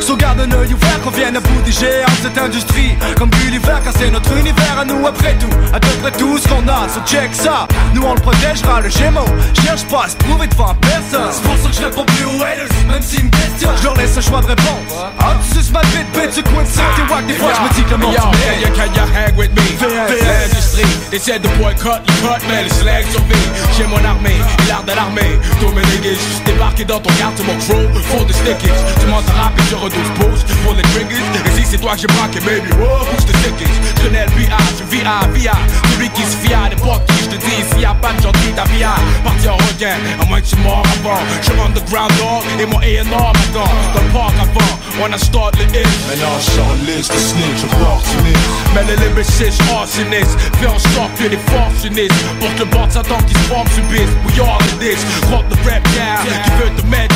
So 0.00 0.16
garde 0.16 0.40
un 0.40 0.52
œil 0.52 0.72
ouvert 0.72 1.00
qu'on 1.02 1.10
vienne 1.10 1.36
à 1.36 1.40
bout 1.40 1.62
des 1.64 1.72
géants 1.72 2.06
de 2.06 2.28
cette 2.28 2.38
industrie. 2.38 2.94
Comme 3.16 3.30
Gulliver, 3.30 3.78
car 3.84 3.92
c'est 3.96 4.10
notre 4.10 4.32
univers 4.36 4.78
à 4.80 4.84
nous 4.84 5.06
après 5.06 5.34
tout. 5.34 5.48
À 5.72 5.80
peu 5.80 5.88
près 6.00 6.12
tout 6.12 6.38
ce 6.38 6.48
qu'on 6.48 6.66
a, 6.68 6.88
so 6.88 7.00
check 7.06 7.34
ça. 7.34 7.66
Nous 7.94 8.02
on 8.02 8.14
le 8.14 8.20
protégera, 8.20 8.80
le 8.80 8.88
gémeau. 8.88 9.24
Cherche 9.64 9.84
pas 9.84 10.04
à 10.04 10.08
se 10.08 10.16
prouver 10.16 10.46
devant 10.46 10.74
personne. 10.80 11.30
C'est 11.32 11.42
pour 11.42 11.56
ça 11.56 11.68
que 11.68 11.76
je 11.76 11.84
réponds 11.84 12.04
plus 12.04 12.24
aux 12.24 12.42
haters, 12.42 12.68
même 12.88 13.02
s'ils 13.02 13.24
me 13.24 13.30
questionnent. 13.30 13.76
Je 13.78 13.84
leur 13.84 13.96
laisse 13.96 14.16
un 14.16 14.20
choix 14.20 14.40
de 14.40 14.46
réponse. 14.46 14.92
Ah, 15.18 15.36
tu 15.42 15.58
suces 15.58 15.72
ma 15.72 15.80
bite, 15.80 16.10
bitch, 16.14 16.34
tu 16.34 16.42
quit 16.42 16.66
ça, 16.66 16.82
t'es 16.96 17.12
wack. 17.12 17.26
Des 17.26 17.34
fois 17.34 17.52
je 17.54 17.62
me 17.62 17.74
dis 17.74 17.84
que 17.84 17.90
le 17.90 17.96
monde 17.98 18.14
Yo, 18.14 18.68
can 18.74 18.92
you, 18.94 19.02
hang 19.14 19.36
with 19.36 19.50
me? 19.54 19.62
L'industrie, 19.80 20.84
they 21.10 21.18
said 21.18 21.42
the 21.42 21.48
boy 21.58 21.74
cut, 21.74 22.00
you 22.06 22.14
cut, 22.22 22.40
mais 22.48 22.64
les 22.64 22.70
slags 22.70 23.06
survivent. 23.10 23.52
J'ai 23.76 23.86
mon 23.86 24.02
armée, 24.04 24.40
l'art 24.68 24.84
de 24.84 24.92
l'armée. 24.92 25.38
Tous 25.60 25.72
mes 25.72 25.82
niggas, 25.82 26.14
juste 26.14 26.44
débarqué 26.44 26.84
dans 26.84 27.00
ton 27.00 27.10
garde, 27.18 27.38
mon 27.46 27.56
crew, 27.56 27.88
faut 28.08 28.24
des 28.24 28.32
stickies. 28.32 28.72
Tu 29.00 29.06
montes 29.06 29.28
rap 29.36 29.52
redouce 29.78 30.10
boost 30.18 30.46
pour 30.64 30.74
les 30.74 30.82
triggers. 30.82 31.22
Et 31.46 31.50
si 31.60 31.64
c'est 31.64 31.78
toi 31.78 31.94
que 31.96 32.06
baby, 32.40 32.70
oh, 32.80 33.04
connais 34.02 34.26
le 34.26 34.32
VA, 34.32 34.56
je 34.78 36.06
qui 36.06 36.22
se 36.22 36.36
fie 36.36 36.54
à 36.54 36.68
je 36.70 37.26
te 37.26 37.36
dis, 37.36 37.62
s'il 37.70 37.80
y 37.80 37.84
a 37.84 37.94
pas 37.94 38.12
de 38.12 38.22
gentil, 38.22 38.52
ta 38.54 38.64
vie 38.64 38.84
à 38.84 38.96
partir 39.24 39.54
en 39.54 39.56
requin. 39.56 39.96
À 40.20 40.24
moins 40.24 40.40
que 40.40 40.46
tu 40.46 40.56
avant. 40.56 41.20
Je 41.42 41.50
suis 41.50 41.60
underground 41.60 42.12
dog, 42.18 42.42
et 42.60 42.66
mon 42.66 42.78
A&R. 42.78 43.32
Dans 43.52 44.02
le 44.02 44.12
parc 44.12 44.34
avant, 44.40 44.78
on 45.02 45.12
a 45.12 45.18
start 45.18 45.56
le 45.56 45.64
hit. 45.64 45.88
Maintenant, 46.08 46.38
je 46.40 46.50
sors 46.50 46.74
liste 46.86 47.12
de 47.12 47.18
snitch, 47.18 47.64
opportuniste. 47.64 48.58
Mais 48.74 48.84
les 48.84 48.96
lyricists 48.96 49.62
arsonnistes 49.72 50.38
Fais 50.60 50.66
en 50.66 50.78
sorte 50.78 51.14
que 51.18 51.24
les 51.24 51.38
forces 51.48 51.82
s'unissent 51.82 52.12
Pour 52.38 52.52
que 52.54 52.58
le 52.60 52.64
bord 52.66 52.86
de 52.86 52.92
Satan 52.92 53.18
qui 53.26 53.34
se 53.34 53.48
forme 53.48 53.66
subisse 53.68 54.10
We 54.26 54.40
all 54.40 54.60
in 54.60 54.78
this 54.78 55.00
Rock 55.30 55.44
the 55.48 55.56
rap 55.66 55.82
down 55.94 56.26
Qui 56.44 56.50
veut 56.60 56.70
te 56.76 56.86
mettre 56.86 57.14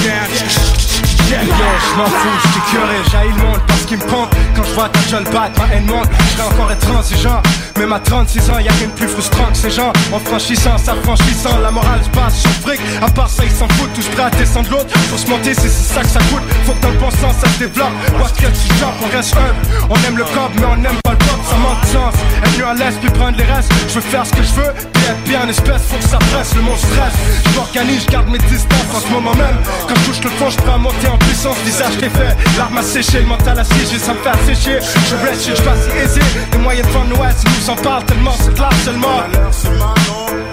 Yo, 1.33 1.39
je 1.49 1.97
m'en 1.97 2.05
fous, 2.05 2.39
je 2.43 2.71
curé, 2.71 2.97
j'haïs 3.11 3.31
le 3.31 3.43
monde 3.43 3.61
parce 3.67 3.83
qu'il 3.85 3.97
me 3.97 4.03
compte 4.03 4.29
Quand 4.55 4.65
je 4.65 4.75
vois 4.75 4.89
ta 4.91 5.01
gueule 5.11 5.25
battre, 5.25 5.59
ma 5.61 5.75
haine 5.75 5.87
monte. 5.87 6.09
Je 6.19 6.37
serais 6.37 6.49
encore 6.49 6.71
intransigeant 6.71 7.43
Même 7.79 7.93
à 7.93 8.01
36 8.01 8.51
ans, 8.51 8.59
y'a 8.59 8.73
rien 8.73 8.89
de 8.89 8.93
plus 8.93 9.09
frustrant 9.09 9.47
que 9.47 9.57
ces 9.57 9.71
gens. 9.71 9.93
En 10.13 10.19
franchissant, 10.19 10.77
s'affranchissant, 10.77 11.59
la 11.63 11.71
morale 11.71 12.01
se 12.05 12.11
passe 12.11 12.39
sur 12.41 12.51
fric. 12.51 12.81
À 13.01 13.09
part 13.09 13.29
ça, 13.29 13.45
ils 13.45 13.51
s'en 13.51 13.67
foutent, 13.69 13.93
tous 13.95 14.07
prêts 14.09 14.25
à 14.25 14.31
descendre 14.31 14.71
l'autre. 14.71 14.93
Faut 15.11 15.17
se 15.17 15.27
monter, 15.27 15.55
c'est 15.55 15.69
c'est 15.69 15.95
ça 15.95 16.03
que 16.03 16.09
ça 16.09 16.21
coûte. 16.31 16.43
Faut 16.67 16.73
que 16.73 16.83
dans 16.83 16.91
le 16.91 16.99
bon 16.99 17.11
sens, 17.11 17.35
ça 17.41 17.49
se 17.49 17.59
développe. 17.59 17.93
Parce 18.19 18.33
que 18.33 18.47
tu 18.47 18.79
genre, 18.79 18.93
on 19.03 19.17
reste 19.17 19.35
humble. 19.35 19.89
On 19.89 19.97
aime 20.07 20.19
le 20.19 20.25
cop, 20.25 20.53
mais 20.57 20.67
on 20.67 20.85
aime 20.85 21.01
pas 21.03 21.13
le 21.13 21.19
pop, 21.19 21.41
ça 21.49 21.57
manque 21.57 21.81
de 21.81 21.87
sens. 21.87 22.15
Être 22.45 22.59
mieux 22.59 22.67
à 22.67 22.75
l'aise, 22.75 22.99
puis 23.01 23.11
prendre 23.11 23.39
les 23.39 23.45
restes. 23.45 23.73
Je 23.89 23.95
veux 23.95 24.01
faire 24.01 24.27
ce 24.27 24.33
que 24.33 24.43
je 24.43 24.53
veux, 24.53 24.73
puis 24.93 25.05
être 25.05 25.23
bien 25.25 25.41
en 25.45 25.49
espèce 25.49 25.83
Faut 25.89 25.97
que 25.97 26.09
ça 26.09 26.19
presse, 26.19 26.55
le 26.55 26.63
monde 26.63 26.77
stress. 26.77 27.15
Je 27.47 27.57
m'organise, 27.57 28.03
je 28.05 28.11
garde 28.13 28.29
mes 28.29 28.39
distances 28.39 28.93
en 28.95 29.01
ce 29.01 29.09
moment 29.09 29.35
même. 29.35 29.57
Quand 29.89 29.95
je 29.97 30.05
touche 30.11 30.25
le 30.25 30.31
fond, 30.31 30.51
je 30.51 30.57
prends 30.59 30.75
à 30.75 30.79
monter 30.79 31.09
en 31.09 31.22
puissance 31.27 31.57
Visage 31.65 31.99
t'es 31.99 32.09
fait, 32.09 32.37
l'arme 32.57 32.79
a 32.79 32.83
séché, 32.83 33.21
le 33.21 33.27
mental 33.27 33.59
assiégé 33.59 33.99
Ça 33.99 34.15
me 34.15 34.19
fait 34.19 34.31
assécher, 34.31 34.79
je 34.81 35.27
reste, 35.27 35.49
je 35.49 35.55
suis 35.55 35.65
pas 35.65 35.75
si 35.77 36.05
aisé 36.05 36.21
Les 36.53 36.59
moyens 36.59 36.87
de 36.87 36.93
vendre 36.93 37.17
l'ouest, 37.17 37.45
nous 37.45 37.71
en 37.71 37.77
parlent 37.77 38.05
tellement 38.05 38.35
C'est 38.39 38.55
clair 38.55 38.71
seulement 38.85 39.23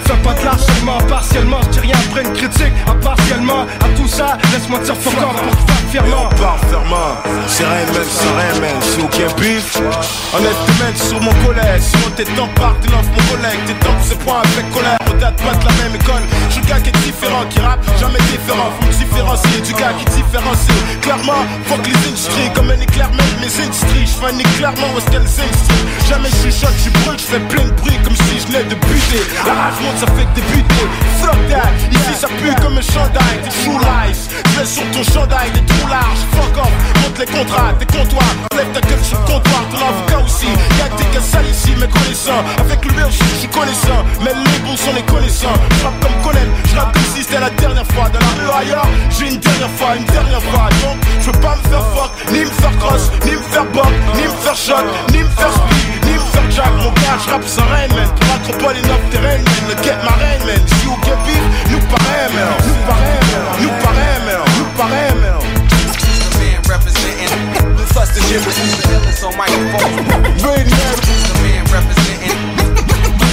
Fais 0.05 0.13
pas 0.23 0.33
de 0.33 0.45
l'harcèlement, 0.45 0.97
partiellement 1.07 1.59
Je 1.63 1.69
dis 1.69 1.79
rien 1.79 1.95
après 2.09 2.23
une 2.23 2.33
critique, 2.33 2.73
impartiellement 2.87 3.65
À 3.81 3.97
tout 3.97 4.07
ça, 4.07 4.37
laisse-moi 4.53 4.79
dire 4.79 4.93
off 4.93 5.03
pour 5.03 5.13
que 5.13 5.19
faire 5.19 5.79
fièrement 5.89 6.29
fermement, 6.69 7.17
c'est 7.47 7.63
rien 7.63 7.85
même, 7.93 8.09
c'est 8.09 8.29
rien 8.29 8.61
même, 8.61 8.81
c'est 8.81 9.01
aucun 9.01 9.33
bif. 9.41 9.73
Te 9.73 10.83
mettre 10.83 11.03
sur 11.03 11.21
mon 11.21 11.33
collègue. 11.45 11.81
Sinon 11.81 12.09
t'es 12.15 12.23
temps 12.23 12.49
par, 12.55 12.75
l'offre 12.83 13.09
mon 13.09 13.35
collègue. 13.35 13.59
T'es 13.65 13.73
temps 13.85 13.97
c'est 14.03 14.19
point 14.19 14.41
avec 14.41 14.71
colère. 14.71 14.97
On 15.09 15.17
date 15.17 15.35
pas 15.37 15.55
de 15.55 15.65
la 15.65 15.83
même 15.83 15.95
école. 15.95 16.23
Je 16.47 16.53
suis 16.53 16.61
le 16.61 16.67
gars 16.67 16.79
qui 16.79 16.89
est 16.89 17.03
différent, 17.03 17.43
qui 17.49 17.59
rappe, 17.59 17.83
jamais 17.99 18.19
différent. 18.31 18.71
Faut 18.79 18.87
me 18.87 18.93
différencier 18.93 19.61
du 19.61 19.73
gars 19.73 19.93
qui 19.97 20.05
Clairement, 21.01 21.43
fuck 21.65 21.85
les 21.87 22.07
industries, 22.07 22.49
comme 22.53 22.69
un 22.69 22.79
éclair 22.79 23.09
même 23.09 23.35
mes 23.41 23.63
industries. 23.63 24.05
Je 24.05 24.39
éclairement 24.39 24.87
où 24.93 24.97
est-ce 24.97 25.09
qu'elles 25.09 25.21
industries. 25.21 25.85
Jamais 26.07 26.29
je 26.29 26.51
choc, 26.51 26.73
je 26.83 26.89
brûle, 27.01 27.19
je 27.19 27.25
fais 27.25 27.39
plein 27.39 27.65
de 27.65 27.71
bruit 27.81 27.97
comme 28.03 28.15
si 28.15 28.39
je 28.39 28.47
venais 28.47 28.63
de 28.63 28.75
buter. 28.75 29.23
La 29.45 29.53
rage 29.53 29.79
monte, 29.81 29.97
ça 29.97 30.07
fait 30.07 30.27
débuter. 30.35 30.85
Fuck 31.21 31.39
that, 31.49 31.71
ici 31.91 32.13
ça 32.19 32.27
pue 32.27 32.53
comme 32.61 32.77
un 32.77 32.81
chandail. 32.81 33.37
T'es 33.43 33.49
true 33.63 33.79
lies, 33.79 34.19
je 34.59 34.65
sur 34.65 34.83
ton 34.91 35.03
chandail, 35.03 35.51
t'es 35.53 35.73
trop 35.73 35.87
large. 35.87 36.21
Fuck 36.31 36.57
off, 36.57 36.73
monte 37.01 37.19
les 37.19 37.25
contrats, 37.25 37.73
tes 37.79 37.85
comptoirs. 37.85 38.35
Lève 38.55 38.71
ta 38.73 38.81
gueule 38.81 39.03
sur 39.03 39.19
le 39.19 39.25
comptoir, 39.25 39.63
ton 39.71 39.77
avocat 39.77 40.19
aussi. 40.25 40.51
Y'a 40.77 40.89
des 40.97 41.09
gars 41.13 41.21
sales 41.21 41.49
ici, 41.49 41.71
mais 41.79 41.87
connaissants. 41.87 42.43
Avec 42.59 42.83
le 42.85 42.91
mur, 42.93 43.09
je 43.09 43.39
suis 43.39 43.47
connaissant. 43.47 44.03
Mais 44.21 44.33
les 44.33 44.59
bons 44.59 44.77
sont 44.77 44.93
les 44.93 45.03
connaissants. 45.03 45.57
Je 45.71 45.83
comme 45.83 46.17
Colin, 46.23 46.49
je 46.65 46.75
comme 46.75 47.09
si 47.15 47.23
c'était 47.23 47.39
la 47.39 47.49
dernière 47.51 47.85
fois. 47.93 48.09
Dans 48.09 48.19
la 48.19 48.33
rue 48.37 48.51
ailleurs, 48.61 48.87
j'ai 49.17 49.29
une 49.29 49.39
dernière 49.39 49.69
fois, 49.77 49.95
une 49.95 50.05
dernière 50.05 50.38
Donc, 50.39 50.97
je 51.19 51.25
veux 51.25 51.39
pas 51.39 51.55
me 51.55 51.69
faire 51.69 51.85
fuck, 51.93 52.11
ni 52.31 52.39
me 52.39 52.45
faire 52.45 52.77
cross, 52.77 53.11
ni 53.25 53.31
me 53.31 53.41
faire 53.41 53.65
bop, 53.65 53.87
ni 54.15 54.23
me 54.23 54.29
faire 54.41 54.55
shot, 54.55 54.85
ni 55.11 55.19
me 55.19 55.29
faire 55.29 55.51
speed, 55.51 56.05
ni 56.05 56.13
me 56.13 56.19
faire 56.19 56.51
jack. 56.51 56.71
Mon 56.77 56.91
gars, 56.91 57.17
je 57.23 57.29
rappe 57.29 57.45
sans 57.45 57.65
man. 57.65 57.89
Pour 58.59 58.71
et 58.71 58.81
notre 58.81 59.09
terrain, 59.09 59.37
man. 59.37 59.43
Le 59.67 59.75
get 59.83 59.97
ma 60.03 60.11
reine, 60.17 60.43
man. 60.45 60.61
Si 60.67 60.87
au 60.87 60.95
get 61.03 61.17
beef, 61.25 61.43
nous 61.71 61.79
pareil, 61.87 62.29
man. 62.33 62.47
Nous 62.65 62.79
pareil, 62.87 63.19
man. 63.31 63.43
Nous 63.61 63.73
pareil, 63.83 64.19
man. 64.25 64.39
Nous 64.57 64.69
pareil, 64.77 65.13
man. 65.21 65.29
representing 68.31 68.77
the 68.77 69.25
on. 69.25 69.41
The 70.37 70.55
man 71.41 71.65
representing 71.71 72.29
The 73.17 73.25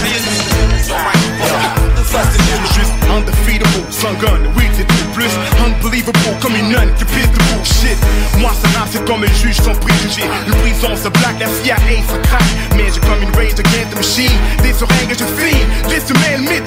first 1.44 1.76
that's 2.16 2.36
the 2.36 2.42
interest. 2.56 2.92
Undefeatable, 3.12 3.84
sun 3.92 4.14
gun, 4.18 4.40
oui 4.56 4.64
t'es 4.76 4.84
tout 4.84 5.08
plus. 5.14 5.32
Unbelievable, 5.64 6.18
comme 6.40 6.56
une 6.56 6.70
nonne 6.70 6.92
qui 6.98 7.04
pisse 7.04 7.30
de 7.30 7.38
bullshit. 7.48 7.98
Moi, 8.38 8.52
ça 8.60 8.68
c'est 8.90 9.04
comme 9.04 9.22
un 9.22 9.34
juge 9.40 9.56
sans 9.56 9.74
préjugés. 9.74 10.28
Le 10.46 10.52
prison, 10.62 10.96
ça 10.96 11.10
blague, 11.10 11.40
la 11.40 11.46
CIA, 11.46 11.76
ça 12.08 12.18
craque. 12.28 12.52
Mais 12.76 12.86
j'ai 12.92 13.00
comme 13.00 13.22
une 13.22 13.34
rage 13.36 13.58
against 13.58 13.90
the 13.90 13.96
machine. 13.96 14.38
Des 14.62 14.82
oreilles 14.82 15.06
que 15.08 15.14
je 15.14 15.26
file 15.38 15.55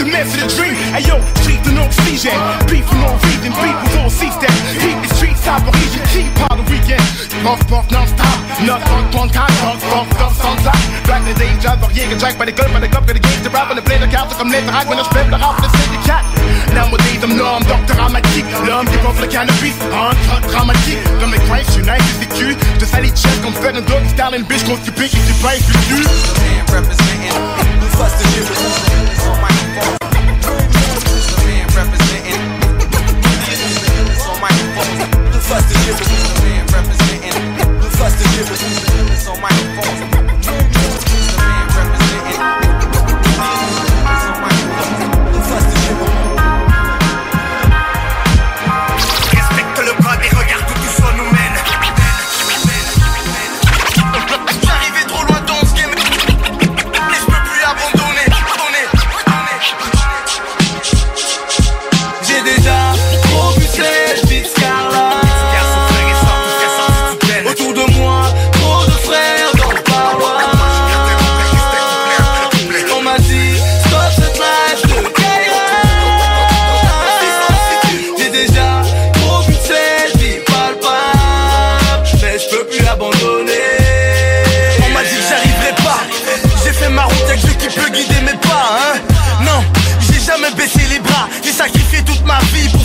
mess 0.09 0.33
of 0.35 0.41
the 0.41 0.49
dream. 0.57 0.75
Hey 0.91 1.05
yo, 1.05 1.21
street 1.39 1.61
to 1.63 1.71
no 1.71 1.85
oxygen. 1.85 2.35
Beef 2.67 2.85
for 2.89 2.99
no 2.99 3.13
reason, 3.23 3.53
beef 3.61 3.77
was 3.85 3.95
all 3.95 4.09
cease 4.09 4.35
that. 4.41 4.51
Heat 4.81 4.97
the 4.99 5.09
streets, 5.15 5.45
aborigine, 5.47 6.05
cheap 6.11 6.29
part 6.35 6.57
of 6.57 6.65
the 6.65 6.67
weekend. 6.67 7.03
Puff, 7.45 7.61
puff, 7.69 7.85
non-stop. 7.91 8.37
Not 8.65 8.81
on 8.91 9.05
one 9.15 9.29
time, 9.29 9.53
puff, 9.63 9.79
puff, 9.87 10.09
puff. 10.17 10.39
Back 11.07 11.21
in 11.23 11.33
the 11.33 11.39
day, 11.39 11.51
drive 11.61 11.79
que 11.93 12.17
Jack, 12.17 12.37
by 12.37 12.45
the 12.45 12.51
club, 12.51 12.73
by 12.73 12.79
the 12.79 12.89
cup, 12.89 13.05
by 13.07 13.13
the 13.13 13.19
game, 13.19 13.43
the 13.43 13.49
rap, 13.49 13.69
and 13.69 13.77
the 13.77 13.81
play, 13.81 13.97
the 13.97 14.07
carte 14.07 14.35
comme 14.37 14.51
les 14.51 14.61
drags, 14.61 14.87
when 14.89 14.99
I 14.99 15.03
spit 15.03 15.25
the 15.31 15.37
rap, 15.37 15.55
the 15.61 15.69
syndicat. 15.77 16.48
Nowadays, 16.74 17.24
I'm 17.24 17.36
numb, 17.38 17.63
docteur 17.63 17.95
dramatique. 17.95 18.45
L'homme 18.65 18.88
qui 18.88 18.97
porte 18.97 19.20
le 19.22 19.28
cannabis, 19.28 19.74
en 19.91 20.09
train 20.28 20.41
dramatique. 20.47 20.99
Comme 21.20 21.32
les 21.32 21.39
Christ 21.39 21.78
United, 21.78 22.15
c'est 22.20 22.30
cul. 22.38 22.55
Je 22.80 22.86
salis 22.86 23.09
chest 23.09 23.41
comme 23.41 23.53
un 23.53 23.82
dog, 23.82 24.03
style 24.07 24.36
une 24.38 24.45
bitch 24.45 24.63
constipée 24.63 25.07
qui 25.09 25.17
s'y 25.17 25.34
paye 25.41 25.61
plus 25.61 25.80
cul. 25.88 26.03
representing 26.72 27.32
fuss 27.97 28.13
the 28.17 28.26
shit 28.30 28.45
with 28.49 28.59
on 29.28 29.38
microphone. 29.41 29.97
Man 31.45 31.65
representing 31.76 32.41
on 34.28 34.38
microphone. 34.39 34.97
Fuss 35.41 35.65
the 35.65 35.76
shit 35.84 35.97
man 36.43 36.63
representing 36.74 37.36
fuss 37.97 38.13
the 38.13 38.24
shit. 38.24 40.09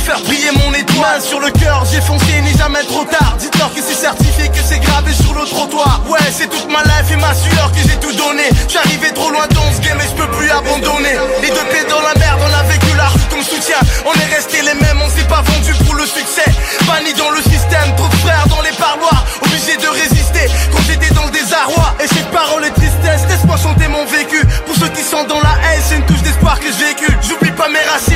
Faire 0.04 0.20
briller 0.20 0.52
mon 0.52 0.72
étoile. 0.74 1.20
Sur 1.22 1.40
le 1.40 1.50
cœur, 1.50 1.84
j'ai 1.90 2.00
foncé, 2.00 2.40
n'est 2.42 2.56
jamais 2.58 2.84
trop 2.84 3.04
tard. 3.04 3.36
Dites-leur 3.38 3.72
que 3.72 3.80
c'est 3.80 3.96
certifié, 3.96 4.48
que 4.48 4.60
c'est 4.62 4.78
gravé 4.78 5.12
sur 5.14 5.32
le 5.34 5.44
trottoir. 5.46 6.02
Ouais, 6.06 6.20
c'est 6.30 6.48
toute 6.48 6.70
ma 6.70 6.82
life 6.84 7.08
et 7.10 7.16
ma 7.16 7.34
sueur 7.34 7.72
que 7.72 7.80
j'ai 7.80 7.96
tout 7.96 8.12
donné. 8.12 8.44
J'arrivais 8.68 9.12
trop 9.12 9.30
loin 9.30 9.46
dans 9.48 9.72
ce 9.72 9.80
game 9.80 9.98
et 9.98 10.08
je 10.08 10.14
peux 10.14 10.30
plus 10.36 10.50
abandonner. 10.50 11.16
Les 11.40 11.48
deux 11.48 11.66
pieds 11.72 11.88
dans 11.88 12.02
la 12.02 12.14
merde, 12.20 12.40
on 12.44 12.52
a 12.52 12.62
vécu 12.64 12.94
la 12.96 13.08
rue 13.08 13.26
comme 13.30 13.42
soutien. 13.42 13.80
On 14.04 14.12
est 14.12 14.34
resté 14.34 14.60
les 14.60 14.74
mêmes, 14.74 15.00
on 15.00 15.08
s'est 15.08 15.28
pas 15.28 15.40
vendu 15.40 15.72
pour 15.84 15.94
le 15.94 16.04
succès. 16.04 16.44
Banni 16.86 17.14
dans 17.14 17.30
le 17.30 17.40
système, 17.40 17.88
trop 17.96 18.08
de 18.08 18.16
frères 18.16 18.46
dans 18.48 18.60
les 18.60 18.76
parloirs. 18.76 19.24
Obligé 19.40 19.76
de 19.78 19.88
résister 19.88 20.52
quand 20.70 20.82
j'étais 20.86 21.12
dans 21.14 21.24
le 21.24 21.32
désarroi. 21.32 21.96
Et 22.04 22.08
chaque 22.08 22.30
parole 22.30 22.64
est 22.64 22.76
tristesse, 22.76 23.24
laisse-moi 23.28 23.56
chanter 23.56 23.88
mon 23.88 24.04
vécu. 24.04 24.44
Pour 24.66 24.76
ceux 24.76 24.88
qui 24.88 25.02
sont 25.02 25.24
dans 25.24 25.40
la 25.40 25.56
haine, 25.64 25.82
c'est 25.88 25.96
une 25.96 26.04
touche 26.04 26.22
d'espoir 26.22 26.60
que 26.60 26.68
j'ai 26.68 26.92
vécu. 26.92 27.13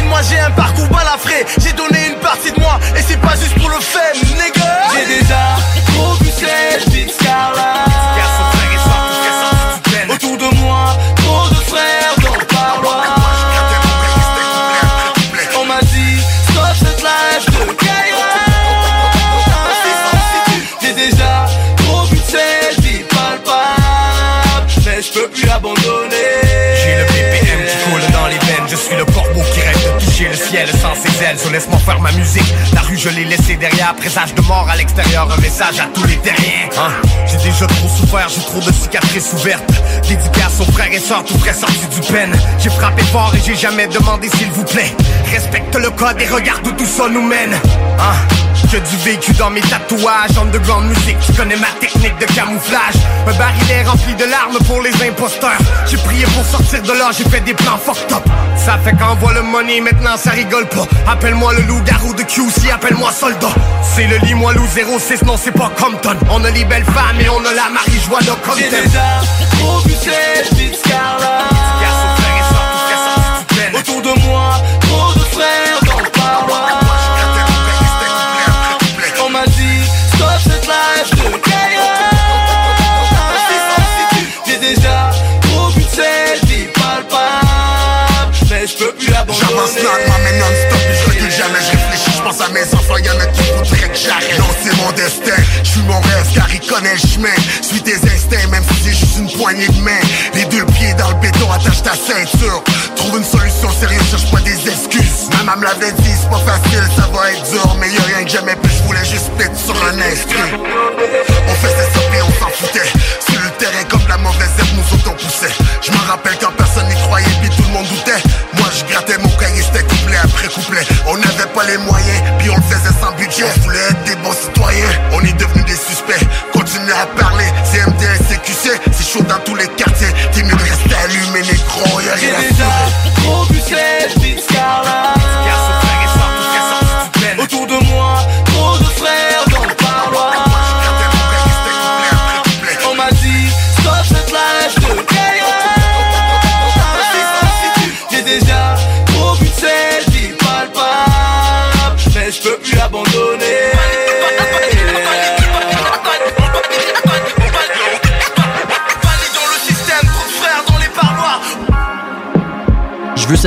Moi 0.09 0.20
j'ai 0.29 0.41
un 0.41 0.51
parcours 0.51 0.89
balafré. 0.89 1.47
J'ai 1.59 1.72
donné 1.72 2.09
une 2.09 2.16
partie 2.16 2.51
de 2.51 2.59
moi 2.59 2.81
et 2.97 3.03
c'est 3.03 3.20
pas 3.20 3.37
juste 3.37 3.55
pour 3.61 3.68
le 3.68 3.79
fame, 3.79 4.16
ailes. 31.23 31.39
So 31.39 31.51
laisse-moi 31.51 31.79
faire 31.79 32.01
ma 32.01 32.12
musique. 32.12 32.53
La 32.75 32.81
rue, 32.83 32.97
je 32.97 33.09
l'ai 33.09 33.25
laissée 33.25 33.57
derrière. 33.57 33.95
Présage 33.95 34.35
de 34.35 34.43
mort 34.43 34.66
à 34.71 34.77
l'extérieur. 34.77 35.29
Un 35.31 35.41
message 35.41 35.81
à 35.81 35.87
tous 35.95 36.07
les 36.07 36.16
terriens. 36.19 36.69
Hein? 36.79 36.93
J'ai 37.27 37.39
déjà 37.39 37.66
trop 37.66 37.89
souffert. 37.89 38.29
J'ai 38.29 38.43
trop 38.43 38.61
de 38.61 38.73
cicatrices 38.73 39.33
ouvertes. 39.33 39.64
Dédicace 40.09 40.61
aux 40.61 40.73
frères 40.73 40.93
et 40.93 41.01
sœurs, 41.01 41.25
tout 41.25 41.39
frais 41.39 41.55
sortis 41.55 41.89
du 41.89 42.01
peine. 42.12 42.35
J'ai 42.59 42.71
frappé 42.71 43.03
fort 43.05 43.33
et 43.35 43.41
j'ai 43.45 43.57
jamais 43.57 43.87
demandé 43.89 44.29
s'il 44.29 44.51
vous 44.53 44.64
plaît. 44.64 44.95
Respecte 45.31 45.75
le 45.77 45.91
code 45.91 46.21
et 46.21 46.27
regarde 46.27 46.66
où 46.66 46.73
tout 46.73 46.87
ça 46.87 47.09
nous 47.09 47.23
mène. 47.23 47.55
Hein? 47.55 48.39
Que 48.73 48.77
du 48.77 48.97
vécu 48.99 49.33
dans 49.33 49.49
mes 49.49 49.61
tatouages, 49.61 50.37
underground 50.39 50.89
musique, 50.89 51.16
tu 51.25 51.33
connais 51.33 51.57
ma 51.57 51.69
technique 51.81 52.19
de 52.19 52.27
camouflage. 52.27 52.97
Un 53.27 53.33
barillet 53.33 53.83
rempli 53.85 54.14
de 54.14 54.25
larmes 54.25 54.59
pour 54.66 54.83
les 54.83 54.93
imposteurs. 55.09 55.57
J'ai 55.87 55.97
prié 55.97 56.25
pour 56.25 56.45
sortir 56.45 56.83
de 56.83 56.93
là, 56.93 57.11
j'ai 57.16 57.25
fait 57.25 57.41
des 57.41 57.55
plans 57.55 57.79
fucked 57.79 58.12
up. 58.12 58.23
Ça 58.57 58.79
fait 58.85 58.95
qu'envoie 58.95 59.33
le 59.33 59.43
money, 59.43 59.81
maintenant 59.81 60.16
ça 60.19 60.33
rigole 60.33 60.66
pas. 60.66 60.87
Appelle-moi 61.11 61.55
le 61.55 61.63
loup-garou 61.63 62.13
de 62.13 62.23
QC, 62.23 62.71
appelle-moi 62.71 63.11
soldat. 63.11 63.49
C'est 63.83 64.07
le 64.07 64.19
lit, 64.19 64.35
moi 64.35 64.53
loup 64.53 64.67
06, 64.67 65.23
non 65.25 65.37
c'est 65.39 65.53
pas 65.53 65.73
Compton. 65.81 66.17
On 66.31 66.45
a 66.45 66.51
les 66.51 66.65
belles 66.67 66.85
femmes 66.85 67.19
et 67.19 67.29
on 67.31 67.41
a 67.47 67.55
la 67.55 67.71
marijuana 67.71 68.37
comme 68.45 68.59
J'ai 68.59 68.69
déjà 68.69 69.23
trop 69.59 69.79
Autour 73.75 74.03
de 74.03 74.21
moi, 74.21 74.63
trop 74.81 75.15
de 75.15 75.25
frères 75.25 75.88
je 95.63 95.71
suis 95.71 95.83
mon 95.83 96.01
rêve 96.01 96.27
car 96.35 96.49
il 96.53 96.61
connaît 96.61 96.93
le 96.93 96.99
chemin. 96.99 97.35
Suis 97.63 97.81
tes 97.81 97.97
instincts 97.97 98.49
même 98.51 98.63
si 98.65 98.85
c'est 98.85 98.95
juste 98.95 99.19
une 99.19 99.31
poignée 99.39 99.69
de 99.69 99.81
main 99.81 100.01
Les 100.35 100.45
deux 100.47 100.65
pieds 100.67 100.95
dans 100.95 101.09
le 101.09 101.17
béton, 101.17 101.51
attache 101.51 101.83
ta 101.83 101.93
ceinture. 101.95 102.63
Trouve 102.97 103.19
une 103.19 103.25
solution 103.25 103.71
sérieuse, 103.73 104.03
cherche 104.11 104.31
pas 104.31 104.41
des 104.41 104.69
excuses. 104.69 105.29
Ma 105.33 105.45
maman 105.45 105.63
l'avait 105.63 105.93
dit, 105.93 106.11
c'est 106.21 106.31
pas 106.31 106.41
facile, 106.41 106.85
ça 106.97 107.09
va 107.13 107.33
être 107.33 107.51
dur. 107.51 107.77
Mais 107.81 107.91
y'a 107.91 108.03
rien 108.03 108.25
que 108.25 108.31
j'aimais 108.31 108.57
plus, 108.57 108.73
je 108.73 108.83
voulais 108.85 109.05
juste 109.05 109.31
péter 109.39 109.57
sur 109.57 109.77
un 109.85 109.99
instru 110.01 110.78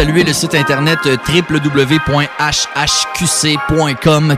saluer 0.01 0.23
le 0.23 0.33
site 0.33 0.55
internet 0.55 0.97
euh, 1.05 1.15
www.hhqc.com 1.29 2.25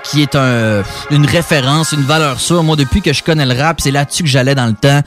qui 0.03 0.22
est 0.22 0.36
un, 0.36 0.84
une 1.09 1.26
référence, 1.26 1.93
une 1.93 2.01
valeur 2.01 2.41
sûre. 2.41 2.64
Moi, 2.64 2.76
depuis 2.76 3.01
que 3.01 3.14
je 3.14 3.24
connais 3.24 3.45
le 3.45 3.57
rap, 3.57 3.80
c'est 3.80 3.91
là-dessus 3.91 4.24
que 4.24 4.30
j'allais 4.30 4.55
dans 4.55 4.66
le 4.66 4.74
temps. 4.74 4.99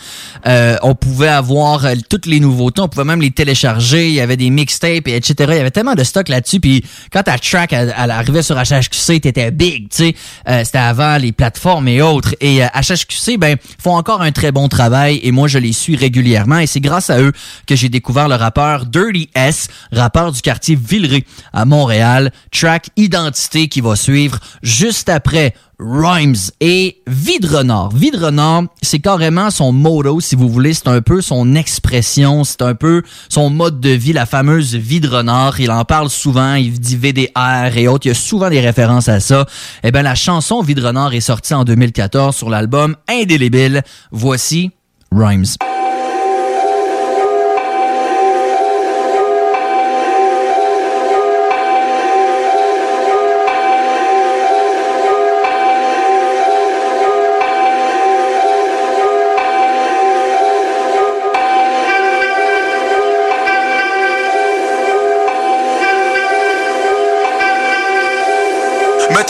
Euh, 0.47 0.77
on 0.83 0.95
pouvait 0.95 1.29
avoir 1.29 1.85
euh, 1.85 1.95
toutes 2.09 2.27
les 2.27 2.41
nouveautés, 2.41 2.81
on 2.81 2.89
pouvait 2.89 3.05
même 3.05 3.21
les 3.21 3.31
télécharger. 3.31 4.09
Il 4.09 4.15
y 4.15 4.21
avait 4.21 4.37
des 4.37 4.51
mixtapes, 4.51 5.09
et 5.09 5.17
etc. 5.17 5.35
Il 5.49 5.57
y 5.57 5.61
avait 5.61 5.71
tellement 5.71 5.95
de 5.95 6.05
stock 6.05 6.29
là-dessus. 6.29 6.61
Puis 6.61 6.85
quand 7.13 7.25
ta 7.25 7.39
track 7.39 7.73
elle, 7.73 7.95
elle 7.97 8.11
arrivait 8.11 8.43
sur 8.43 8.57
HHQC, 8.57 9.21
t'étais 9.21 9.51
big, 9.51 9.89
tu 9.89 9.97
sais. 9.97 10.15
Euh, 10.49 10.63
C'était 10.65 10.79
avant 10.79 11.17
les 11.17 11.33
plateformes 11.33 11.89
et 11.89 12.03
autres. 12.03 12.35
Et 12.41 12.61
HHQC, 12.61 13.39
ben, 13.39 13.57
font 13.83 13.97
encore 13.97 14.23
un 14.23 14.33
très 14.33 14.53
bon 14.53 14.69
travail 14.69 15.21
et 15.23 15.33
moi, 15.33 15.49
je 15.49 15.59
les 15.59 15.73
suis 15.73 15.97
régulièrement. 15.97 16.59
Et 16.59 16.67
c'est 16.67 16.81
grâce 16.81 17.11
à 17.11 17.21
eux 17.21 17.33
que 17.67 17.75
j'ai 17.75 17.89
découvert 17.89 18.29
le 18.29 18.37
rappeur 18.37 18.87
Dirty 18.87 19.29
S, 19.35 19.69
rappeur 19.93 20.33
du 20.33 20.41
quartier 20.41 20.77
Villeray 20.77 21.25
à 21.53 21.65
Montréal. 21.65 22.31
Track 22.53 22.91
Identité 22.97 23.69
qui 23.69 23.81
va 23.81 23.97
suivre 23.97 24.39
juste 24.63 25.09
après 25.09 25.55
Rhymes 25.79 26.37
et 26.61 27.03
Vie 27.07 27.39
de 27.39 27.49
renard. 27.49 27.91
Vie 27.91 28.11
de 28.11 28.19
renard, 28.19 28.65
c'est 28.83 28.99
carrément 28.99 29.51
son 29.51 29.73
motto, 29.73 30.21
si 30.21 30.35
vous 30.35 30.49
voulez. 30.49 30.73
C'est 30.73 30.89
un 30.89 31.03
peu 31.03 31.21
son 31.21 31.55
expression, 31.55 32.45
c'est 32.45 32.63
un 32.63 32.75
peu 32.75 33.03
son 33.29 33.51
mode 33.51 33.81
de 33.81 33.91
vie, 33.91 34.13
la 34.13 34.27
fameuse 34.27 34.75
vie 34.75 35.01
de 35.01 35.09
renard. 35.09 35.61
Il 35.61 35.71
en 35.71 35.85
parle 35.85 36.09
souvent, 36.09 36.55
il 36.55 36.81
dit 36.81 36.97
VDR 36.97 37.77
et 37.77 37.89
autres. 37.89 38.07
Il 38.07 38.09
y 38.09 38.13
a 38.13 38.15
souvent 38.15 38.49
des 38.49 38.61
références 38.61 39.09
à 39.09 39.21
ça. 39.21 39.47
Eh 39.83 39.93
bien, 39.93 40.03
la 40.03 40.15
chanson 40.15 40.63
Vie 40.63 40.75
de 40.75 40.85
renard 40.85 41.13
est 41.13 41.21
sortie 41.21 41.55
en 41.55 41.65
2014 41.65 42.35
sur 42.35 42.49
l'album 42.49 42.97
Indélébile. 43.09 43.83
Voici 44.11 44.71
Rhymes. 45.13 45.45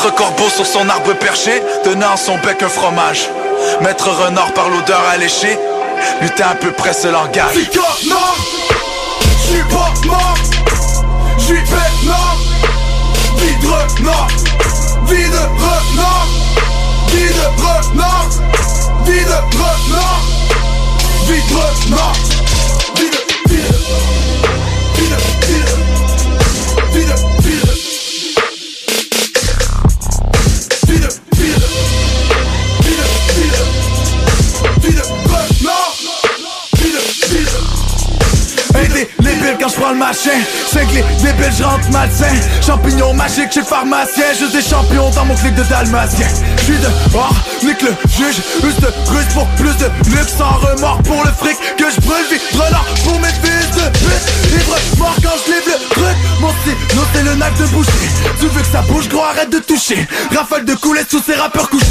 Maître 0.06 0.18
corbeau 0.18 0.48
sur 0.48 0.64
son 0.64 0.88
arbre 0.88 1.14
perché, 1.14 1.60
tenant 1.82 2.12
à 2.12 2.16
son 2.16 2.38
bec 2.38 2.62
un 2.62 2.68
fromage. 2.68 3.28
Maître 3.80 4.08
renard 4.08 4.52
par 4.52 4.68
l'odeur 4.68 5.02
alléchée, 5.12 5.58
lutin 6.20 6.46
à 6.52 6.54
peu 6.54 6.70
près 6.70 6.92
ce 6.92 7.08
langage. 7.08 7.54
j'suis 7.54 7.68
mort, 10.06 10.36
j'suis 11.38 11.58
maintenant 11.58 12.14
Vide 13.36 13.64
renard, 13.64 14.28
vide 15.06 15.34
renard, 15.58 16.28
vide 17.08 17.34
renard, 17.58 18.28
vide 19.06 19.34
renard, 19.58 20.22
vide 21.26 21.50
renard, 21.50 22.25
le 39.92 39.98
machin. 39.98 40.38
C'est 40.72 40.86
que 40.86 40.94
les 40.94 41.02
débiles 41.22 41.52
je 41.52 41.92
malsain. 41.92 42.34
Champignons 42.64 43.14
magiques 43.14 43.52
chez 43.52 43.60
le 43.60 43.66
pharmacien. 43.66 44.24
Juste 44.38 44.52
des 44.52 44.62
champions 44.62 45.10
dans 45.10 45.24
mon 45.24 45.34
clic 45.34 45.54
de 45.54 45.62
dalmatien. 45.64 46.26
Je 46.58 46.62
suis 46.64 46.78
dehors, 46.78 47.34
nique 47.62 47.82
le 47.82 47.94
juge. 48.16 48.36
Juste 48.62 48.80
de 48.80 49.32
pour 49.34 49.46
plus 49.56 49.76
de 49.76 49.86
luxe. 50.10 50.34
Sans 50.36 50.54
remords 50.54 51.02
pour 51.02 51.24
le 51.24 51.30
fric 51.32 51.56
que 51.76 51.84
je 51.90 52.00
brûle. 52.00 52.16
Renard 52.52 52.86
pour 53.04 53.20
mes 53.20 53.28
fils 53.28 53.70
de 53.76 53.88
pute. 53.98 54.52
Livre 54.52 54.76
mort 54.98 55.16
quand 55.22 55.36
je 55.46 55.52
livre 55.52 55.78
le 55.96 56.40
Mon 56.40 56.50
stylo 56.50 57.02
c'est 57.14 57.22
le 57.22 57.34
knife 57.34 57.58
de 57.58 57.66
boucher. 57.66 57.90
Tu 58.40 58.46
veux 58.46 58.60
que 58.60 58.66
ça 58.66 58.82
bouge 58.82 59.08
gros 59.08 59.24
arrête 59.24 59.50
de 59.50 59.58
toucher. 59.58 60.06
Rafale 60.34 60.64
de 60.64 60.74
coulettes 60.74 61.10
sous 61.10 61.22
ces 61.24 61.34
rappeurs 61.34 61.68
couchés 61.70 61.86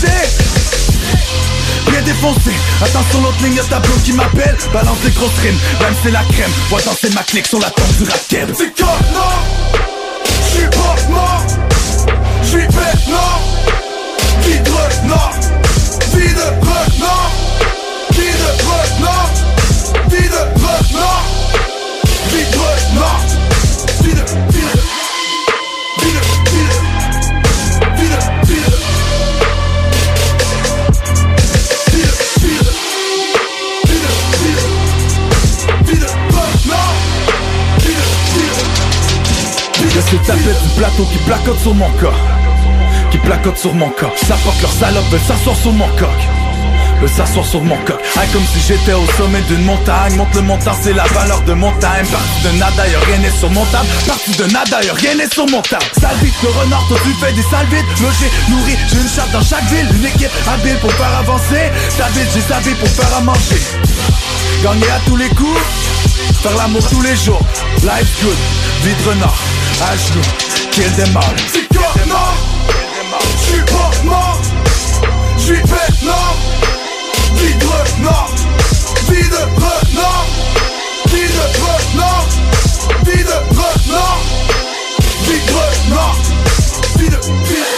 défoncé, 2.05 2.51
attention 2.81 3.21
l'autre 3.21 3.43
ligne, 3.43 3.55
y'a 3.55 3.63
ta 3.63 3.79
blonde 3.79 4.01
qui 4.03 4.13
m'appelle. 4.13 4.55
Balance 4.71 4.99
des 5.03 5.11
grosses 5.11 5.39
rimes, 5.41 5.57
même 5.81 5.93
c'est 6.03 6.11
la 6.11 6.23
crème. 6.23 6.51
Vois 6.69 6.81
danser 6.81 7.09
ma 7.13 7.23
clique 7.23 7.47
sur 7.47 7.59
la 7.59 7.69
tombe 7.71 7.91
du 7.97 8.03
rap 8.03 8.19
C'est 8.29 8.75
comme 8.75 8.87
non, 9.13 9.35
j'suis 10.47 10.67
pas 10.67 10.95
mort, 11.09 11.45
j'suis 12.43 12.67
bête 12.67 13.07
non, 13.07 13.31
vide 14.41 14.67
renard, 14.67 15.33
vide 16.13 16.43
renard, 16.61 17.24
qui 41.03 41.17
placotent 41.19 41.59
sur 41.59 41.73
mon 41.73 41.89
corps. 41.99 42.13
Qui 43.11 43.17
placotent 43.17 43.57
sur 43.57 43.73
mon 43.73 43.89
coq 43.89 44.13
Ça 44.15 44.35
porte 44.45 44.61
leur 44.61 44.71
salope 44.71 45.03
veulent 45.11 45.19
s'asseoir 45.19 45.55
sur 45.57 45.73
mon 45.73 45.87
coq. 45.97 46.19
Veulent 47.01 47.09
s'asseoir 47.09 47.45
sur 47.45 47.61
mon 47.61 47.75
coq. 47.83 47.99
Ah 48.15 48.21
comme 48.31 48.45
si 48.45 48.61
j'étais 48.65 48.93
au 48.93 49.05
sommet 49.17 49.41
d'une 49.41 49.63
montagne. 49.63 50.15
Monte 50.15 50.33
le 50.35 50.41
montant 50.41 50.71
c'est 50.81 50.93
la 50.93 51.03
valeur 51.07 51.41
de 51.41 51.53
mon 51.53 51.71
time. 51.79 52.07
Parti 52.09 52.41
de 52.45 52.59
nada 52.59 52.87
y'a 52.87 52.99
rien 52.99 53.17
n'est 53.17 53.37
sur 53.37 53.49
mon 53.49 53.65
table. 53.65 53.87
Parti 54.07 54.31
de 54.37 54.45
nada 54.45 54.81
y'a 54.83 54.93
rien 54.93 55.15
n'est 55.15 55.29
sur 55.29 55.45
mon 55.47 55.61
table. 55.61 55.83
Sale 55.99 56.15
vite 56.23 56.35
de 56.41 56.47
renard 56.47 56.87
toi 56.87 56.97
tu 57.03 57.11
fais 57.19 57.33
des 57.33 57.43
sales 57.43 57.67
vides 57.67 57.85
Logé, 58.01 58.31
nourri, 58.49 58.77
j'ai 58.87 59.01
une 59.01 59.09
chatte 59.09 59.31
dans 59.31 59.43
chaque 59.43 59.65
ville. 59.65 59.87
Une 59.97 60.05
équipe 60.05 60.31
habile 60.47 60.77
pour 60.77 60.93
faire 60.93 61.17
avancer. 61.17 61.71
Ta 61.97 62.07
ville 62.09 62.27
j'ai 62.33 62.41
sa 62.41 62.59
vie 62.59 62.75
pour 62.75 62.87
faire 62.87 63.13
à 63.17 63.19
manger. 63.19 63.59
Gagner 64.63 64.89
à 64.91 64.99
tous 65.05 65.17
les 65.17 65.29
coups. 65.29 65.59
Faire 66.41 66.55
l'amour 66.55 66.87
tous 66.87 67.01
les 67.01 67.17
jours. 67.17 67.41
Life 67.83 68.23
good, 68.23 68.37
vide 68.83 69.07
renard 69.07 69.54
À 69.81 69.95
genoux, 69.97 70.21
kill 70.71 70.89
them 70.95 71.17
all 71.17 71.23
C'est 71.51 71.67
comme 71.67 72.07
non, 72.07 72.15
j'suis 73.37 73.61
pas 73.65 73.91
mort, 74.05 74.41
j'suis 75.37 75.61
bête 75.63 76.01
non, 76.01 76.13
vide 77.35 77.63
renard, 77.63 78.29
vide 79.09 79.33
renard, 79.57 80.27
vide 81.07 81.41
renard, 81.59 82.27
vide 83.03 83.29
renard, 83.53 84.21
vide 85.23 85.41
vide, 85.45 86.29
vide, 86.97 87.19
vide, 87.43 87.74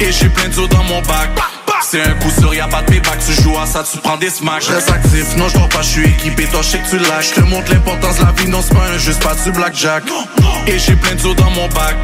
Et 0.00 0.12
j'ai 0.12 0.28
plein 0.28 0.48
d'eau 0.48 0.66
dans 0.66 0.84
mon 0.84 1.00
bac 1.02 1.30
c'est 1.82 2.02
un 2.02 2.14
coup 2.14 2.30
sûr, 2.30 2.52
y'a 2.52 2.66
pas 2.66 2.82
de 2.82 2.86
payback, 2.86 3.18
tu 3.24 3.42
joues 3.42 3.56
à 3.58 3.66
ça, 3.66 3.84
tu 3.88 3.98
prends 3.98 4.16
des 4.16 4.30
smacks. 4.30 4.64
Reste 4.64 4.90
actif, 4.90 5.36
non 5.36 5.48
je 5.48 5.54
dors 5.54 5.68
pas, 5.68 5.82
je 5.82 5.88
suis 5.88 6.04
équipé, 6.04 6.44
toi 6.46 6.60
je 6.62 6.68
sais 6.68 6.78
que 6.78 6.88
tu 6.90 6.98
lâches 6.98 7.30
Je 7.30 7.40
te 7.40 7.40
montre 7.42 7.70
l'importance 7.72 8.18
la 8.20 8.32
vie, 8.32 8.48
non 8.48 8.60
c'est 8.60 8.74
pas 8.74 8.86
un 8.92 8.98
juste 8.98 9.22
pas 9.22 9.34
du 9.34 9.52
blackjack 9.52 10.02
Et 10.66 10.78
j'ai 10.78 10.96
plein 10.96 11.14
d'eau 11.14 11.34
dans 11.34 11.50
mon 11.50 11.68
bac 11.68 11.96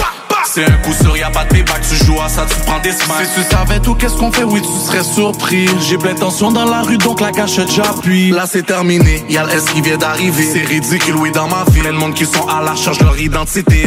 c'est 0.44 0.64
un 0.64 0.76
coup 0.78 0.92
sûr, 0.92 1.16
y'a 1.16 1.30
pas 1.30 1.44
de 1.44 1.48
payback, 1.48 1.80
tu 1.88 2.04
joues 2.04 2.20
à 2.20 2.28
ça, 2.28 2.44
tu 2.46 2.54
prends 2.66 2.78
des 2.80 2.92
smacks. 2.92 3.26
Si 3.26 3.40
tu 3.42 3.48
savais 3.48 3.80
tout, 3.80 3.94
qu'est-ce 3.94 4.16
qu'on 4.16 4.30
fait, 4.30 4.42
oui, 4.42 4.60
tu 4.60 4.86
serais 4.86 5.02
surpris. 5.02 5.66
J'ai 5.80 5.96
plein 5.96 6.12
de 6.12 6.18
tension 6.18 6.50
dans 6.50 6.66
la 6.66 6.82
rue, 6.82 6.98
donc 6.98 7.20
la 7.20 7.30
cachette 7.30 7.70
j'appuie. 7.70 8.32
Là, 8.32 8.44
c'est 8.46 8.66
terminé, 8.66 9.24
y'a 9.30 9.44
le 9.44 9.52
S 9.52 9.64
qui 9.72 9.80
vient 9.80 9.96
d'arriver. 9.96 10.46
C'est 10.52 10.66
ridicule, 10.66 11.16
oui, 11.16 11.30
dans 11.30 11.48
ma 11.48 11.64
vie. 11.70 11.80
Plein 11.80 11.92
de 11.92 11.96
monde 11.96 12.14
qui 12.14 12.26
sont 12.26 12.46
à 12.48 12.60
la 12.60 12.72
de 12.72 13.04
leur 13.04 13.18
identité. 13.18 13.84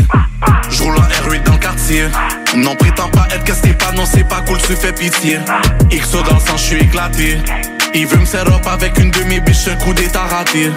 Je 0.76 0.84
roule 0.84 0.98
en 0.98 1.30
R8 1.30 1.44
dans 1.44 1.54
le 1.54 1.58
quartier. 1.58 2.06
Non, 2.58 2.76
prétends 2.76 3.10
pas 3.10 3.28
être 3.32 3.46
que 3.46 3.74
pas, 3.74 3.94
non, 3.94 4.06
c'est 4.06 4.28
pas 4.28 4.42
cool, 4.42 4.58
tu 4.58 4.76
fais 4.76 4.92
pitié. 4.92 5.40
XO 5.90 6.22
dans 6.24 6.34
le 6.34 6.40
sang, 6.42 6.58
je 6.58 6.64
suis 6.64 6.78
éclaté. 6.78 7.38
Il 7.94 8.06
veut 8.08 8.18
me 8.18 8.26
set 8.26 8.42
up 8.42 8.68
avec 8.68 8.98
une 8.98 9.10
demi-biche, 9.12 9.70
un 9.70 9.76
coup 9.76 9.94
d'état 9.94 10.24
raté. 10.24 10.72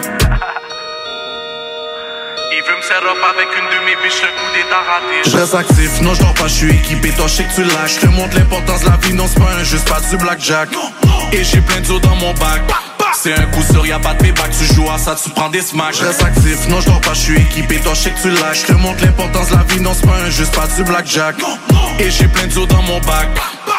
Avec 2.90 3.48
une 3.58 3.78
demi-biche, 3.78 4.22
un 4.22 4.32
coup 4.38 4.50
d'état 4.54 4.82
raté. 4.88 5.30
Je 5.30 5.36
reste 5.36 5.54
actif, 5.54 6.00
non 6.00 6.14
je 6.14 6.22
pas, 6.40 6.46
je 6.46 6.54
suis 6.54 6.70
équipé, 6.70 7.10
toi 7.10 7.26
je 7.26 7.34
sais 7.34 7.44
que 7.44 7.54
tu 7.54 7.64
lâches. 7.64 7.96
Je 7.96 8.00
te 8.00 8.06
montre 8.06 8.36
l'importance 8.36 8.82
de 8.82 8.86
la 8.86 8.96
vie, 8.96 9.12
non 9.12 9.26
c'est 9.26 9.40
pas 9.40 9.50
un 9.60 9.64
juste 9.64 9.88
pas 9.88 10.00
du 10.00 10.16
blackjack. 10.16 10.68
Et 11.32 11.44
j'ai 11.44 11.60
plein 11.60 11.80
d'eau 11.80 11.98
dans 11.98 12.14
mon 12.16 12.32
bac. 12.34 12.62
C'est 13.14 13.32
un 13.32 13.46
coup 13.46 13.62
sûr, 13.62 13.86
y'a 13.86 13.98
pas 13.98 14.14
de 14.14 14.22
payback, 14.22 14.50
tu 14.50 14.74
joues 14.74 14.88
à 14.90 14.98
ça, 14.98 15.16
tu 15.22 15.30
prends 15.30 15.48
des 15.48 15.62
smacks. 15.62 15.96
Je 15.98 16.04
reste 16.04 16.22
actif, 16.22 16.68
non 16.68 16.80
je 16.80 16.86
dors 16.86 17.00
pas, 17.00 17.14
je 17.14 17.20
suis 17.20 17.36
équipé, 17.36 17.76
toi 17.76 17.92
je 17.94 18.00
sais 18.00 18.10
que 18.10 18.20
tu 18.20 18.30
lâches. 18.30 18.62
Je 18.62 18.66
te 18.66 18.72
montre 18.72 19.04
l'importance 19.04 19.50
de 19.50 19.56
la 19.56 19.62
vie, 19.64 19.80
non 19.80 19.92
c'est 19.94 20.06
pas 20.06 20.16
un 20.16 20.30
juste 20.30 20.54
pas 20.54 20.66
du 20.66 20.84
blackjack. 20.84 21.36
Et 21.98 22.10
j'ai 22.10 22.28
plein 22.28 22.46
d'eau 22.46 22.66
dans 22.66 22.82
mon 22.82 23.00
bac. 23.00 23.28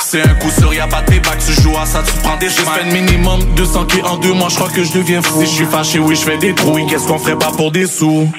C'est 0.02 0.22
un 0.22 0.34
coup 0.36 0.50
sûr, 0.52 0.74
y'a 0.74 0.88
pas 0.88 1.02
de 1.02 1.12
payback, 1.12 1.38
tu 1.46 1.62
joues 1.62 1.78
à 1.78 1.86
ça, 1.86 2.04
tu 2.06 2.14
prends 2.22 2.38
des 2.38 2.50
smacks. 2.50 2.82
J'ai 2.84 2.92
minimum 2.92 3.40
200 3.56 3.86
qui 3.86 4.02
en 4.02 4.18
deux 4.18 4.34
mois, 4.34 4.50
je 4.50 4.56
crois 4.56 4.70
que 4.70 4.84
je 4.84 4.92
deviens 4.94 5.22
fou. 5.22 5.42
Si 5.42 5.48
je 5.48 5.56
suis 5.56 5.66
fâché, 5.66 6.00
oui, 6.00 6.16
je 6.16 6.22
fais 6.22 6.38
des 6.38 6.54
trous. 6.54 6.86
Qu'est-ce 6.88 7.08
qu'on 7.08 7.20
ferait 7.20 7.38
pas 7.38 7.52
pour 7.52 7.72
des 7.72 7.86
sous? 7.88 8.30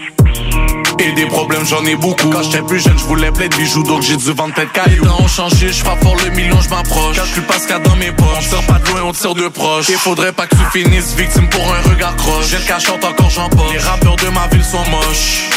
Et 1.01 1.13
des 1.13 1.25
problèmes 1.25 1.65
j'en 1.65 1.83
ai 1.87 1.97
beaucoup. 1.97 2.29
Quand 2.29 2.43
j'étais 2.43 2.63
plus 2.63 2.79
jeune 2.79 2.99
je 2.99 3.05
voulais 3.05 3.31
plein 3.31 3.49
de 3.49 3.57
bijoux 3.57 3.83
Donc 3.83 4.03
j'ai 4.03 4.17
dû 4.17 4.33
vendre 4.33 4.53
peut-être 4.53 4.73
cailloux. 4.73 5.03
Les 5.03 5.11
ont 5.11 5.29
changé, 5.29 5.73
je 5.73 5.83
frappe 5.83 6.03
fort 6.03 6.17
le 6.17 6.31
million, 6.31 6.61
je 6.61 6.69
m'approche. 6.69 7.17
Calcule 7.17 7.45
pas 7.45 7.55
ce 7.55 7.61
qu'il 7.61 7.71
y 7.71 7.73
a 7.73 7.79
dans 7.79 7.97
mes 7.97 8.13
poches 8.13 8.27
On 8.53 8.59
tire 8.59 8.67
pas 8.67 8.79
de 8.79 8.87
loin, 8.91 9.03
on 9.05 9.13
tire 9.13 9.35
de 9.35 9.49
proche. 9.49 9.89
Et 9.89 9.95
faudrait 9.95 10.33
pas 10.33 10.47
que 10.47 10.57
tu 10.57 10.79
finisses 10.79 11.15
victime 11.15 11.49
pour 11.49 11.63
un 11.63 11.81
regard 11.89 12.15
croche. 12.17 12.49
J'ai 12.51 12.59
le 12.59 12.65
cachante 12.65 13.03
encore 13.03 13.31
j'en 13.31 13.49
poche 13.49 13.73
Les 13.73 13.79
rappeurs 13.79 14.17
de 14.17 14.29
ma 14.29 14.47
ville 14.49 14.65
sont 14.65 14.85
moches. 14.91 15.49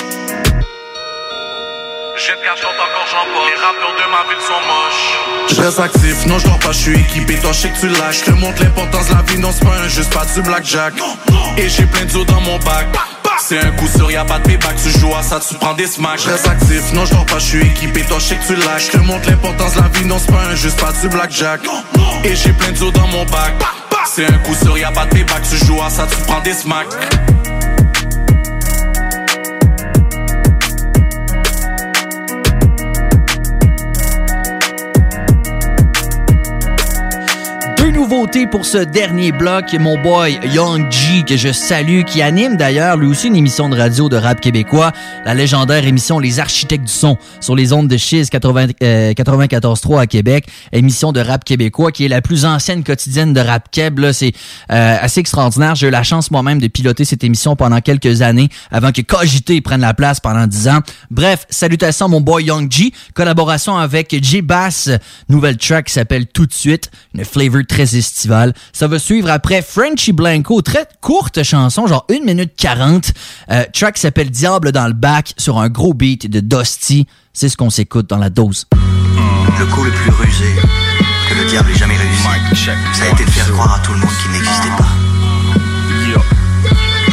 J'ai 2.16 2.32
le 2.32 2.38
cachante 2.38 2.80
encore 2.80 3.08
j'en 3.12 3.26
poche 3.34 3.50
Les 3.50 3.62
rappeurs 3.62 3.96
de 4.00 4.12
ma 4.12 4.24
ville 4.30 4.44
sont 4.48 4.64
moches. 4.72 5.56
Je 5.58 5.62
reste 5.62 5.80
actif, 5.80 6.26
non 6.26 6.40
je 6.40 6.46
dors 6.46 6.60
pas, 6.60 6.72
je 6.72 6.78
suis 6.78 6.96
équipé 6.96 7.36
Toi 7.36 7.52
je 7.52 7.58
sais 7.58 7.70
que 7.70 7.80
tu 7.82 7.90
lâches, 7.90 8.20
je 8.20 8.32
te 8.32 8.32
montre 8.32 8.64
l'importance 8.64 9.10
de 9.10 9.14
la 9.14 9.22
vie 9.24 9.40
Non 9.40 9.50
c'est 9.52 9.66
pas 9.66 9.76
un 9.76 9.90
juste 9.90 10.14
pas 10.14 10.26
du 10.34 10.42
blackjack. 10.42 10.94
Et 11.58 11.68
j'ai 11.68 11.86
plein 11.86 12.06
d'eau 12.06 12.24
dans 12.24 12.40
mon 12.40 12.58
bac 12.60 12.88
c'est 13.40 13.60
un 13.60 13.72
coup 13.72 13.88
sûr, 13.88 14.12
y'a 14.12 14.26
pas 14.26 14.40
de 14.40 14.44
payback, 14.44 14.76
tu 14.76 14.90
joues 15.00 15.14
à 15.16 15.24
ça, 15.24 15.40
tu 15.40 15.56
prends 15.56 15.74
des 15.74 15.88
smacks. 15.88 16.22
Reste 16.22 16.48
actif, 16.48 16.94
non 16.94 17.06
je 17.06 17.12
dors 17.12 17.26
pas, 17.26 17.40
je 17.40 17.46
suis 17.46 17.62
équipé, 17.62 18.02
toi 18.02 18.18
je 18.20 18.26
sais 18.26 18.36
que 18.36 18.48
tu 18.48 18.56
lâches. 18.56 18.88
Je 18.88 18.92
te 18.92 18.98
montre 18.98 19.30
l'importance 19.30 19.76
de 19.76 19.82
la 19.82 19.88
vie, 19.90 20.06
non 20.06 20.18
c'est 20.20 20.32
pas 20.32 20.44
un 20.52 20.56
juste 20.56 20.80
pas 20.80 20.92
du 20.92 21.10
blackjack. 21.10 21.62
Et 22.24 22.36
j'ai 22.36 22.54
plein 22.54 22.72
d'eau 22.72 22.92
dans 22.92 23.08
mon 23.08 23.26
bac. 23.26 23.54
C'est 24.06 24.26
un 24.26 24.38
coup 24.40 24.56
sûr, 24.56 24.78
y'a 24.78 24.92
pas 24.92 25.06
de 25.06 25.12
payback, 25.12 25.42
tu 25.50 25.66
joues 25.66 25.82
à 25.82 25.90
ça, 25.90 26.08
tu 26.10 26.18
prends 26.28 26.42
des 26.42 26.54
smacks. 26.54 26.88
Pour 38.52 38.64
ce 38.64 38.78
dernier 38.78 39.32
bloc. 39.32 39.74
Mon 39.80 40.00
boy 40.00 40.40
Young 40.54 40.92
G, 40.92 41.24
que 41.28 41.36
je 41.36 41.52
salue, 41.52 42.04
qui 42.04 42.22
anime 42.22 42.58
d'ailleurs 42.58 42.96
lui 42.96 43.08
aussi 43.08 43.26
une 43.28 43.36
émission 43.36 43.70
de 43.70 43.76
radio 43.76 44.08
de 44.08 44.16
rap 44.16 44.40
québécois, 44.40 44.92
la 45.26 45.34
légendaire 45.34 45.88
émission 45.88 46.20
Les 46.20 46.40
Architectes 46.40 46.84
du 46.84 46.92
Son, 46.92 47.18
sur 47.40 47.56
les 47.56 47.74
ondes 47.74 47.88
de 47.88 47.98
Chiz 47.98 48.30
80, 48.30 48.68
euh, 48.84 49.14
94.3 49.14 50.02
à 50.02 50.06
Québec. 50.06 50.46
Émission 50.72 51.12
de 51.12 51.22
rap 51.22 51.44
québécois 51.44 51.92
qui 51.92 52.06
est 52.06 52.08
la 52.08 52.22
plus 52.22 52.46
ancienne 52.46 52.84
quotidienne 52.84 53.34
de 53.34 53.40
rap 53.40 53.72
keb. 53.72 54.00
C'est 54.12 54.34
euh, 54.72 54.98
assez 55.02 55.20
extraordinaire. 55.20 55.74
J'ai 55.74 55.88
eu 55.88 55.92
la 55.92 56.04
chance 56.04 56.30
moi-même 56.30 56.60
de 56.60 56.68
piloter 56.68 57.06
cette 57.06 57.24
émission 57.24 57.56
pendant 57.56 57.82
quelques 57.82 58.22
années 58.22 58.50
avant 58.70 58.92
que 58.92 59.02
Cogité 59.02 59.60
prenne 59.60 59.82
la 59.82 59.96
place 59.96 60.20
pendant 60.20 60.46
dix 60.46 60.68
ans. 60.68 60.82
Bref, 61.10 61.48
salutations 61.50 62.10
mon 62.10 62.22
boy 62.22 62.44
Young 62.44 62.72
G. 62.72 62.94
Collaboration 63.16 63.76
avec 63.76 64.16
J 64.24 64.44
Bass. 64.44 64.92
Nouvelle 65.30 65.58
track 65.58 65.88
qui 65.88 65.94
s'appelle 65.94 66.28
Tout 66.28 66.46
de 66.46 66.54
suite. 66.54 66.92
Une 67.16 67.26
flavor 67.26 67.64
très 67.68 67.96
estivale. 68.04 68.54
Ça 68.74 68.88
va 68.88 69.00
suivre 69.00 69.30
après 69.30 69.62
Frenchy 69.62 70.12
Blanco. 70.12 70.62
Très 70.62 70.88
courte 71.02 71.42
chanson, 71.44 71.88
genre 71.88 72.06
1 72.10 72.26
minute 72.26 72.54
40. 72.58 73.12
Euh, 73.52 73.64
track 73.74 73.96
qui 73.96 74.02
s'appelle 74.02 74.30
Diable 74.30 74.72
dans 74.72 74.88
le 74.88 74.94
bac 74.94 75.34
sur 75.38 75.58
un 75.60 75.70
gros 75.70 75.94
beat 75.94 76.30
de 76.30 76.40
Dusty. 76.40 77.08
C'est 77.32 77.50
ce 77.50 77.58
qu'on 77.58 77.70
s'écoute 77.70 78.10
dans 78.10 78.18
la 78.18 78.30
dose. 78.30 78.66
Le 79.60 79.66
coup 79.68 79.84
le 79.84 79.92
plus 79.92 80.12
rusé 80.12 80.54
que 81.30 81.36
le 81.36 81.46
diable 81.50 81.72
ait 81.72 81.78
jamais 81.78 81.96
réussi, 81.96 82.68
ça 82.94 83.06
a 83.06 83.10
été 83.14 83.24
de 83.24 83.30
faire 83.30 83.50
croire 83.52 83.76
à 83.76 83.80
tout 83.80 83.94
le 83.94 84.00
monde 84.00 84.10
qu'il 84.22 84.32
n'existait 84.32 84.76
pas. 84.78 84.90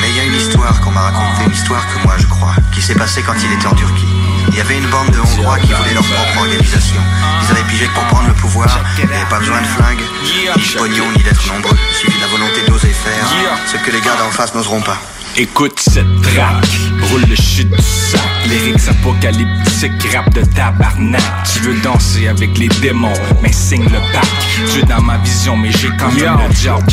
Mais 0.01 0.11
il 0.11 0.17
y 0.17 0.21
a 0.21 0.25
une 0.25 0.35
histoire 0.35 0.81
qu'on 0.81 0.91
m'a 0.91 1.03
racontée, 1.03 1.47
une 1.47 1.53
histoire 1.53 1.87
que 1.87 2.03
moi 2.05 2.15
je 2.19 2.27
crois, 2.27 2.55
qui 2.75 2.83
s'est 2.83 2.95
passée 2.95 3.23
quand 3.23 3.35
il 3.45 3.53
était 3.53 3.67
en 3.67 3.75
Turquie. 3.75 4.20
Il 4.51 4.57
y 4.57 4.61
avait 4.61 4.79
une 4.79 4.87
bande 4.91 5.11
de 5.11 5.21
Hongrois 5.21 5.59
qui 5.59 5.73
voulaient 5.73 5.95
leur 5.95 6.05
propre 6.05 6.39
organisation. 6.41 7.01
Ils 7.43 7.51
avaient 7.53 7.69
pigé 7.69 7.87
que 7.87 7.95
pour 7.95 8.05
prendre 8.05 8.29
le 8.29 8.35
pouvoir, 8.35 8.81
il 8.99 9.07
n'y 9.07 9.15
avait 9.15 9.25
pas 9.31 9.39
besoin 9.39 9.61
de 9.61 9.67
flingues, 9.67 10.03
ni 10.23 10.63
de 10.63 10.79
pognon, 10.79 11.05
ni 11.17 11.23
d'être 11.23 11.47
nombreux. 11.53 11.77
Il 11.91 11.97
suffit 11.97 12.17
de 12.17 12.23
la 12.23 12.27
volonté 12.29 12.63
d'oser 12.67 12.89
faire 12.89 13.27
ce 13.67 13.77
que 13.77 13.91
les 13.91 14.01
gars 14.01 14.17
d'en 14.17 14.31
face 14.31 14.55
n'oseront 14.55 14.81
pas. 14.83 14.99
Écoute 15.37 15.79
cette 15.79 16.05
track, 16.23 16.67
roule 17.11 17.25
le 17.29 17.37
shit 17.37 17.71
du 17.71 17.83
sac 17.83 18.21
Lyrics 18.49 18.89
apocalyptiques, 18.89 20.13
rap 20.13 20.35
de 20.35 20.43
tabarnak 20.43 21.23
Tu 21.53 21.61
veux 21.61 21.81
danser 21.83 22.27
avec 22.27 22.59
les 22.59 22.69
démons, 22.81 23.13
mais 23.43 23.53
signe 23.53 23.85
le 23.85 24.13
pack 24.13 24.27
Tu 24.73 24.81
es 24.81 24.83
dans 24.83 25.01
ma 25.01 25.19
vision, 25.19 25.57
mais 25.57 25.71
j'ai 25.73 25.91
quand 25.99 26.13
même 26.13 26.49
le 26.49 26.55
diable. 26.55 26.85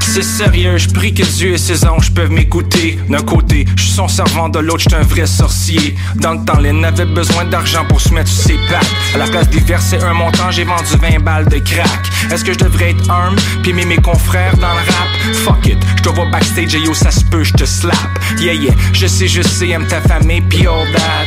C'est 0.00 0.22
sérieux, 0.22 0.76
je 0.76 0.88
prie 0.88 1.12
que 1.12 1.24
Dieu 1.24 1.54
et 1.54 1.58
ses 1.58 1.84
anges 1.86 2.12
peuvent 2.12 2.30
m'écouter. 2.30 2.98
D'un 3.08 3.22
côté, 3.22 3.66
je 3.76 3.82
suis 3.82 3.92
son 3.92 4.06
servant, 4.06 4.48
de 4.48 4.60
l'autre, 4.60 4.84
je 4.88 4.94
un 4.94 5.02
vrai 5.02 5.26
sorcier. 5.26 5.96
Dans 6.16 6.34
le 6.34 6.44
temps, 6.44 6.60
les 6.60 6.84
avaient 6.84 7.04
besoin 7.04 7.44
d'argent 7.44 7.84
pour 7.88 8.00
se 8.00 8.14
mettre 8.14 8.30
sur 8.30 8.44
ses 8.44 8.58
pattes. 8.70 8.86
À 9.14 9.18
la 9.18 9.26
place 9.26 9.48
d'y 9.48 9.60
verser 9.60 9.98
un 9.98 10.12
montant, 10.12 10.50
j'ai 10.50 10.64
vendu 10.64 10.84
20 11.00 11.24
balles 11.24 11.48
de 11.48 11.58
crack. 11.58 12.10
Est-ce 12.30 12.44
que 12.44 12.52
je 12.52 12.58
devrais 12.58 12.90
être 12.90 13.10
arme, 13.10 13.36
puis 13.62 13.72
mes 13.72 13.96
confrères 13.96 14.56
dans 14.58 14.72
le 14.72 14.78
rap? 14.78 15.08
Fuck 15.32 15.66
it, 15.66 15.78
je 15.96 16.02
te 16.02 16.08
vois 16.10 16.26
backstage 16.26 16.74
et 16.74 16.80
yo, 16.80 16.94
ça 16.94 17.10
se 17.10 17.24
peut, 17.24 17.42
je 17.42 17.52
te 17.52 17.63
slap. 17.66 17.96
Yeah, 18.40 18.54
yeah, 18.54 18.74
je 18.92 19.06
sais, 19.06 19.28
je 19.28 19.42
sais, 19.42 19.68
aime 19.68 19.86
ta 19.86 20.00
famille, 20.00 20.40
pis 20.40 20.66
all 20.66 20.90
that. 20.92 21.26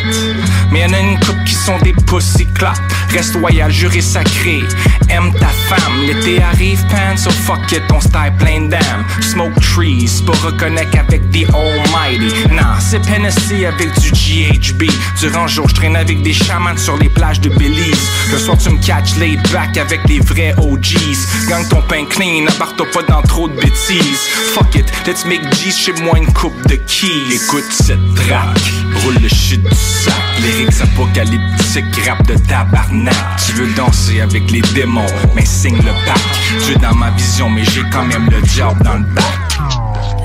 Mais 0.72 0.82
y'en 0.82 0.94
a 0.94 1.00
une 1.00 1.20
couple 1.20 1.44
qui 1.46 1.54
sont 1.54 1.78
des 1.80 1.94
pussy 1.94 2.46
clap. 2.54 2.78
Reste 3.10 3.36
loyal, 3.36 3.72
juré 3.72 4.02
sacré. 4.02 4.64
Aime 5.10 5.32
ta 5.34 5.48
femme, 5.48 6.02
l'été 6.06 6.42
arrive, 6.42 6.84
pan, 6.90 7.16
so 7.16 7.30
fuck 7.30 7.72
it, 7.72 7.82
ton 7.88 8.02
style 8.02 8.34
plein 8.38 8.68
d'âme. 8.68 9.06
Smoke 9.22 9.60
trees, 9.62 10.22
pour 10.26 10.40
reconnecter 10.42 11.00
avec 11.00 11.22
the 11.32 11.46
almighty. 11.54 12.34
Nah, 12.52 12.78
c'est 12.80 13.06
Hennessy 13.08 13.66
avec 13.66 13.98
du 14.00 14.12
GHB. 14.12 14.84
Durant 15.20 15.44
le 15.44 15.48
jour, 15.48 15.70
je 15.70 15.76
traîne 15.76 15.96
avec 15.96 16.22
des 16.22 16.34
chamans 16.34 16.78
sur 16.78 16.98
les 16.98 17.10
plages 17.10 17.40
de 17.40 17.50
Belize. 17.50 18.10
Le 18.32 18.38
soir, 18.38 18.58
tu 18.58 18.70
me 18.70 18.78
catch 18.86 19.16
laid 19.18 19.40
back 19.54 19.78
avec 19.78 20.02
les 20.10 20.20
vrais 20.20 20.54
OGs. 20.58 21.48
Gang 21.48 21.68
ton 21.70 21.82
pain 21.84 22.06
clean, 22.06 22.46
abarre-toi 22.48 22.86
pas 22.92 23.04
dans 23.04 23.22
trop 23.22 23.48
de 23.48 23.56
bêtises. 23.56 24.28
Fuck 24.54 24.76
it, 24.76 24.86
let's 25.06 25.26
make 25.26 25.42
G's 25.52 25.78
chez 25.78 25.94
moi 26.02 26.18
une 26.28 26.34
coupe 26.34 26.68
de 26.68 26.76
keys. 26.76 27.36
Écoute 27.36 27.66
cette 27.70 28.16
track, 28.16 28.60
roule 29.04 29.18
le 29.22 29.30
shit 29.30 29.62
du 29.62 29.76
sac 29.76 30.14
Lyrics 30.42 30.82
apocalyptiques, 30.82 32.08
rap 32.08 32.26
de 32.28 32.36
tabarnak 32.48 33.14
Tu 33.46 33.54
veux 33.54 33.74
danser 33.76 34.22
avec 34.22 34.50
les 34.52 34.62
démons, 34.74 35.06
mais 35.36 35.46
signe 35.46 35.78
le 35.78 35.94
pack 36.06 36.22
Tu 36.66 36.74
es 36.74 36.76
dans 36.76 36.96
ma 36.96 37.12
vision, 37.12 37.50
mais 37.50 37.64
j'ai 37.66 37.84
quand 37.92 38.06
même 38.06 38.30
le 38.30 38.42
diable 38.42 38.84
dans 38.84 38.96
le 38.96 39.06
bac 39.06 39.26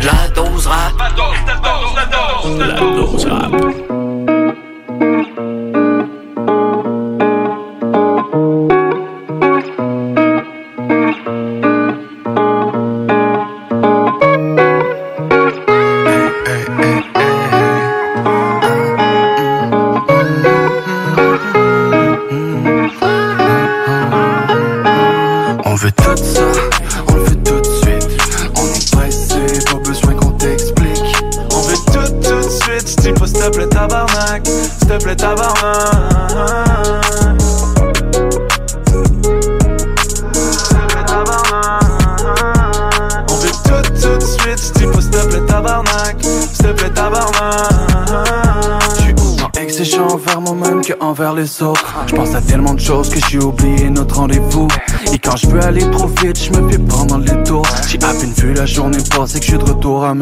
La 0.00 0.28
dose 0.28 0.66
rap. 0.66 0.92
La 0.98 1.10
dose, 1.10 1.36
la 1.46 1.54
dose, 1.56 1.94
la 1.96 2.06
dose, 2.06 2.58
la 2.58 2.80
dose 2.80 3.26
rap. 3.26 3.81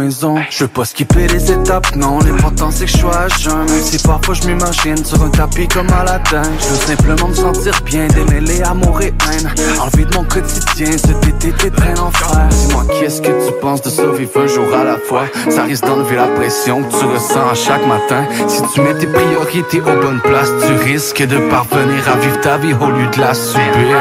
Maison. 0.01 0.37
Je 0.51 0.65
veux 0.65 0.69
pas 0.69 0.85
skipper 0.85 1.27
les 1.29 1.53
étapes, 1.53 1.95
non 1.97 2.19
L'important 2.21 2.71
c'est 2.71 2.87
que 2.87 2.91
je 2.91 2.99
sois 2.99 3.17
à 3.17 3.29
jeun 3.29 3.59
Même 3.59 3.83
si 3.83 3.99
parfois 3.99 4.35
je 4.35 4.47
m'imagine 4.47 5.05
sur 5.05 5.23
un 5.23 5.31
tapis 5.31 5.69
comme 5.69 5.89
à 5.91 6.05
la 6.05 6.19
dingue 6.19 6.47
Je 6.59 6.69
veux 6.69 6.97
simplement 6.97 7.29
me 7.29 7.35
sentir 7.35 7.81
bien, 7.85 8.07
démêler 8.09 8.63
amour 8.63 9.01
et 9.01 9.07
haine. 9.07 9.53
Enlever 9.81 10.05
de 10.05 10.17
mon 10.17 10.25
quotidien 10.25 10.93
cet 10.93 11.27
été 11.27 11.53
tes 11.53 11.71
traînes 11.71 11.99
en 11.99 12.11
fer 12.11 12.49
Dis-moi 12.51 12.85
qu'est-ce 12.99 13.21
que 13.21 13.47
tu 13.47 13.53
penses 13.61 13.83
de 13.83 13.91
survivre 13.91 14.31
un 14.37 14.47
jour 14.47 14.67
à 14.75 14.85
la 14.85 14.97
fois? 14.99 15.25
Ça 15.49 15.65
risque 15.65 15.85
d'enlever 15.87 16.17
la 16.17 16.29
pression 16.29 16.83
que 16.83 16.99
tu 16.99 17.05
ressens 17.05 17.51
à 17.51 17.55
chaque 17.55 17.87
matin. 17.87 18.25
Si 18.49 18.63
tu 18.75 18.81
mets 18.81 18.95
tes 18.95 19.07
priorités 19.07 19.81
aux 19.81 20.01
bonnes 20.03 20.21
places 20.21 20.51
Tu 20.67 20.73
risques 20.91 21.27
de 21.27 21.39
parvenir 21.51 22.09
à 22.09 22.17
vivre 22.17 22.41
ta 22.41 22.57
vie 22.59 22.75
au 22.75 22.91
lieu 22.91 23.07
de 23.15 23.21
la 23.21 23.35
subir. 23.35 23.97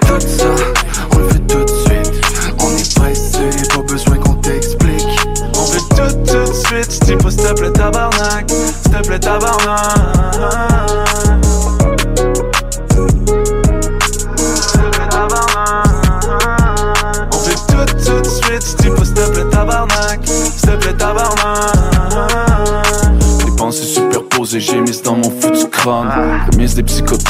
Tout 0.00 0.20
ça, 0.20 0.46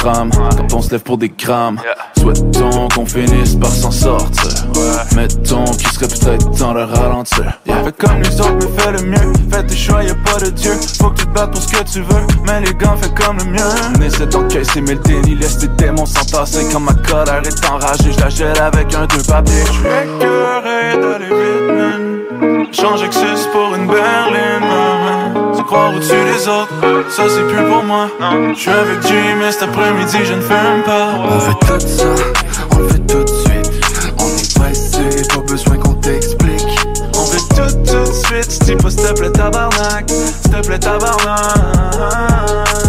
quand 0.06 0.72
on 0.72 0.82
se 0.82 0.92
lève 0.92 1.02
pour 1.02 1.18
des 1.18 1.30
grammes 1.30 1.80
Souhaitons 2.16 2.88
qu'on 2.94 3.06
finisse 3.06 3.56
par 3.56 3.70
s'en 3.70 3.90
sortir 3.90 4.65
Mettons 5.14 5.64
qu'il 5.64 5.88
serait 5.88 6.08
peut-être 6.08 6.50
temps 6.58 6.74
de 6.74 6.80
ralentir 6.80 7.58
Fais 7.64 7.92
comme 7.92 8.20
les 8.22 8.40
autres, 8.40 8.56
mais 8.60 8.82
fais 8.82 8.92
le 8.92 9.02
mieux. 9.02 9.32
Fais 9.50 9.64
tes 9.64 9.76
choix, 9.76 10.02
y'a 10.02 10.14
pas 10.14 10.38
de 10.40 10.50
Dieu. 10.50 10.72
Faut 10.98 11.10
que 11.10 11.20
tu 11.20 11.26
te 11.26 11.32
battes 11.32 11.52
pour 11.52 11.62
ce 11.62 11.68
que 11.68 11.82
tu 11.84 12.00
veux. 12.02 12.26
Mais 12.46 12.60
les 12.60 12.74
gants, 12.74 12.96
fais 12.96 13.10
comme 13.10 13.38
le 13.38 13.44
mien. 13.44 13.74
On 13.96 14.02
essaie 14.02 14.26
d'encaisser 14.26 14.80
mais 14.80 14.94
le 14.94 15.00
déni 15.00 15.34
laisse 15.34 15.58
tes 15.58 15.68
démons 15.68 16.06
s'entasser 16.06 16.66
Quand 16.72 16.80
ma 16.80 16.94
colère 16.94 17.42
est 17.44 17.70
enragée, 17.70 18.12
je 18.12 18.20
la 18.20 18.28
gèle 18.28 18.58
avec 18.60 18.94
un 18.94 19.06
deux 19.06 19.22
papiers 19.22 19.62
Écœuré 19.62 21.00
d'aller 21.00 21.26
vite, 21.26 21.76
man. 21.76 22.66
Que 22.70 23.12
c'est 23.12 23.50
pour 23.52 23.74
une 23.74 23.86
berline, 23.86 24.60
man. 24.60 25.54
Se 25.54 25.62
croire 25.62 25.94
au-dessus 25.94 26.12
des 26.12 26.48
autres, 26.48 26.72
ça 27.08 27.22
c'est 27.28 27.46
plus 27.46 27.64
pour 27.70 27.82
moi. 27.84 28.08
Je 28.54 28.58
suis 28.58 28.70
avec 28.70 29.02
Jim, 29.06 29.36
mais 29.38 29.52
cet 29.52 29.64
après-midi 29.64 30.18
je 30.24 30.34
ne 30.34 30.40
fume 30.40 30.82
pas. 30.84 31.08
On 31.18 31.38
veut 31.38 31.54
tout 31.60 31.86
ça, 31.86 32.04
on 32.72 32.76
veut 32.76 32.98
tout 33.06 33.25
pas 35.22 35.40
besoin 35.40 35.78
qu'on 35.78 35.94
t'explique 35.94 36.78
On 37.16 37.24
veut 37.24 37.40
tout, 37.50 37.72
tout 37.84 38.04
de 38.10 38.14
suite, 38.26 38.50
si 38.50 38.76
te 38.96 39.12
plaît 39.14 39.32
tabarnak, 39.32 40.10
s'il 40.10 40.50
te 40.50 40.60
plaît 40.66 40.78
tabarnak. 40.78 42.85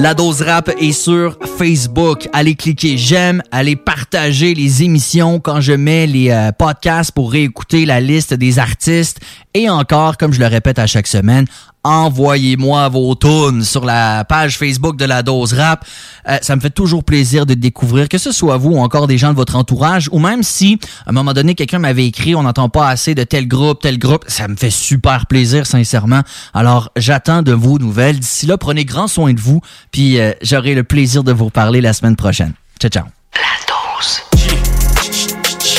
La 0.00 0.14
dose 0.14 0.40
rap 0.40 0.70
est 0.80 0.92
sur 0.92 1.36
Facebook. 1.58 2.26
Allez 2.32 2.54
cliquer 2.54 2.96
j'aime, 2.96 3.42
allez 3.50 3.76
partager 3.76 4.54
les 4.54 4.82
émissions 4.82 5.40
quand 5.40 5.60
je 5.60 5.74
mets 5.74 6.06
les 6.06 6.30
euh, 6.30 6.52
podcasts 6.52 7.12
pour 7.12 7.30
réécouter 7.30 7.84
la 7.84 8.00
liste 8.00 8.32
des 8.32 8.58
artistes. 8.58 9.20
Et 9.52 9.68
encore, 9.68 10.16
comme 10.16 10.32
je 10.32 10.40
le 10.40 10.46
répète 10.46 10.78
à 10.78 10.86
chaque 10.86 11.06
semaine, 11.06 11.44
envoyez-moi 11.84 12.88
vos 12.88 13.14
tunes 13.14 13.62
sur 13.64 13.84
la 13.84 14.24
page 14.24 14.58
Facebook 14.58 14.96
de 14.96 15.04
la 15.04 15.22
dose 15.22 15.54
rap. 15.54 15.84
Euh, 16.28 16.38
ça 16.42 16.56
me 16.56 16.60
fait 16.60 16.70
toujours 16.70 17.04
plaisir 17.04 17.46
de 17.46 17.54
découvrir, 17.54 18.08
que 18.08 18.18
ce 18.18 18.32
soit 18.32 18.56
vous 18.56 18.70
ou 18.70 18.78
encore 18.78 19.06
des 19.06 19.18
gens 19.18 19.30
de 19.30 19.36
votre 19.36 19.56
entourage, 19.56 20.08
ou 20.12 20.18
même 20.18 20.42
si, 20.42 20.78
à 21.06 21.10
un 21.10 21.12
moment 21.12 21.32
donné, 21.32 21.54
quelqu'un 21.54 21.78
m'avait 21.78 22.06
écrit, 22.06 22.34
on 22.34 22.42
n'entend 22.42 22.68
pas 22.68 22.88
assez 22.88 23.14
de 23.14 23.24
tel 23.24 23.48
groupe, 23.48 23.80
tel 23.80 23.98
groupe, 23.98 24.24
ça 24.28 24.48
me 24.48 24.56
fait 24.56 24.70
super 24.70 25.26
plaisir, 25.26 25.66
sincèrement. 25.66 26.22
Alors, 26.52 26.90
j'attends 26.96 27.42
de 27.42 27.52
vos 27.52 27.78
nouvelles. 27.78 28.18
D'ici 28.18 28.46
là, 28.46 28.58
prenez 28.58 28.84
grand 28.84 29.08
soin 29.08 29.32
de 29.32 29.40
vous, 29.40 29.60
puis 29.90 30.18
euh, 30.18 30.32
j'aurai 30.42 30.74
le 30.74 30.84
plaisir 30.84 31.24
de 31.24 31.32
vous 31.32 31.50
parler 31.50 31.80
la 31.80 31.92
semaine 31.92 32.16
prochaine. 32.16 32.52
Ciao, 32.80 32.90
ciao. 32.90 33.04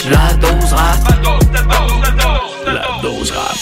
La 0.10 0.34
dose 0.34 0.74
rap. 0.74 0.98
La 2.66 3.02
dose 3.02 3.32
rap. 3.32 3.61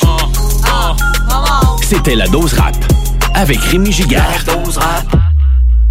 C'était 1.90 2.14
la 2.14 2.28
dose 2.28 2.54
rap 2.54 2.76
avec 3.34 3.60
Rémi 3.62 3.92
Giguère. 3.92 4.44
La 4.46 4.54
dose 4.54 4.78
rap. 4.78 5.06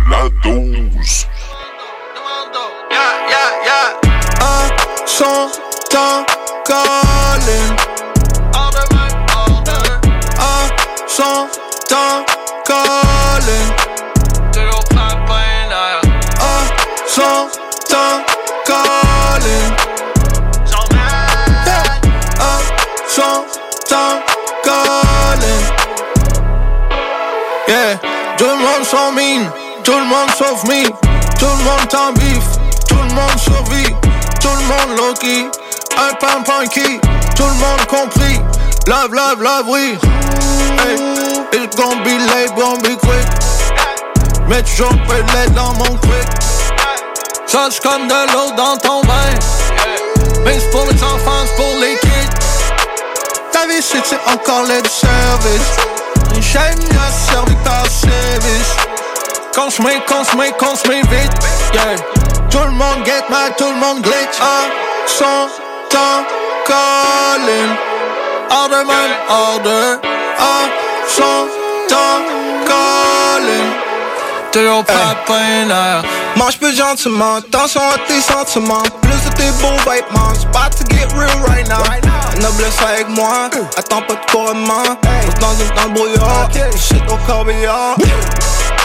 La 0.09 0.29
dose. 0.45 1.27
Un 4.41 4.69
son 5.07 5.51
temps 5.91 6.25
calling. 6.65 7.77
Un 10.39 10.69
son 11.09 11.49
temps 11.89 12.25
calling. 12.65 13.73
Un 16.41 17.09
son 17.09 17.58
Yeah, 27.69 27.99
tout 28.39 28.47
le 28.47 28.57
monde 28.57 28.83
s'en 28.83 29.12
mine, 29.12 29.47
tout 29.85 29.93
le 29.93 30.07
monde 30.07 30.31
sauf 30.39 30.64
me, 30.64 30.87
tout 31.39 31.45
le 31.45 31.64
monde 31.64 31.95
en 31.95 32.12
bif, 32.12 32.43
tout 32.89 32.97
le 32.97 33.14
monde 33.14 33.39
survit, 33.39 33.95
tout 34.41 34.49
le 34.49 34.64
monde 34.64 34.97
low-key, 34.97 35.51
un 35.99 36.14
pan 36.14 36.43
punky, 36.43 36.99
tout 37.37 37.43
le 37.43 37.55
monde 37.61 37.85
compris, 37.87 38.41
love, 38.87 39.12
love, 39.12 39.43
love, 39.43 39.69
oui. 39.69 39.99
Hey, 40.79 40.97
it's 41.53 41.77
gonna 41.77 42.03
be 42.05 42.16
late, 42.16 42.57
gonna 42.57 42.81
be 42.81 42.97
quick. 42.97 43.27
Mais 44.49 44.62
toujours 44.62 44.97
peu 45.07 45.16
de 45.16 45.51
dans 45.51 45.75
mon 45.75 45.95
quick. 45.99 46.29
Change 47.47 47.81
comme 47.81 48.09
de 48.09 48.33
l'eau 48.33 48.51
dans 48.57 48.79
ton 48.79 49.03
bain. 49.03 49.35
Mais 50.43 50.59
c'est 50.59 50.71
pour 50.71 50.87
les 50.87 51.05
enfants, 51.05 51.45
c'est 51.45 51.57
pour 51.57 51.81
les 51.83 51.99
kids. 51.99 52.31
Ta 53.53 53.66
vie, 53.66 53.83
c'est 53.83 54.16
encore 54.33 54.62
l'aide 54.62 54.89
service? 54.89 56.08
À 56.39 57.11
servi 57.11 57.55
par 57.64 57.84
service. 57.86 58.76
Consommé, 59.53 60.01
consommé, 60.07 60.53
consommé 60.57 61.03
vite. 61.11 61.32
Yeah. 61.74 61.97
Tout 62.49 62.64
le 62.64 62.70
monde 62.70 63.05
get 63.05 63.24
mad, 63.28 63.57
tout 63.57 63.68
le 63.68 63.74
monde 63.74 64.03
glitch. 64.03 64.41
Un 64.41 64.70
son 65.09 65.49
temps 65.91 66.24
calling. 66.64 67.76
Order 68.51 68.84
man, 68.86 69.11
order. 69.28 69.99
Un 70.39 70.68
son 71.09 71.49
temps 71.89 72.39
calling. 74.53 74.69
Toujours 74.69 74.85
pas 74.85 75.15
peinard. 75.27 76.03
Mange 76.37 76.59
plus 76.59 76.77
gentiment, 76.77 77.37
attention 77.37 77.81
à 77.81 77.99
tes 78.07 78.21
sentiments. 78.21 78.83
Plus 79.03 79.31
de 79.31 79.35
tes 79.37 79.51
bons 79.63 79.77
vêtements, 79.91 80.33
c'est 80.35 80.47
about 80.47 80.77
to 80.77 80.85
get 80.95 81.07
real 81.17 81.43
right 81.49 81.69
now. 81.69 81.83
Noblesse 82.41 82.77
avec 82.83 83.09
moi, 83.09 83.51
attends 83.77 84.03
pas 84.03 84.15
de 84.15 84.31
couronnement. 84.31 84.83
On 84.87 85.41
dans, 85.41 85.55
une- 85.55 85.75
dans 85.75 85.85
le 85.89 85.95
brouillard, 85.95 86.49
shit 86.77 87.03
au 87.11 87.17
corbillard. 87.27 87.97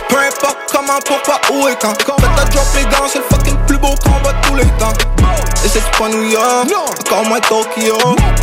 Peu 0.10 0.18
importe 0.18 0.58
comment, 0.72 1.00
pourquoi, 1.06 1.40
où 1.52 1.68
et 1.68 1.76
quand. 1.76 1.94
Faites 1.94 2.36
ta 2.36 2.46
drop 2.46 2.68
les 2.76 2.84
gants, 2.84 3.08
c'est 3.08 3.20
le 3.20 3.26
fucking 3.30 3.58
plus 3.66 3.78
beau 3.78 3.96
combat 4.04 4.34
de 4.34 4.48
tous 4.48 4.56
les 4.56 4.66
temps. 4.78 4.94
Et 5.66 5.70
c'est 5.70 5.84
pas 5.98 6.10
New 6.10 6.24
York, 6.24 6.68
encore 7.06 7.26
moins 7.26 7.40
Tokyo. 7.40 7.98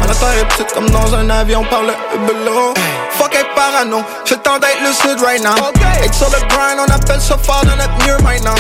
La 0.08 0.14
terre 0.14 0.38
est 0.40 0.48
petite 0.48 0.72
comme 0.72 0.88
dans 0.90 1.14
un 1.14 1.28
avion 1.28 1.64
par 1.64 1.82
le 1.82 1.92
hubelo. 2.14 2.74
Fuck 3.11 3.34
être 3.34 3.54
parano, 3.54 4.02
j'ai 4.24 4.36
le 4.36 4.40
temps 4.40 4.58
d'être 4.58 4.80
lucide 4.80 5.20
right 5.22 5.42
now. 5.42 5.54
Être 6.02 6.14
sur 6.14 6.30
le 6.30 6.38
grind, 6.48 6.80
on 6.88 6.92
appelle 6.92 7.20
ça 7.20 7.36
fort 7.36 7.62
de 7.62 7.70
notre 7.70 8.06
mieux 8.06 8.16
maintenant. 8.22 8.54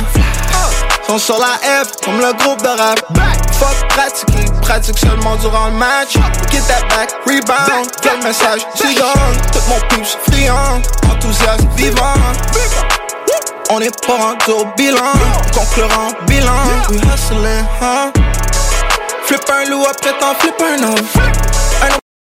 Sont 1.06 1.18
sur 1.18 1.38
la 1.38 1.84
F, 1.84 1.92
comme 2.04 2.20
le 2.20 2.32
groupe 2.34 2.62
de 2.62 2.68
rap. 2.68 3.00
Fuck 3.60 3.88
pratiquer, 3.88 4.50
pratique 4.62 4.98
seulement 4.98 5.36
durant 5.36 5.66
le 5.66 5.74
match. 5.74 6.14
Get 6.50 6.62
that 6.66 6.88
back, 6.88 7.10
rebound. 7.26 7.90
Quel 8.00 8.16
message, 8.22 8.62
gone. 8.96 9.36
Tout 9.52 9.60
mon 9.68 9.78
peeps 9.88 10.16
friand, 10.30 10.80
enthousiaste, 11.12 11.66
vivant. 11.76 12.14
On 13.68 13.78
n'est 13.78 13.90
pas 14.06 14.16
rendu 14.16 14.50
au 14.50 14.64
bilan, 14.78 15.12
concurrent, 15.52 16.12
bilan. 16.26 16.64
We 16.88 17.00
hustling, 17.02 17.66
huh? 17.82 18.10
Flip 19.24 19.42
un 19.50 19.68
loup 19.68 19.84
après 19.84 20.14
t'en 20.18 20.34
flip 20.36 20.54
un 20.62 20.82
autre. 20.92 21.49